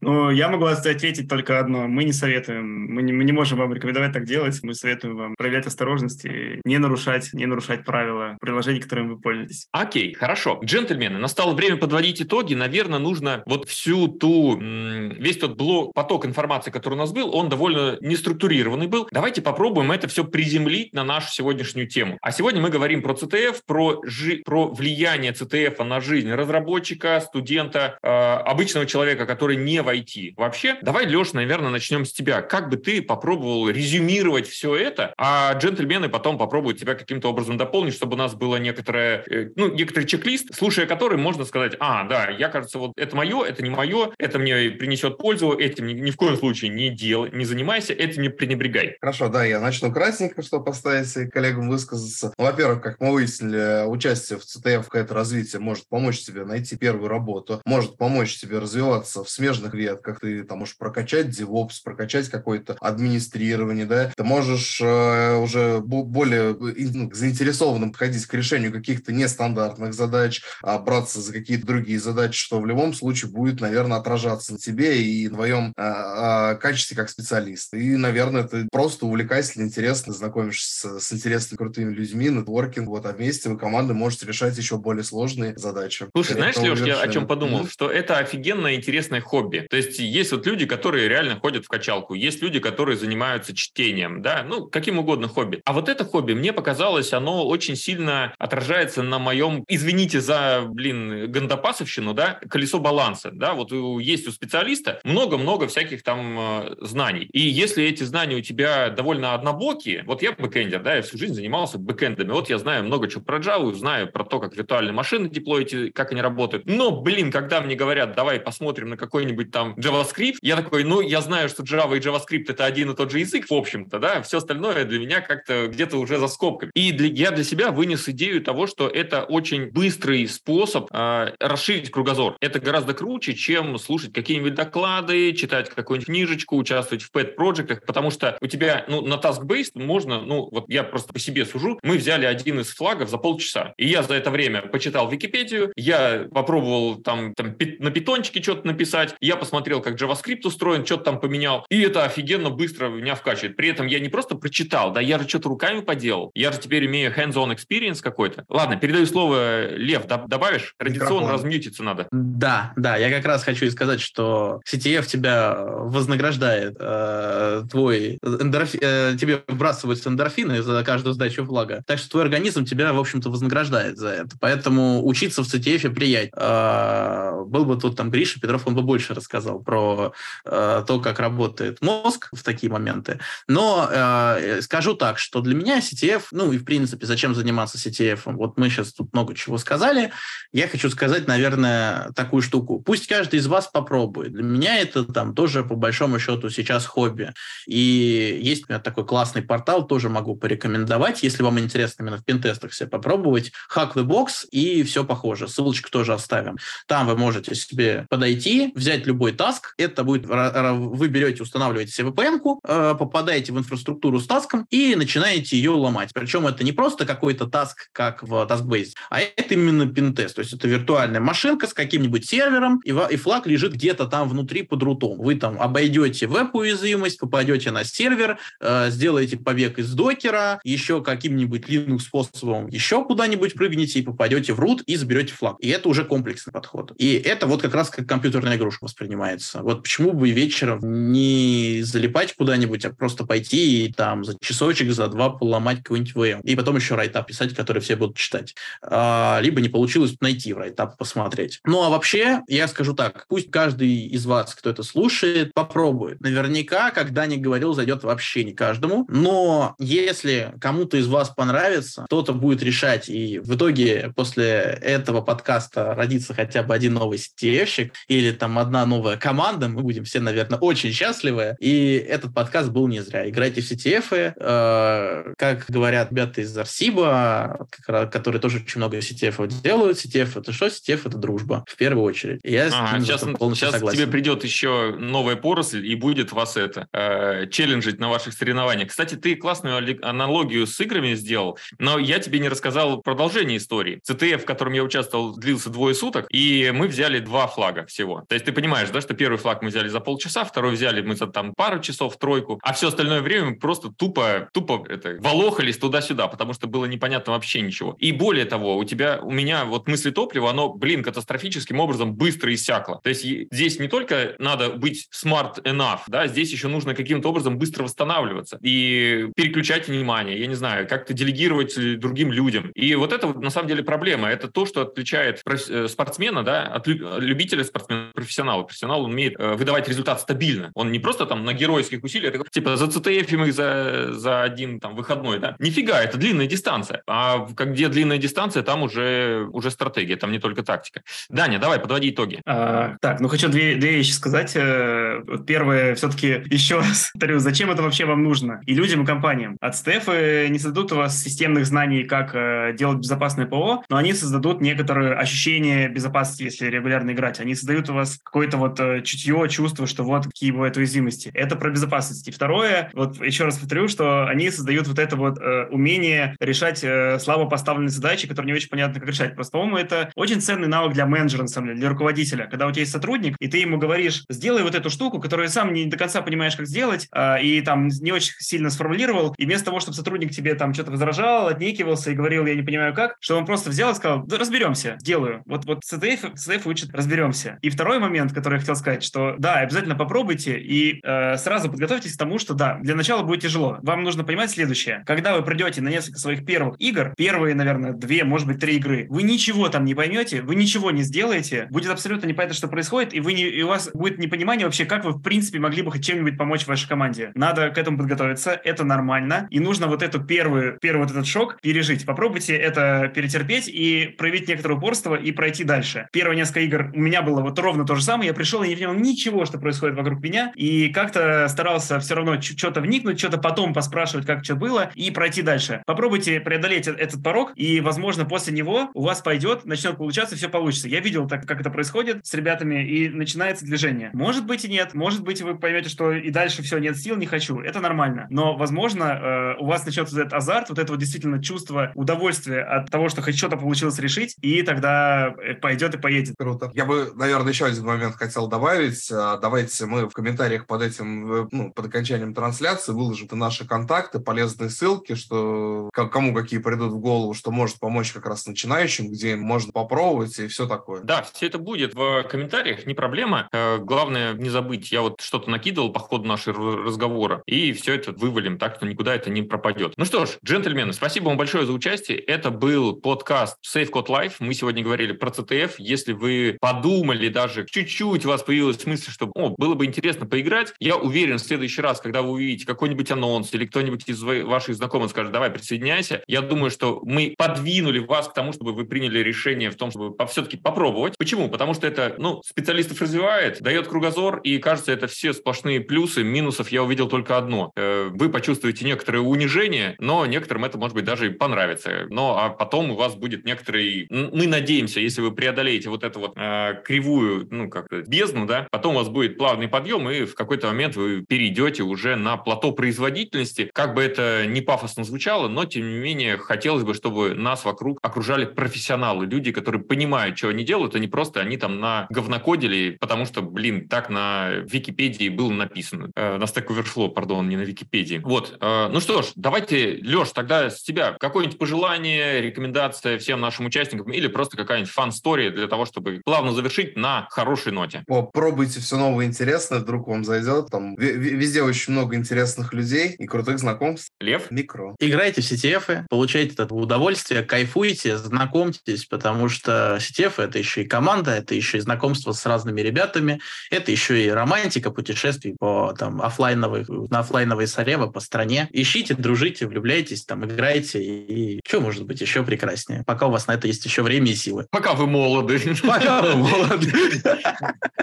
Но 0.01 0.31
я 0.31 0.49
могу 0.49 0.66
ответить 0.66 1.29
только 1.29 1.59
одно. 1.59 1.89
Мы 1.89 2.05
не 2.05 2.12
советуем, 2.12 2.87
мы 2.93 3.03
не, 3.03 3.12
мы 3.12 3.25
не 3.25 3.33
можем 3.33 3.59
вам 3.59 3.73
рекомендовать 3.73 4.12
так 4.12 4.25
делать. 4.25 4.59
Мы 4.62 4.75
советуем 4.75 5.16
вам 5.16 5.35
проявлять 5.37 5.66
осторожность 5.66 6.25
и 6.25 6.61
не 6.64 6.79
нарушать, 6.79 7.31
не 7.33 7.47
нарушать 7.47 7.85
правила 7.85 8.37
приложений, 8.41 8.81
которым 8.81 9.09
вы 9.09 9.20
пользуетесь. 9.20 9.68
Окей, 9.73 10.14
хорошо. 10.14 10.61
Джентльмены, 10.64 11.18
настало 11.18 11.55
время 11.55 11.77
подводить 11.77 12.23
итоги. 12.23 12.55
Наверное, 12.55 12.99
нужно 12.99 13.43
вот 13.47 13.68
всю 13.68 14.09
ту, 14.09 14.59
весь 14.61 15.39
тот 15.39 15.57
блок, 15.57 15.95
поток 15.95 16.27
информации, 16.27 16.70
который 16.70 16.95
у 16.95 16.99
нас 16.99 17.12
был, 17.12 17.35
он 17.35 17.49
довольно 17.49 17.99
неструктурированный 18.01 18.87
был. 18.87 19.09
Давайте 19.11 19.43
попробуем 19.43 19.93
это 19.93 20.09
все 20.09 20.25
приземлить 20.25 20.93
на 20.93 21.05
нашу 21.05 21.31
сегодняшнюю 21.31 21.89
тему. 21.89 22.18
А 22.23 22.33
сегодня 22.33 22.61
мы 22.61 22.70
говорим 22.70 23.03
про 23.03 23.14
CTF, 23.14 23.62
про, 23.66 24.01
жи, 24.05 24.43
про 24.45 24.68
влияние 24.68 25.33
CTF 25.33 25.83
на 25.85 26.01
жизнь 26.01 26.12
разработчика, 26.21 27.21
студента, 27.21 27.99
э, 28.03 28.09
обычного 28.09 28.87
человека, 28.87 29.27
который 29.27 29.57
не 29.57 29.83
в 29.83 29.89
IT. 29.89 30.35
Вообще, 30.37 30.77
давай, 30.83 31.07
Леш, 31.07 31.33
наверное, 31.33 31.71
начнем 31.71 32.05
с 32.05 32.13
тебя. 32.13 32.43
Как 32.43 32.69
бы 32.69 32.77
ты 32.77 33.03
попробовал 33.03 33.69
резюмировать 33.69 34.47
все 34.49 34.75
это, 34.77 35.15
а 35.17 35.53
джентльмены 35.55 36.09
потом 36.09 36.39
попробуют 36.39 36.79
тебя 36.79 36.95
каким-то 36.95 37.29
образом 37.29 37.57
дополнить, 37.57 37.95
чтобы 37.95 38.15
у 38.15 38.19
нас 38.19 38.35
было 38.35 38.57
некоторое, 38.57 39.25
э, 39.29 39.51
ну, 39.57 39.73
некоторый 39.73 40.05
чек-лист, 40.05 40.55
слушая 40.55 40.87
который 40.87 41.19
можно 41.19 41.45
сказать, 41.45 41.75
а, 41.81 42.05
да, 42.05 42.29
я, 42.29 42.49
кажется, 42.49 42.79
вот 42.79 42.93
это 42.97 43.17
мое, 43.17 43.45
это 43.45 43.63
не 43.63 43.71
мое, 43.71 44.13
это 44.19 44.39
мне 44.39 44.71
принесет 44.71 45.19
пользу, 45.19 45.53
этим 45.53 45.87
ни, 45.87 45.95
ни 45.95 46.11
в 46.11 46.17
коем 46.17 46.37
случае 46.37 46.71
не 46.71 46.91
делай, 46.91 47.31
не 47.33 47.45
занимайся, 47.45 47.93
этим 47.93 48.23
не 48.23 48.29
пренебрегай. 48.29 48.97
Хорошо, 49.01 49.29
да, 49.29 49.45
я 49.45 49.61
начну 49.61 49.93
красненько, 49.93 50.43
чтобы 50.43 50.65
поставить 50.65 51.31
коллегам 51.31 51.69
высказаться. 51.69 52.33
Ну, 52.37 52.45
во-первых, 52.45 52.83
как 52.83 53.01
мы 53.01 53.13
выяснили, 53.13 53.87
участие 53.87 54.39
в 54.39 54.43
CTF, 54.43 54.85
какое-то 54.85 55.15
развитие 55.15 55.61
может 55.61 55.89
помочь 55.89 56.02
тебе 56.11 56.45
найти 56.45 56.77
первую 56.77 57.09
работу, 57.09 57.61
может 57.65 57.97
помочь 57.97 58.39
тебе 58.39 58.59
развиваться 58.59 59.25
в 59.25 59.31
смежных 59.31 59.75
ветках, 59.75 60.21
ты 60.21 60.45
там 60.45 60.61
можешь 60.61 60.77
прокачать 60.77 61.29
DevOps, 61.29 61.83
прокачать 61.85 62.29
какое-то 62.29 62.77
администрирование, 62.81 63.87
да, 63.87 64.13
ты 64.17 64.25
можешь 64.25 64.81
э, 64.81 65.37
уже 65.37 65.81
более 65.81 66.57
ну, 66.59 67.11
заинтересованным 67.13 67.93
подходить 67.93 68.27
к 68.27 68.35
решению 68.35 68.73
каких-то 68.73 69.13
нестандартных 69.13 69.95
задач, 69.95 70.43
а 70.63 70.79
браться 70.79 71.21
за 71.21 71.33
какие-то 71.33 71.67
другие 71.67 72.01
задачи, 72.01 72.39
что 72.39 72.61
в 72.61 72.67
любом 72.67 72.95
случае 72.95 73.31
будет, 73.31 73.61
наверное, 73.61 73.99
отражаться 73.99 74.53
на 74.53 74.59
тебе 74.59 75.03
и 75.03 75.29
на 75.29 75.35
твоем 75.35 75.73
э, 75.77 75.83
э, 75.83 76.57
качестве 76.57 76.97
как 76.97 77.11
специалиста. 77.11 77.77
И, 77.77 77.97
наверное, 77.97 78.45
ты 78.45 78.69
просто 78.71 79.07
увлекательно, 79.07 79.65
интересно 79.65 80.13
знакомишься 80.13 81.01
с, 81.01 81.13
интересными, 81.13 81.59
крутыми 81.59 81.93
людьми, 81.93 82.29
нетворкинг, 82.29 82.89
вот, 82.89 83.07
а 83.07 83.13
вместе 83.13 83.49
вы 83.49 83.59
командой 83.59 83.93
можете 83.93 84.27
решать 84.27 84.57
еще 84.57 84.79
более 84.79 85.05
сложные 85.05 85.57
задачи. 85.57 85.91
Слушай, 86.14 86.34
знаешь, 86.34 86.57
Леш, 86.57 86.80
я 86.80 87.01
о 87.01 87.09
чем 87.09 87.26
подумал? 87.26 87.62
Mm-hmm. 87.62 87.72
Что 87.72 87.90
это 87.90 88.18
офигенное 88.18 88.74
интересное 88.74 89.20
хобби. 89.20 89.66
То 89.70 89.76
есть 89.76 89.99
есть 89.99 90.32
вот 90.32 90.47
люди, 90.47 90.66
которые 90.66 91.09
реально 91.09 91.38
ходят 91.38 91.64
в 91.64 91.68
качалку, 91.68 92.14
есть 92.14 92.43
люди, 92.43 92.61
которые 92.61 92.97
занимаются 92.97 93.55
чтением, 93.55 94.22
да, 94.22 94.45
ну, 94.47 94.66
каким 94.66 94.99
угодно 94.99 95.28
хобби. 95.28 95.61
А 95.64 95.72
вот 95.72 95.88
это 95.88 96.05
хобби, 96.05 96.32
мне 96.32 96.53
показалось, 96.53 97.12
оно 97.12 97.47
очень 97.47 97.76
сильно 97.76 98.34
отражается 98.38 99.03
на 99.03 99.18
моем, 99.18 99.64
извините 99.68 100.20
за, 100.20 100.64
блин, 100.66 101.30
гандапасовщину, 101.30 102.14
да, 102.14 102.40
колесо 102.49 102.78
баланса, 102.78 103.30
да, 103.32 103.55
вот 103.55 103.72
есть 104.01 104.28
у 104.28 104.32
специалиста 104.32 105.01
много-много 105.05 105.66
всяких 105.66 106.03
там 106.03 106.38
э, 106.38 106.76
знаний. 106.80 107.28
И 107.32 107.40
если 107.40 107.84
эти 107.84 108.05
знания 108.05 108.36
у 108.36 108.40
тебя 108.40 108.90
довольно 108.90 109.34
однобокие, 109.34 110.05
вот 110.07 110.22
я 110.22 110.32
бэкэндер, 110.32 110.82
да, 110.82 110.97
я 110.97 111.03
всю 111.03 111.18
жизнь 111.18 111.34
занимался 111.34 111.78
бэкэндами, 111.78 112.30
вот 112.32 112.51
я 112.51 112.59
знаю 112.59 112.84
много 112.84 113.09
чего 113.09 113.22
про 113.22 113.38
Java, 113.38 113.72
знаю 113.74 114.11
про 114.11 114.24
то, 114.24 114.40
как 114.40 114.57
виртуальные 114.57 114.93
машины 114.93 115.28
деплоить, 115.28 115.72
как 115.95 116.12
они 116.12 116.20
работают. 116.20 116.66
Но, 116.66 117.01
блин, 117.01 117.31
когда 117.31 117.61
мне 117.61 117.75
говорят, 117.75 118.14
давай 118.14 118.41
посмотрим 118.41 118.91
на 118.91 118.97
какой-нибудь 118.97 119.51
там 119.51 119.75
JavaScript, 119.75 120.37
я 120.43 120.57
такой, 120.57 120.85
ну, 120.85 121.01
я 121.01 121.20
знаю, 121.20 121.49
что 121.49 121.62
Java 121.62 121.97
и 121.97 122.01
JavaScript 122.01 122.45
это 122.49 122.64
один 122.64 122.91
и 122.91 122.97
тот 122.97 123.11
же 123.11 123.20
язык, 123.20 123.49
в 123.49 123.55
общем-то, 123.55 123.99
да, 123.99 124.23
все 124.23 124.39
остальное 124.39 124.85
для 124.85 124.99
меня 124.99 125.20
как-то 125.20 125.68
где-то 125.68 125.99
уже 125.99 126.18
за 126.18 126.29
скобками. 126.29 126.70
И 126.75 126.93
для, 126.93 127.09
я 127.09 127.31
для 127.31 127.45
себя 127.45 127.70
вынес 127.70 128.09
идею 128.09 128.43
того, 128.43 128.66
что 128.66 128.89
это 128.89 129.25
очень 129.25 129.70
быстрый 129.70 130.27
способ 130.29 130.89
э, 130.93 131.33
расширить 131.41 131.91
кругозор. 131.91 132.37
Это 132.41 132.61
гораздо 132.61 132.95
круче, 132.95 133.35
чем 133.35 133.79
слушать 133.79 134.12
какие-нибудь 134.12 134.55
доклады, 134.55 135.33
читать 135.33 135.70
какую-нибудь 135.70 136.07
книжечку, 136.07 136.57
участвовать 136.57 137.03
в 137.03 137.11
pet-проектах, 137.12 137.85
потому 137.87 138.11
что 138.11 138.37
у 138.41 138.47
тебя, 138.47 138.85
ну, 138.89 139.03
на 139.03 139.14
task-based 139.14 139.73
можно, 139.75 140.20
ну, 140.20 140.49
вот 140.51 140.64
я 140.68 140.83
просто 140.83 141.12
по 141.12 141.18
себе 141.18 141.45
сужу, 141.45 141.79
мы 141.83 141.97
взяли 141.97 142.27
один 142.27 142.61
из 142.61 142.68
флагов 142.68 143.09
за 143.09 143.18
полчаса, 143.18 143.75
и 143.77 143.87
я 143.87 144.03
за 144.03 144.14
это 144.14 144.31
время 144.31 144.62
почитал 144.62 145.09
Википедию, 145.09 145.62
я 145.77 146.27
попробовал 146.33 146.97
там, 146.97 147.35
там 147.35 147.57
на 147.79 147.91
питончике 147.91 148.43
что-то 148.43 148.67
написать, 148.67 149.15
я 149.21 149.37
посмотрел, 149.37 149.81
как 149.81 150.01
JavaScript 150.01 150.41
устроен, 150.45 150.85
что-то 150.85 151.05
там 151.05 151.21
поменял, 151.21 151.65
и 151.69 151.81
это 151.81 152.05
офигенно 152.05 152.51
быстро 152.51 152.89
меня 152.89 153.15
вкачивает. 153.15 153.57
При 153.57 153.69
этом 153.69 153.87
я 153.87 154.01
не 154.01 154.09
просто 154.09 154.35
прочитал, 154.35 154.93
да, 154.93 155.01
я 155.01 155.19
же 155.19 155.29
что-то 155.29 155.49
руками 155.49 155.81
поделал, 155.81 156.31
я 156.35 156.53
же 156.53 156.59
теперь 156.59 156.87
имею 156.87 157.13
hands-on 157.13 157.57
experience 157.57 158.01
какой-то. 158.03 158.45
Ладно, 158.49 158.77
передаю 158.77 159.07
слово, 159.07 159.75
Лев, 159.75 160.07
добавишь? 160.07 160.75
Традиционно 160.79 161.13
Микрофон. 161.13 161.35
размьютиться 161.35 161.83
надо. 161.83 162.09
Да, 162.11 162.73
да, 162.77 162.97
я 162.97 163.11
как 163.11 163.25
раз 163.25 163.45
хочу 163.45 163.71
сказать, 163.71 164.01
что 164.01 164.61
CTF 164.71 165.07
тебя 165.07 165.55
вознаграждает, 165.65 166.77
э, 166.79 167.63
твой 167.71 168.19
эндорфи, 168.23 168.79
э, 168.81 169.17
тебе 169.19 169.43
вбрасываются 169.49 170.09
эндорфины 170.09 170.63
за 170.63 170.83
каждую 170.85 171.15
сдачу 171.15 171.45
флага, 171.45 171.83
так 171.87 171.99
что 171.99 172.11
твой 172.11 172.25
организм 172.25 172.65
тебя, 172.65 172.93
в 172.93 172.99
общем-то, 172.99 173.31
вознаграждает 173.31 173.99
за 173.99 174.09
это. 174.09 174.37
Поэтому 174.41 175.07
учиться 175.07 175.43
в 175.43 175.47
CTF 175.53 175.91
приятно. 175.91 176.39
Э, 176.41 177.45
был 177.45 177.65
бы 177.65 177.77
тут 177.77 177.97
там 177.97 178.11
Гриша 178.11 178.41
Петров, 178.41 178.67
он 178.67 178.75
бы 178.75 178.83
больше 178.83 179.15
рассказал 179.15 179.61
про 179.61 180.13
э, 180.45 180.85
то, 180.87 181.01
как 181.01 181.19
работает 181.19 181.83
мозг 181.83 182.29
в 182.33 182.43
такие 182.43 182.71
моменты. 182.71 183.21
Но 183.49 183.89
э, 183.91 184.61
скажу 184.63 184.95
так, 184.95 185.19
что 185.19 185.41
для 185.41 185.55
меня 185.55 185.79
CTF, 185.79 186.25
ну 186.33 186.53
и 186.53 186.59
в 186.59 186.65
принципе, 186.65 187.07
зачем 187.07 187.35
заниматься 187.35 187.79
CTF? 187.79 188.21
Вот 188.25 188.59
мы 188.59 188.69
сейчас 188.69 188.93
тут 188.93 189.13
много 189.13 189.35
чего 189.35 189.59
сказали. 189.59 190.13
Я 190.53 190.69
хочу 190.69 190.91
сказать, 190.91 191.27
наверное, 191.27 192.11
такую 192.15 192.43
штуку. 192.43 192.81
Пусть 192.81 193.07
каждый 193.07 193.39
из 193.39 193.47
вас 193.47 193.67
попробует. 193.67 194.33
Для 194.33 194.43
меня 194.43 194.79
это 194.79 195.05
там 195.05 195.35
тоже 195.35 195.65
по 195.65 195.75
большому 195.75 196.19
счету 196.19 196.51
сейчас 196.51 196.87
хобби. 196.87 197.33
И 197.67 198.41
есть 198.43 198.65
у 198.69 198.73
меня 198.73 198.81
такой 198.81 199.07
классный 199.07 199.43
портал, 199.43 199.87
тоже 199.87 200.09
могу 200.09 200.37
порекомендовать, 200.37 201.23
если 201.23 201.43
вам 201.43 201.59
интересно 201.59 202.03
именно 202.03 202.19
в 202.19 202.25
пентестах 202.25 202.75
себе 202.75 202.89
попробовать. 202.89 203.53
Hack 203.75 203.95
the 203.95 204.05
Box 204.05 204.47
и 204.51 204.83
все 204.83 205.05
похоже. 205.05 205.41
Ссылочку 205.49 205.90
тоже 205.90 206.12
оставим. 206.12 206.57
Там 206.86 207.07
вы 207.07 207.16
можете 207.16 207.55
себе 207.55 208.07
подойти, 208.11 208.72
взять 208.74 209.07
любой 209.07 209.32
таск. 209.32 209.74
Это 209.78 210.05
будет, 210.05 210.26
вы 210.26 211.09
берете, 211.09 211.43
устанавливаете 211.43 211.93
себе 211.93 212.09
VPN-ку, 212.09 212.61
э, 212.66 212.95
попадаете 212.99 213.53
в 213.53 213.59
инфраструктуру 213.59 214.20
с 214.20 214.26
таском 214.26 214.66
и 214.70 214.95
начинаете 214.95 215.57
ее 215.57 215.70
ломать. 215.70 216.11
Причем 216.12 216.47
это 216.47 216.64
не 216.64 216.72
просто 216.72 217.07
какой-то 217.07 217.47
таск, 217.47 217.88
как 217.93 218.22
в 218.22 218.47
TaskBase, 218.47 218.93
а 219.11 219.20
это 219.20 219.55
именно 219.55 219.86
пинтест. 219.86 220.36
То 220.36 220.40
есть 220.40 220.53
это 220.53 220.68
виртуальная 220.68 221.20
машинка 221.20 221.66
с 221.66 221.74
каким-нибудь 221.74 222.28
сервером, 222.28 222.80
и, 222.84 222.93
флаг 223.16 223.47
лежит 223.47 223.74
где-то 223.74 224.07
там 224.07 224.28
внутри 224.28 224.62
под 224.62 224.82
рутом. 224.82 225.18
Вы 225.18 225.36
там 225.36 225.61
обойдете 225.61 226.26
веб-уязвимость, 226.26 227.18
попадете 227.18 227.70
на 227.70 227.84
сервер, 227.84 228.38
э, 228.61 228.90
сделаете 228.90 229.36
побег 229.36 229.78
из 229.78 229.93
докера, 229.93 230.61
еще 230.64 231.03
каким-нибудь 231.03 231.62
Linux 231.62 232.01
способом 232.01 232.68
еще 232.68 233.05
куда-нибудь 233.05 233.55
прыгнете 233.55 234.01
и 234.01 234.03
попадете 234.03 234.53
в 234.53 234.61
рут 234.61 234.82
и 234.82 234.97
сберете 234.97 235.12
берете 235.22 235.32
флаг. 235.33 235.57
И 235.61 235.68
это 235.68 235.89
уже 235.89 236.05
комплексный 236.05 236.53
подход. 236.53 236.93
И 236.99 237.14
это 237.14 237.47
вот 237.47 237.62
как 237.62 237.74
раз 237.74 237.91
как 237.91 238.07
компьютерная 238.07 238.57
игрушка 238.57 238.85
воспринимается. 238.85 239.62
Вот 239.62 239.83
почему 239.83 240.12
бы 240.12 240.30
вечером 240.30 241.12
не 241.12 241.83
залипать 241.83 242.35
куда-нибудь, 242.35 242.85
а 242.85 242.93
просто 242.93 243.24
пойти 243.24 243.87
и 243.87 243.93
там 243.93 244.24
за 244.24 244.37
часочек, 244.41 244.91
за 244.93 245.09
два 245.09 245.30
поломать 245.30 245.78
какой-нибудь 245.78 246.14
ВМ. 246.14 246.41
И 246.43 246.57
потом 246.57 246.76
еще 246.76 246.95
райтап 246.95 247.26
писать, 247.26 247.55
который 247.55 247.80
все 247.80 247.97
будут 247.97 248.16
читать. 248.16 248.55
А, 248.83 249.39
либо 249.41 249.61
не 249.61 249.68
получилось 249.68 250.14
найти 250.20 250.53
в 250.53 250.59
райтап, 250.59 250.97
посмотреть. 250.99 251.61
Ну, 251.64 251.83
а 251.83 251.89
вообще, 251.89 252.43
я 252.49 252.68
скажу 252.68 252.95
так, 252.95 253.26
пусть 253.28 253.51
каждый 253.51 254.07
из 254.07 254.26
вас, 254.26 254.55
кто 254.55 254.70
это 254.70 254.83
слушает, 254.83 255.55
попробует. 255.55 256.20
Наверняка, 256.20 256.91
когда 256.91 257.26
не 257.26 257.39
говорил, 257.39 257.74
зайдет 257.74 258.03
вообще 258.03 258.45
не 258.45 258.53
каждому. 258.53 259.07
Но 259.09 259.74
если 259.78 260.55
кому-то 260.61 260.97
из 260.97 261.07
вас 261.07 261.30
понравится, 261.30 262.05
кто-то 262.07 262.33
будет 262.33 262.62
решать, 262.62 263.09
и 263.09 263.39
в 263.39 263.55
итоге 263.55 264.12
после 264.14 264.47
этого 264.83 265.22
подкаста 265.23 265.95
родится 265.95 266.35
хотя 266.35 266.62
бы 266.62 266.75
один 266.75 266.95
новый 266.95 267.18
CTF-щик 267.18 267.93
или 268.09 268.33
там 268.33 268.59
одна 268.59 268.87
новая 268.87 269.16
команда, 269.16 269.68
мы 269.68 269.83
будем 269.83 270.05
все, 270.05 270.20
наверное, 270.20 270.59
очень 270.59 270.93
счастливы. 270.93 271.57
И 271.61 272.05
этот 272.09 272.35
подкаст 272.35 272.70
был 272.70 272.89
не 272.89 273.01
зря. 273.01 273.29
Играйте 273.29 273.61
в 273.61 273.70
CTF, 273.70 274.35
э, 274.37 275.35
как 275.37 275.64
говорят 275.68 276.11
ребята 276.11 276.41
из 276.41 276.57
Арсиба, 276.57 277.66
которые 277.81 278.41
тоже 278.41 278.59
очень 278.59 278.79
много 278.79 278.99
CTF 278.99 279.62
делают. 279.62 279.99
CTF 279.99 280.41
это 280.41 280.53
что? 280.53 280.66
CTF 280.66 281.09
это 281.09 281.18
дружба, 281.18 281.64
в 281.66 281.77
первую 281.77 282.05
очередь. 282.05 282.41
я 282.45 282.66
ага, 282.66 283.01
сейчас, 283.01 283.23
полностью 283.23 283.68
сейчас 283.68 283.73
согласен. 283.73 283.99
тебе 283.99 284.11
придет 284.11 284.45
еще 284.45 284.95
новая 284.99 285.37
поросль, 285.37 285.87
и 285.87 285.95
будет 285.95 286.33
вас 286.33 286.57
это 286.57 286.89
э, 286.93 287.47
челленджить 287.49 287.99
на 287.99 288.09
ваших 288.09 288.35
соревнованиях. 288.35 288.91
Кстати, 288.91 289.14
ты 289.14 289.37
классную 289.37 289.99
аналогию 290.03 290.66
с 290.66 290.81
играми 290.81 291.14
сделал, 291.14 291.59
но 291.79 291.99
я 291.99 292.18
тебе 292.18 292.39
не 292.39 292.49
рассказал 292.49 293.01
продолжение 293.03 293.59
истории. 293.59 294.01
CTF, 294.09 294.39
в 294.39 294.45
котором 294.45 294.73
я 294.73 294.83
участвовал, 294.83 295.12
длился 295.37 295.71
двое 295.71 295.95
суток, 295.95 296.27
и 296.31 296.73
мы 296.75 296.89
взяли 296.89 297.19
два 297.19 297.47
флага 297.47 297.87
всего. 297.87 298.25
То 298.29 298.35
есть 298.35 298.45
ты 298.45 298.53
понимаешь, 298.53 298.91
да, 298.91 299.01
что 299.01 299.15
первый 299.15 299.37
флаг 299.37 299.63
мы 299.63 299.69
взяли 299.69 299.89
за 299.89 300.01
полчаса, 300.01 300.45
второй 300.45 300.73
взяли 300.73 301.03
мы 301.03 301.17
за 301.17 301.27
там 301.27 301.55
пару 301.55 301.81
часов, 301.81 302.17
тройку, 302.19 302.61
а 302.63 302.73
все 302.73 302.89
остальное 302.89 303.21
время 303.21 303.51
мы 303.51 303.57
просто 303.57 303.91
тупо, 303.91 304.49
тупо 304.53 304.85
это, 304.89 305.17
волохались 305.21 305.79
туда-сюда, 305.79 306.29
потому 306.29 306.53
что 306.53 306.67
было 306.67 306.87
непонятно 306.87 307.33
вообще 307.33 307.61
ничего. 307.61 307.97
И 307.99 308.13
более 308.13 308.45
того, 308.45 308.77
у 308.77 308.85
тебя, 308.85 309.21
у 309.23 309.31
меня 309.31 309.65
вот 309.65 309.89
мысли 309.89 310.11
топлива, 310.11 310.51
оно, 310.51 310.73
блин, 310.73 311.03
катастрофическим 311.03 311.81
образом 311.81 312.15
быстро 312.15 312.53
иссякло. 312.53 313.01
То 313.03 313.09
есть 313.09 313.25
здесь 313.51 313.79
не 313.79 313.89
только 313.89 314.35
надо 314.39 314.71
быть 314.71 315.09
smart 315.13 315.63
enough, 315.65 316.01
да, 316.09 316.27
здесь 316.27 316.53
еще 316.53 316.69
нужно 316.69 316.95
каким-то 316.95 317.29
образом 317.29 317.59
быстро 317.59 317.85
восстанавливаться 317.85 318.59
и 318.63 319.29
переключать 319.37 319.89
внимание, 319.89 320.39
я 320.39 320.47
не 320.47 320.55
знаю, 320.55 320.87
как-то 320.89 321.13
делегировать 321.13 321.99
другим 321.99 322.33
людям. 322.33 322.71
И 322.75 322.95
вот 322.95 323.13
это 323.13 323.29
на 323.29 323.51
самом 323.51 323.69
деле 323.69 323.83
проблема. 323.83 324.29
Это 324.29 324.49
то, 324.49 324.67
что 324.67 324.85
отличает 325.03 325.43
э, 325.45 325.89
спортсмена, 325.89 326.43
да, 326.45 326.63
от 326.63 326.87
любителя 326.87 327.65
спортсмена, 327.65 328.11
профессионала. 328.15 328.63
Профессионал 328.63 329.05
умеет 329.05 329.35
э, 329.39 329.55
выдавать 329.55 329.89
результат 329.89 330.21
стабильно. 330.21 330.71
Он 330.75 330.93
не 330.93 330.99
просто 330.99 331.27
там 331.27 331.45
на 331.45 331.53
геройских 331.53 332.03
усилиях, 332.05 332.49
типа 332.51 332.77
за 332.77 332.87
CTF 332.87 333.47
их 333.47 333.55
за, 333.55 334.13
за 334.13 334.43
один 334.43 334.79
там 334.81 334.95
выходной, 334.95 335.39
да. 335.39 335.57
Нифига, 335.59 336.01
это 336.01 336.19
длинная 336.19 336.47
дистанция. 336.47 337.03
А 337.07 337.47
как 337.57 337.73
где 337.73 337.89
длинная 337.89 338.19
дистанция, 338.19 338.63
там 338.63 338.83
уже, 338.83 339.49
уже 339.53 339.71
стратегия, 339.71 340.17
там 340.17 340.31
не 340.31 340.39
только 340.39 340.63
тактика. 340.63 341.03
Даня, 341.29 341.59
давай, 341.59 341.81
подводи 341.81 342.11
итоги. 342.11 342.41
А, 342.47 342.97
так, 343.01 343.21
ну 343.21 343.29
хочу 343.29 343.49
две, 343.49 343.75
две 343.75 343.97
вещи 343.97 344.13
сказать. 344.13 344.53
Э, 344.55 345.21
первое, 345.47 345.95
все-таки 345.95 346.43
еще 346.47 346.79
раз 346.79 347.11
повторю, 347.13 347.41
зачем 347.41 347.71
это 347.71 347.83
вообще 347.83 348.05
вам 348.05 348.23
нужно? 348.23 348.61
И 348.67 348.75
людям, 348.75 349.03
и 349.03 349.07
компаниям. 349.07 349.57
От 349.61 349.77
СТФ 349.77 350.07
не 350.09 350.59
создадут 350.59 350.93
у 350.93 350.97
вас 350.97 351.21
системных 351.21 351.67
знаний, 351.67 352.05
как 352.05 352.77
делать 352.77 352.99
безопасное 352.99 353.47
ПО, 353.47 353.83
но 353.89 353.97
они 353.97 354.13
создадут 354.13 354.61
некоторые 354.83 355.14
ощущения 355.14 355.89
безопасности, 355.89 356.43
если 356.43 356.66
регулярно 356.66 357.12
играть. 357.12 357.39
Они 357.39 357.55
создают 357.55 357.89
у 357.89 357.95
вас 357.95 358.18
какое-то 358.22 358.57
вот 358.57 358.80
э, 358.80 359.03
чутье, 359.03 359.47
чувство, 359.49 359.87
что 359.87 360.03
вот 360.03 360.24
какие 360.26 360.51
бывают 360.51 360.76
уязвимости. 360.76 361.30
Это 361.35 361.55
про 361.55 361.70
безопасность. 361.70 362.26
И 362.26 362.33
второе, 362.33 362.91
вот 362.95 363.24
еще 363.24 363.45
раз 363.45 363.59
повторю, 363.59 363.87
что 363.87 364.26
они 364.26 364.51
создают 364.51 364.89
вот 364.89 364.99
это 364.99 365.14
вот 365.14 365.39
э, 365.39 365.66
умение 365.70 366.35
решать 366.41 366.83
э, 366.83 367.18
слабо 367.20 367.47
поставленные 367.49 367.91
задачи, 367.91 368.26
которые 368.26 368.53
не 368.53 368.57
очень 368.57 368.68
понятно, 368.68 368.99
как 368.99 369.09
решать. 369.09 369.35
Просто, 369.37 369.53
по-моему, 369.53 369.76
это 369.76 370.11
очень 370.16 370.41
ценный 370.41 370.68
навык 370.68 370.95
для 370.95 371.07
менеджера, 371.07 371.43
на 371.43 371.49
самом 371.49 371.68
деле, 371.68 371.78
для 371.78 371.89
руководителя. 371.91 372.49
Когда 372.51 372.66
у 372.66 372.72
тебя 372.72 372.80
есть 372.80 372.93
сотрудник, 372.93 373.37
и 373.39 373.47
ты 373.47 373.59
ему 373.59 373.78
говоришь, 373.78 374.24
сделай 374.28 374.64
вот 374.64 374.74
эту 374.74 374.91
штуку, 374.91 375.20
которую 375.20 375.49
сам 375.49 375.72
не 375.72 375.87
до 375.87 375.97
конца 375.97 376.22
понимаешь, 376.22 376.57
как 376.57 376.66
сделать, 376.66 377.07
э, 377.12 377.43
и 377.43 377.61
там 377.61 377.87
не 377.89 378.11
очень 378.11 378.33
сильно 378.39 378.68
сформулировал, 378.70 379.33
и 379.39 379.47
вместо 379.47 379.66
того, 379.66 379.78
чтобы 379.78 379.95
сотрудник 379.95 380.33
тебе 380.33 380.55
там 380.57 380.74
что-то 380.74 380.91
возражал, 380.91 381.47
отнекивался 381.47 382.11
и 382.11 382.14
говорил, 382.14 382.47
я 382.47 382.57
не 382.57 382.62
понимаю 382.62 382.95
как, 382.95 383.16
что 383.20 383.39
он 383.39 383.47
просто 383.47 383.70
взял 383.70 383.93
и 383.93 383.95
сказал, 383.95 384.24
да 384.24 384.39
разберемся, 384.73 384.97
сделаю. 385.01 385.43
Вот, 385.47 385.64
вот 385.64 385.83
CTF, 385.85 386.35
CTF 386.35 386.62
учит 386.64 386.95
разберемся. 386.95 387.59
И 387.62 387.70
второй 387.70 387.99
момент, 387.99 388.33
который 388.33 388.55
я 388.55 388.61
хотел 388.61 388.77
сказать, 388.77 389.03
что 389.03 389.37
да, 389.39 389.57
обязательно 389.57 389.95
попробуйте 389.95 390.59
и 390.59 391.01
э, 391.03 391.37
сразу 391.37 391.70
подготовьтесь 391.70 392.14
к 392.14 392.18
тому, 392.18 392.39
что 392.39 392.55
да, 392.55 392.79
для 392.83 392.95
начала 392.95 393.23
будет 393.23 393.43
тяжело. 393.43 393.79
Вам 393.83 394.03
нужно 394.03 394.25
понимать 394.25 394.51
следующее. 394.51 395.03
Когда 395.07 395.37
вы 395.37 395.43
придете 395.43 395.81
на 395.81 395.89
несколько 395.89 396.18
своих 396.18 396.45
первых 396.45 396.81
игр, 396.81 397.14
первые, 397.16 397.55
наверное, 397.55 397.93
две, 397.93 398.25
может 398.25 398.47
быть, 398.47 398.61
три 398.61 398.77
игры, 398.77 399.07
вы 399.09 399.23
ничего 399.23 399.68
там 399.68 399.85
не 399.85 399.95
поймете, 399.95 400.43
вы 400.43 400.55
ничего 400.55 400.91
не 400.91 401.03
сделаете, 401.03 401.66
будет 401.70 401.91
абсолютно 401.91 402.27
непонятно, 402.27 402.55
что 402.55 402.68
происходит, 402.68 403.14
и, 403.14 403.20
вы 403.20 403.35
не, 403.35 403.45
и 403.45 403.62
у 403.62 403.68
вас 403.68 403.91
будет 403.93 404.18
непонимание 404.18 404.66
вообще, 404.66 404.85
как 404.85 405.05
вы, 405.05 405.12
в 405.12 405.23
принципе, 405.23 405.59
могли 405.59 405.83
бы 405.83 405.91
хоть 405.91 406.05
чем-нибудь 406.05 406.39
помочь 406.39 406.66
вашей 406.66 406.89
команде. 406.89 407.33
Надо 407.35 407.70
к 407.70 407.79
этому 407.79 407.99
подготовиться, 407.99 408.51
это 408.53 408.85
нормально, 408.85 409.47
и 409.51 409.61
нужно 409.61 409.87
вот 409.87 410.03
эту 410.03 410.23
первую, 410.23 410.79
первый 410.81 411.03
вот 411.03 411.11
этот 411.11 411.27
шок 411.27 411.59
пережить. 411.61 412.07
Попробуйте 412.07 412.57
это 412.57 413.11
перетерпеть 413.14 413.68
и 413.68 414.14
проявить 414.18 414.47
некоторое 414.63 414.77
упорство 414.77 415.17
и 415.17 415.33
пройти 415.33 415.65
дальше. 415.65 416.09
Первые 416.13 416.37
несколько 416.37 416.61
игр 416.61 416.91
у 416.95 417.01
меня 417.01 417.23
было 417.23 417.41
вот 417.41 417.59
ровно 417.59 417.85
то 417.85 417.97
же 417.97 418.03
самое. 418.03 418.29
Я 418.29 418.35
пришел 418.35 418.63
и 418.63 418.69
не 418.69 418.77
понял 418.77 418.95
ничего, 418.95 419.45
что 419.45 419.59
происходит 419.59 419.97
вокруг 419.97 420.23
меня, 420.23 420.53
и 420.55 420.89
как-то 420.89 421.49
старался 421.49 421.99
все 421.99 422.15
равно 422.15 422.41
что-то 422.41 422.81
вникнуть, 422.81 423.19
что-то 423.19 423.39
потом 423.39 423.75
поспрашивать, 423.75 424.25
как 424.25 424.45
что 424.45 424.55
было, 424.55 424.91
и 424.95 425.11
пройти 425.11 425.43
дальше. 425.43 425.83
Попробуйте 425.87 426.41
преодолеть 426.41 426.87
этот 426.87 427.23
порог, 427.23 427.53
и, 427.57 427.81
возможно, 427.81 428.25
после 428.25 428.53
него 428.53 428.91
у 428.95 429.03
вас 429.03 429.21
пойдет, 429.21 429.65
начнет 429.65 429.97
получаться, 429.97 430.37
все 430.37 430.49
получится. 430.49 430.89
Я 430.89 431.01
видел, 431.01 431.27
так, 431.27 431.47
как 431.47 431.61
это 431.61 431.71
происходит 431.71 432.25
с 432.25 432.35
ребятами, 432.35 432.87
и 432.87 433.09
начинается 433.09 433.65
движение. 433.65 434.11
Может 434.13 434.47
быть 434.47 434.65
и 434.65 434.69
нет, 434.69 434.95
может 434.95 435.23
быть 435.23 435.43
вы 435.43 435.59
поймете, 435.59 435.89
что 435.89 436.13
и 436.13 436.31
дальше 436.31 436.63
все, 436.63 436.79
нет 436.79 436.97
сил, 436.97 437.17
не 437.17 437.27
хочу. 437.27 437.61
Это 437.61 437.81
нормально. 437.81 438.27
Но, 438.31 438.57
возможно, 438.57 439.05
э, 439.05 439.55
у 439.59 439.67
вас 439.67 439.85
начнется 439.85 440.21
этот 440.21 440.33
азарт, 440.33 440.69
вот 440.69 440.79
это 440.79 440.93
вот 440.93 441.01
действительно 441.01 441.43
чувство 441.43 441.91
удовольствия 441.95 442.63
от 442.63 442.91
того, 442.91 443.09
что 443.09 443.23
хоть 443.23 443.37
что-то 443.37 443.57
получилось 443.57 443.99
решить, 443.99 444.37
и 444.41 444.52
тогда 444.61 445.35
э, 445.43 445.55
пойдет 445.55 445.95
и 445.95 445.99
поедет. 445.99 446.35
Круто. 446.39 446.71
Я 446.75 446.85
бы, 446.85 447.13
наверное, 447.15 447.53
еще 447.53 447.65
один 447.65 447.87
момент 447.87 448.17
хотел 448.17 448.47
добавить. 448.47 449.11
А, 449.11 449.39
давайте 449.39 449.87
мы 449.87 450.07
в 450.09 450.13
комментариях 450.13 450.67
под 450.67 450.83
этим, 450.83 451.33
э, 451.33 451.49
ну, 451.51 451.73
под 451.73 451.87
окончанием 451.87 452.35
трансляции 452.35 452.93
выложим 452.93 453.29
наши 453.33 453.67
контакты, 453.67 454.19
полезные 454.19 454.69
ссылки, 454.69 455.15
что 455.15 455.89
кому 455.95 456.35
какие 456.35 456.61
придут 456.61 456.93
в 456.93 456.99
голову, 456.99 457.33
что 457.33 457.51
может 457.51 457.79
помочь 457.79 458.13
как 458.13 458.27
раз 458.27 458.47
начинающим, 458.47 459.11
где 459.11 459.37
можно 459.37 459.73
попробовать 459.73 460.39
и 460.39 460.49
все 460.49 460.67
такое. 460.67 461.03
Да, 461.03 461.25
все 461.33 461.47
это 461.47 461.59
будет 461.59 461.95
в 461.95 462.25
комментариях, 462.25 462.85
не 462.85 462.95
проблема. 462.95 463.49
Главное 463.79 464.35
не 464.35 464.51
забыть, 464.51 464.93
я 464.93 465.01
вот 465.01 465.21
что-то 465.21 465.49
накидывал 465.49 465.93
по 465.93 466.01
ходу 466.01 466.29
нашего 466.29 466.85
разговора, 466.85 467.43
и 467.47 467.73
все 467.73 467.95
это 467.95 468.13
вывалим 468.13 468.59
так, 468.59 468.77
что 468.77 468.87
никуда 468.87 469.15
это 469.15 469.31
не 469.31 469.43
пропадет. 469.43 469.95
Ну 469.97 470.05
что 470.05 470.27
ж, 470.27 470.31
джентльмены, 470.45 470.93
спасибо 470.93 471.27
вам 471.29 471.37
большое 471.37 471.65
за 471.65 471.73
участие. 471.73 472.19
Это 472.19 472.51
был 472.51 472.97
подкаст 472.97 473.59
Safe 473.65 473.91
Code 473.91 474.09
Life. 474.09 474.35
Мы 474.43 474.55
сегодня 474.55 474.82
говорили 474.82 475.12
про 475.12 475.30
CTF. 475.30 475.74
Если 475.78 476.12
вы 476.12 476.59
подумали, 476.61 477.28
даже 477.28 477.64
чуть-чуть 477.64 478.26
у 478.26 478.28
вас 478.28 478.43
появилась 478.43 478.84
мысль, 478.86 479.12
что 479.12 479.30
о, 479.36 479.55
было 479.57 479.74
бы 479.74 479.86
интересно 479.86 480.26
поиграть, 480.26 480.74
я 480.80 480.97
уверен, 480.97 481.36
в 481.36 481.43
следующий 481.43 481.80
раз, 481.80 482.01
когда 482.01 482.22
вы 482.22 482.30
увидите 482.30 482.66
какой-нибудь 482.66 483.09
анонс 483.12 483.55
или 483.55 483.66
кто-нибудь 483.66 484.03
из 484.09 484.20
ваших 484.20 484.74
знакомых 484.74 485.11
скажет, 485.11 485.30
давай, 485.30 485.51
присоединяйся, 485.51 486.24
я 486.26 486.40
думаю, 486.40 486.72
что 486.72 487.01
мы 487.05 487.36
подвинули 487.38 488.01
вас 488.01 488.26
к 488.26 488.34
тому, 488.34 488.53
чтобы 488.53 488.72
вы 488.72 488.84
приняли 488.84 489.20
решение 489.20 489.70
в 489.70 489.76
том, 489.76 489.93
чтобы 489.93 490.16
все-таки 490.26 490.57
попробовать. 490.57 491.16
Почему? 491.18 491.49
Потому 491.49 491.74
что 491.74 491.86
это, 491.86 492.16
ну, 492.18 492.43
специалистов 492.45 493.01
развивает, 493.01 493.62
дает 493.62 493.86
кругозор, 493.86 494.40
и 494.40 494.59
кажется, 494.59 494.90
это 494.90 495.07
все 495.07 495.34
сплошные 495.34 495.80
плюсы, 495.80 496.24
минусов 496.24 496.70
я 496.72 496.82
увидел 496.82 497.09
только 497.09 497.38
одно. 497.38 497.70
Э, 497.76 498.09
вы 498.11 498.28
почувствуете 498.28 498.84
некоторое 498.86 499.20
унижение, 499.20 499.95
но 500.01 500.26
некоторым 500.26 500.64
это, 500.64 500.78
может 500.78 500.97
быть, 500.97 501.05
даже 501.05 501.28
и 501.28 501.30
понравится. 501.30 502.07
Но 502.11 502.38
а 502.38 502.49
потом 502.49 502.90
у 502.90 502.97
вас 502.97 503.14
будет 503.14 503.45
некоторый... 503.45 504.09
Мы 504.33 504.47
надеемся, 504.47 505.01
если 505.01 505.20
вы 505.20 505.33
преодолеете 505.33 505.91
вот 505.91 506.05
эту 506.05 506.20
вот 506.20 506.33
э, 506.37 506.80
кривую 506.85 507.47
ну, 507.51 507.68
как-то 507.68 508.03
бездну, 508.03 508.47
да, 508.47 508.66
потом 508.70 508.95
у 508.95 508.99
вас 508.99 509.09
будет 509.09 509.37
плавный 509.37 509.68
подъем, 509.68 510.09
и 510.09 510.24
в 510.24 510.35
какой-то 510.35 510.68
момент 510.68 510.97
вы 510.97 511.22
перейдете 511.22 511.83
уже 511.83 512.16
на 512.16 512.37
плато 512.37 512.72
производительности. 512.72 513.70
Как 513.74 513.95
бы 513.95 514.03
это 514.03 514.47
не 514.47 514.61
пафосно 514.61 515.05
звучало, 515.05 515.49
но, 515.49 515.64
тем 515.66 515.89
не 515.89 515.99
менее, 515.99 516.39
хотелось 516.39 516.83
бы, 516.83 516.95
чтобы 516.95 517.35
нас 517.35 517.64
вокруг 517.64 517.99
окружали 518.03 518.47
профессионалы, 518.47 519.26
люди, 519.26 519.53
которые 519.53 519.83
понимают, 519.83 520.39
что 520.39 520.49
они 520.49 520.64
делают, 520.64 520.95
а 520.95 520.99
не 520.99 521.09
просто 521.09 521.41
они 521.41 521.57
там 521.57 521.78
на 521.80 522.07
говнокодили, 522.11 522.97
потому 523.01 523.26
что, 523.26 523.43
блин, 523.43 523.89
так 523.89 524.09
на 524.09 524.51
Википедии 524.51 525.28
было 525.28 525.53
написано. 525.53 526.11
Э, 526.16 526.39
на 526.39 526.45
Stack 526.45 526.68
Overflow, 526.68 527.11
пардон, 527.11 527.49
не 527.49 527.57
на 527.57 527.62
Википедии. 527.62 528.20
Вот. 528.24 528.57
Э, 528.61 528.89
ну 528.91 529.01
что 529.01 529.22
ж, 529.22 529.33
давайте, 529.37 530.01
Леш, 530.03 530.30
тогда 530.30 530.70
с 530.70 530.83
тебя 530.83 531.16
какое-нибудь 531.20 531.59
пожелание, 531.59 532.41
рекомендация 532.41 533.18
всем 533.18 533.41
нашим 533.41 533.66
участникам 533.66 534.11
или 534.23 534.29
просто 534.29 534.57
какая-нибудь 534.57 534.93
фан-стори 534.93 535.51
для 535.51 535.66
того, 535.66 535.85
чтобы 535.85 536.23
плавно 536.25 536.53
завершить 536.53 536.97
на 536.97 537.27
хорошей 537.31 537.73
ноте. 537.73 538.05
Попробуйте 538.07 538.81
все 538.81 538.97
новое 538.97 539.27
интересное, 539.27 539.81
вдруг 539.81 540.07
вам 540.07 540.25
зайдет. 540.25 540.68
Там 540.70 540.95
везде 540.97 541.62
очень 541.62 541.93
много 541.93 542.16
интересных 542.16 542.73
людей 542.73 543.14
и 543.18 543.27
крутых 543.27 543.59
знакомств. 543.59 544.11
Лев? 544.20 544.51
Микро. 544.51 544.95
Играйте 545.01 545.43
в 545.43 545.45
CTF, 545.45 546.05
получайте 546.09 546.55
это 546.55 546.73
удовольствие, 546.75 547.43
кайфуйте, 547.43 548.16
знакомьтесь, 548.16 549.07
потому 549.07 549.49
что 549.49 549.99
CTF 550.01 550.43
это 550.43 550.59
еще 550.59 550.83
и 550.83 550.87
команда, 550.87 551.33
это 551.33 551.55
еще 551.55 551.79
и 551.79 551.81
знакомство 551.81 552.33
с 552.33 552.47
разными 552.47 552.81
ребятами, 552.81 553.41
это 553.70 553.91
еще 553.91 554.25
и 554.25 554.29
романтика 554.29 554.91
путешествий 554.91 555.57
по 555.59 555.95
там 555.99 556.23
офлайновой, 556.23 556.85
на 557.11 557.20
офлайновой 557.20 557.66
Сарево 557.66 558.07
по 558.07 558.20
стране. 558.20 558.68
Ищите, 558.73 559.14
дружите, 559.14 559.66
влюбляйтесь, 559.66 560.25
там 560.25 560.45
играйте, 560.45 561.03
и 561.03 561.61
что 561.66 561.81
может 561.81 562.05
быть 562.05 562.20
еще 562.20 562.45
прекраснее, 562.45 563.03
пока 563.07 563.27
у 563.27 563.31
вас 563.31 563.47
на 563.47 563.53
это 563.53 563.66
есть 563.66 563.85
еще 563.85 564.03
время 564.03 564.12
и 564.19 564.35
силы. 564.35 564.67
Пока 564.71 564.95
вы 564.95 565.07
молоды. 565.07 565.61
Пока 565.87 566.23
вы 566.23 566.37
молоды. 566.37 566.93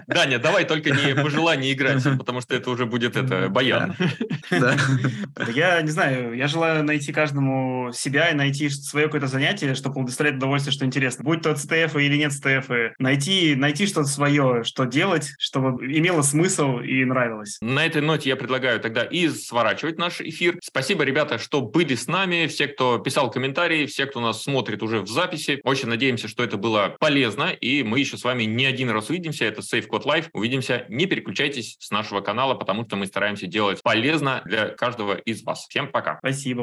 Даня, 0.07 0.39
давай 0.39 0.65
только 0.65 0.91
не 0.91 1.15
пожелание 1.15 1.73
играть, 1.73 2.03
потому 2.17 2.41
что 2.41 2.55
это 2.55 2.69
уже 2.71 2.85
будет 2.85 3.15
это 3.15 3.49
баян. 3.49 3.95
Я 5.53 5.81
не 5.81 5.91
знаю, 5.91 6.35
я 6.35 6.47
желаю 6.47 6.83
найти 6.83 7.11
каждому 7.11 7.91
себя 7.93 8.29
и 8.29 8.33
найти 8.33 8.69
свое 8.69 9.05
какое-то 9.05 9.27
занятие, 9.27 9.75
чтобы 9.75 10.03
доставлять 10.03 10.35
удовольствие, 10.35 10.73
что 10.73 10.85
интересно. 10.85 11.23
Будь 11.23 11.41
то 11.41 11.53
ЦТФ 11.53 11.95
или 11.95 12.17
нет 12.17 12.33
ЦТФ, 12.33 12.69
найти, 12.97 13.55
найти 13.55 13.85
что-то 13.85 14.07
свое, 14.07 14.63
что 14.63 14.85
делать, 14.85 15.31
чтобы 15.37 15.85
имело 15.85 16.21
смысл 16.21 16.79
и 16.79 17.05
нравилось. 17.05 17.57
На 17.61 17.85
этой 17.85 18.01
ноте 18.01 18.29
я 18.29 18.35
предлагаю 18.35 18.79
тогда 18.79 19.03
и 19.03 19.27
сворачивать 19.29 19.97
наш 19.97 20.21
эфир. 20.21 20.57
Спасибо, 20.63 21.03
ребята, 21.03 21.37
что 21.37 21.61
были 21.61 21.95
с 21.95 22.07
нами, 22.07 22.47
все, 22.47 22.67
кто 22.67 22.97
писал 22.97 23.29
комментарии, 23.29 23.85
все, 23.85 24.05
кто 24.05 24.19
нас 24.21 24.43
смотрит 24.43 24.81
уже 24.81 25.01
в 25.01 25.07
записи. 25.07 25.59
Очень 25.63 25.88
надеемся, 25.89 26.27
что 26.27 26.43
это 26.43 26.57
было 26.57 26.95
полезно, 26.99 27.49
и 27.51 27.83
мы 27.83 27.99
еще 27.99 28.17
с 28.17 28.23
вами 28.23 28.43
не 28.43 28.65
один 28.65 28.89
раз 28.89 29.09
увидимся. 29.09 29.45
Это 29.45 29.61
Safe 29.61 29.87
Code 29.87 30.05
Life. 30.05 30.29
Увидимся. 30.33 30.85
Не 30.89 31.05
переключайтесь 31.05 31.75
с 31.79 31.91
нашего 31.91 32.21
канала, 32.21 32.55
потому 32.55 32.85
что 32.85 32.95
мы 32.95 33.05
стараемся 33.05 33.47
делать 33.47 33.81
полезно 33.83 34.41
для 34.45 34.69
каждого 34.69 35.15
из 35.15 35.43
вас. 35.43 35.65
Всем 35.67 35.91
пока. 35.91 36.19
Спасибо. 36.19 36.57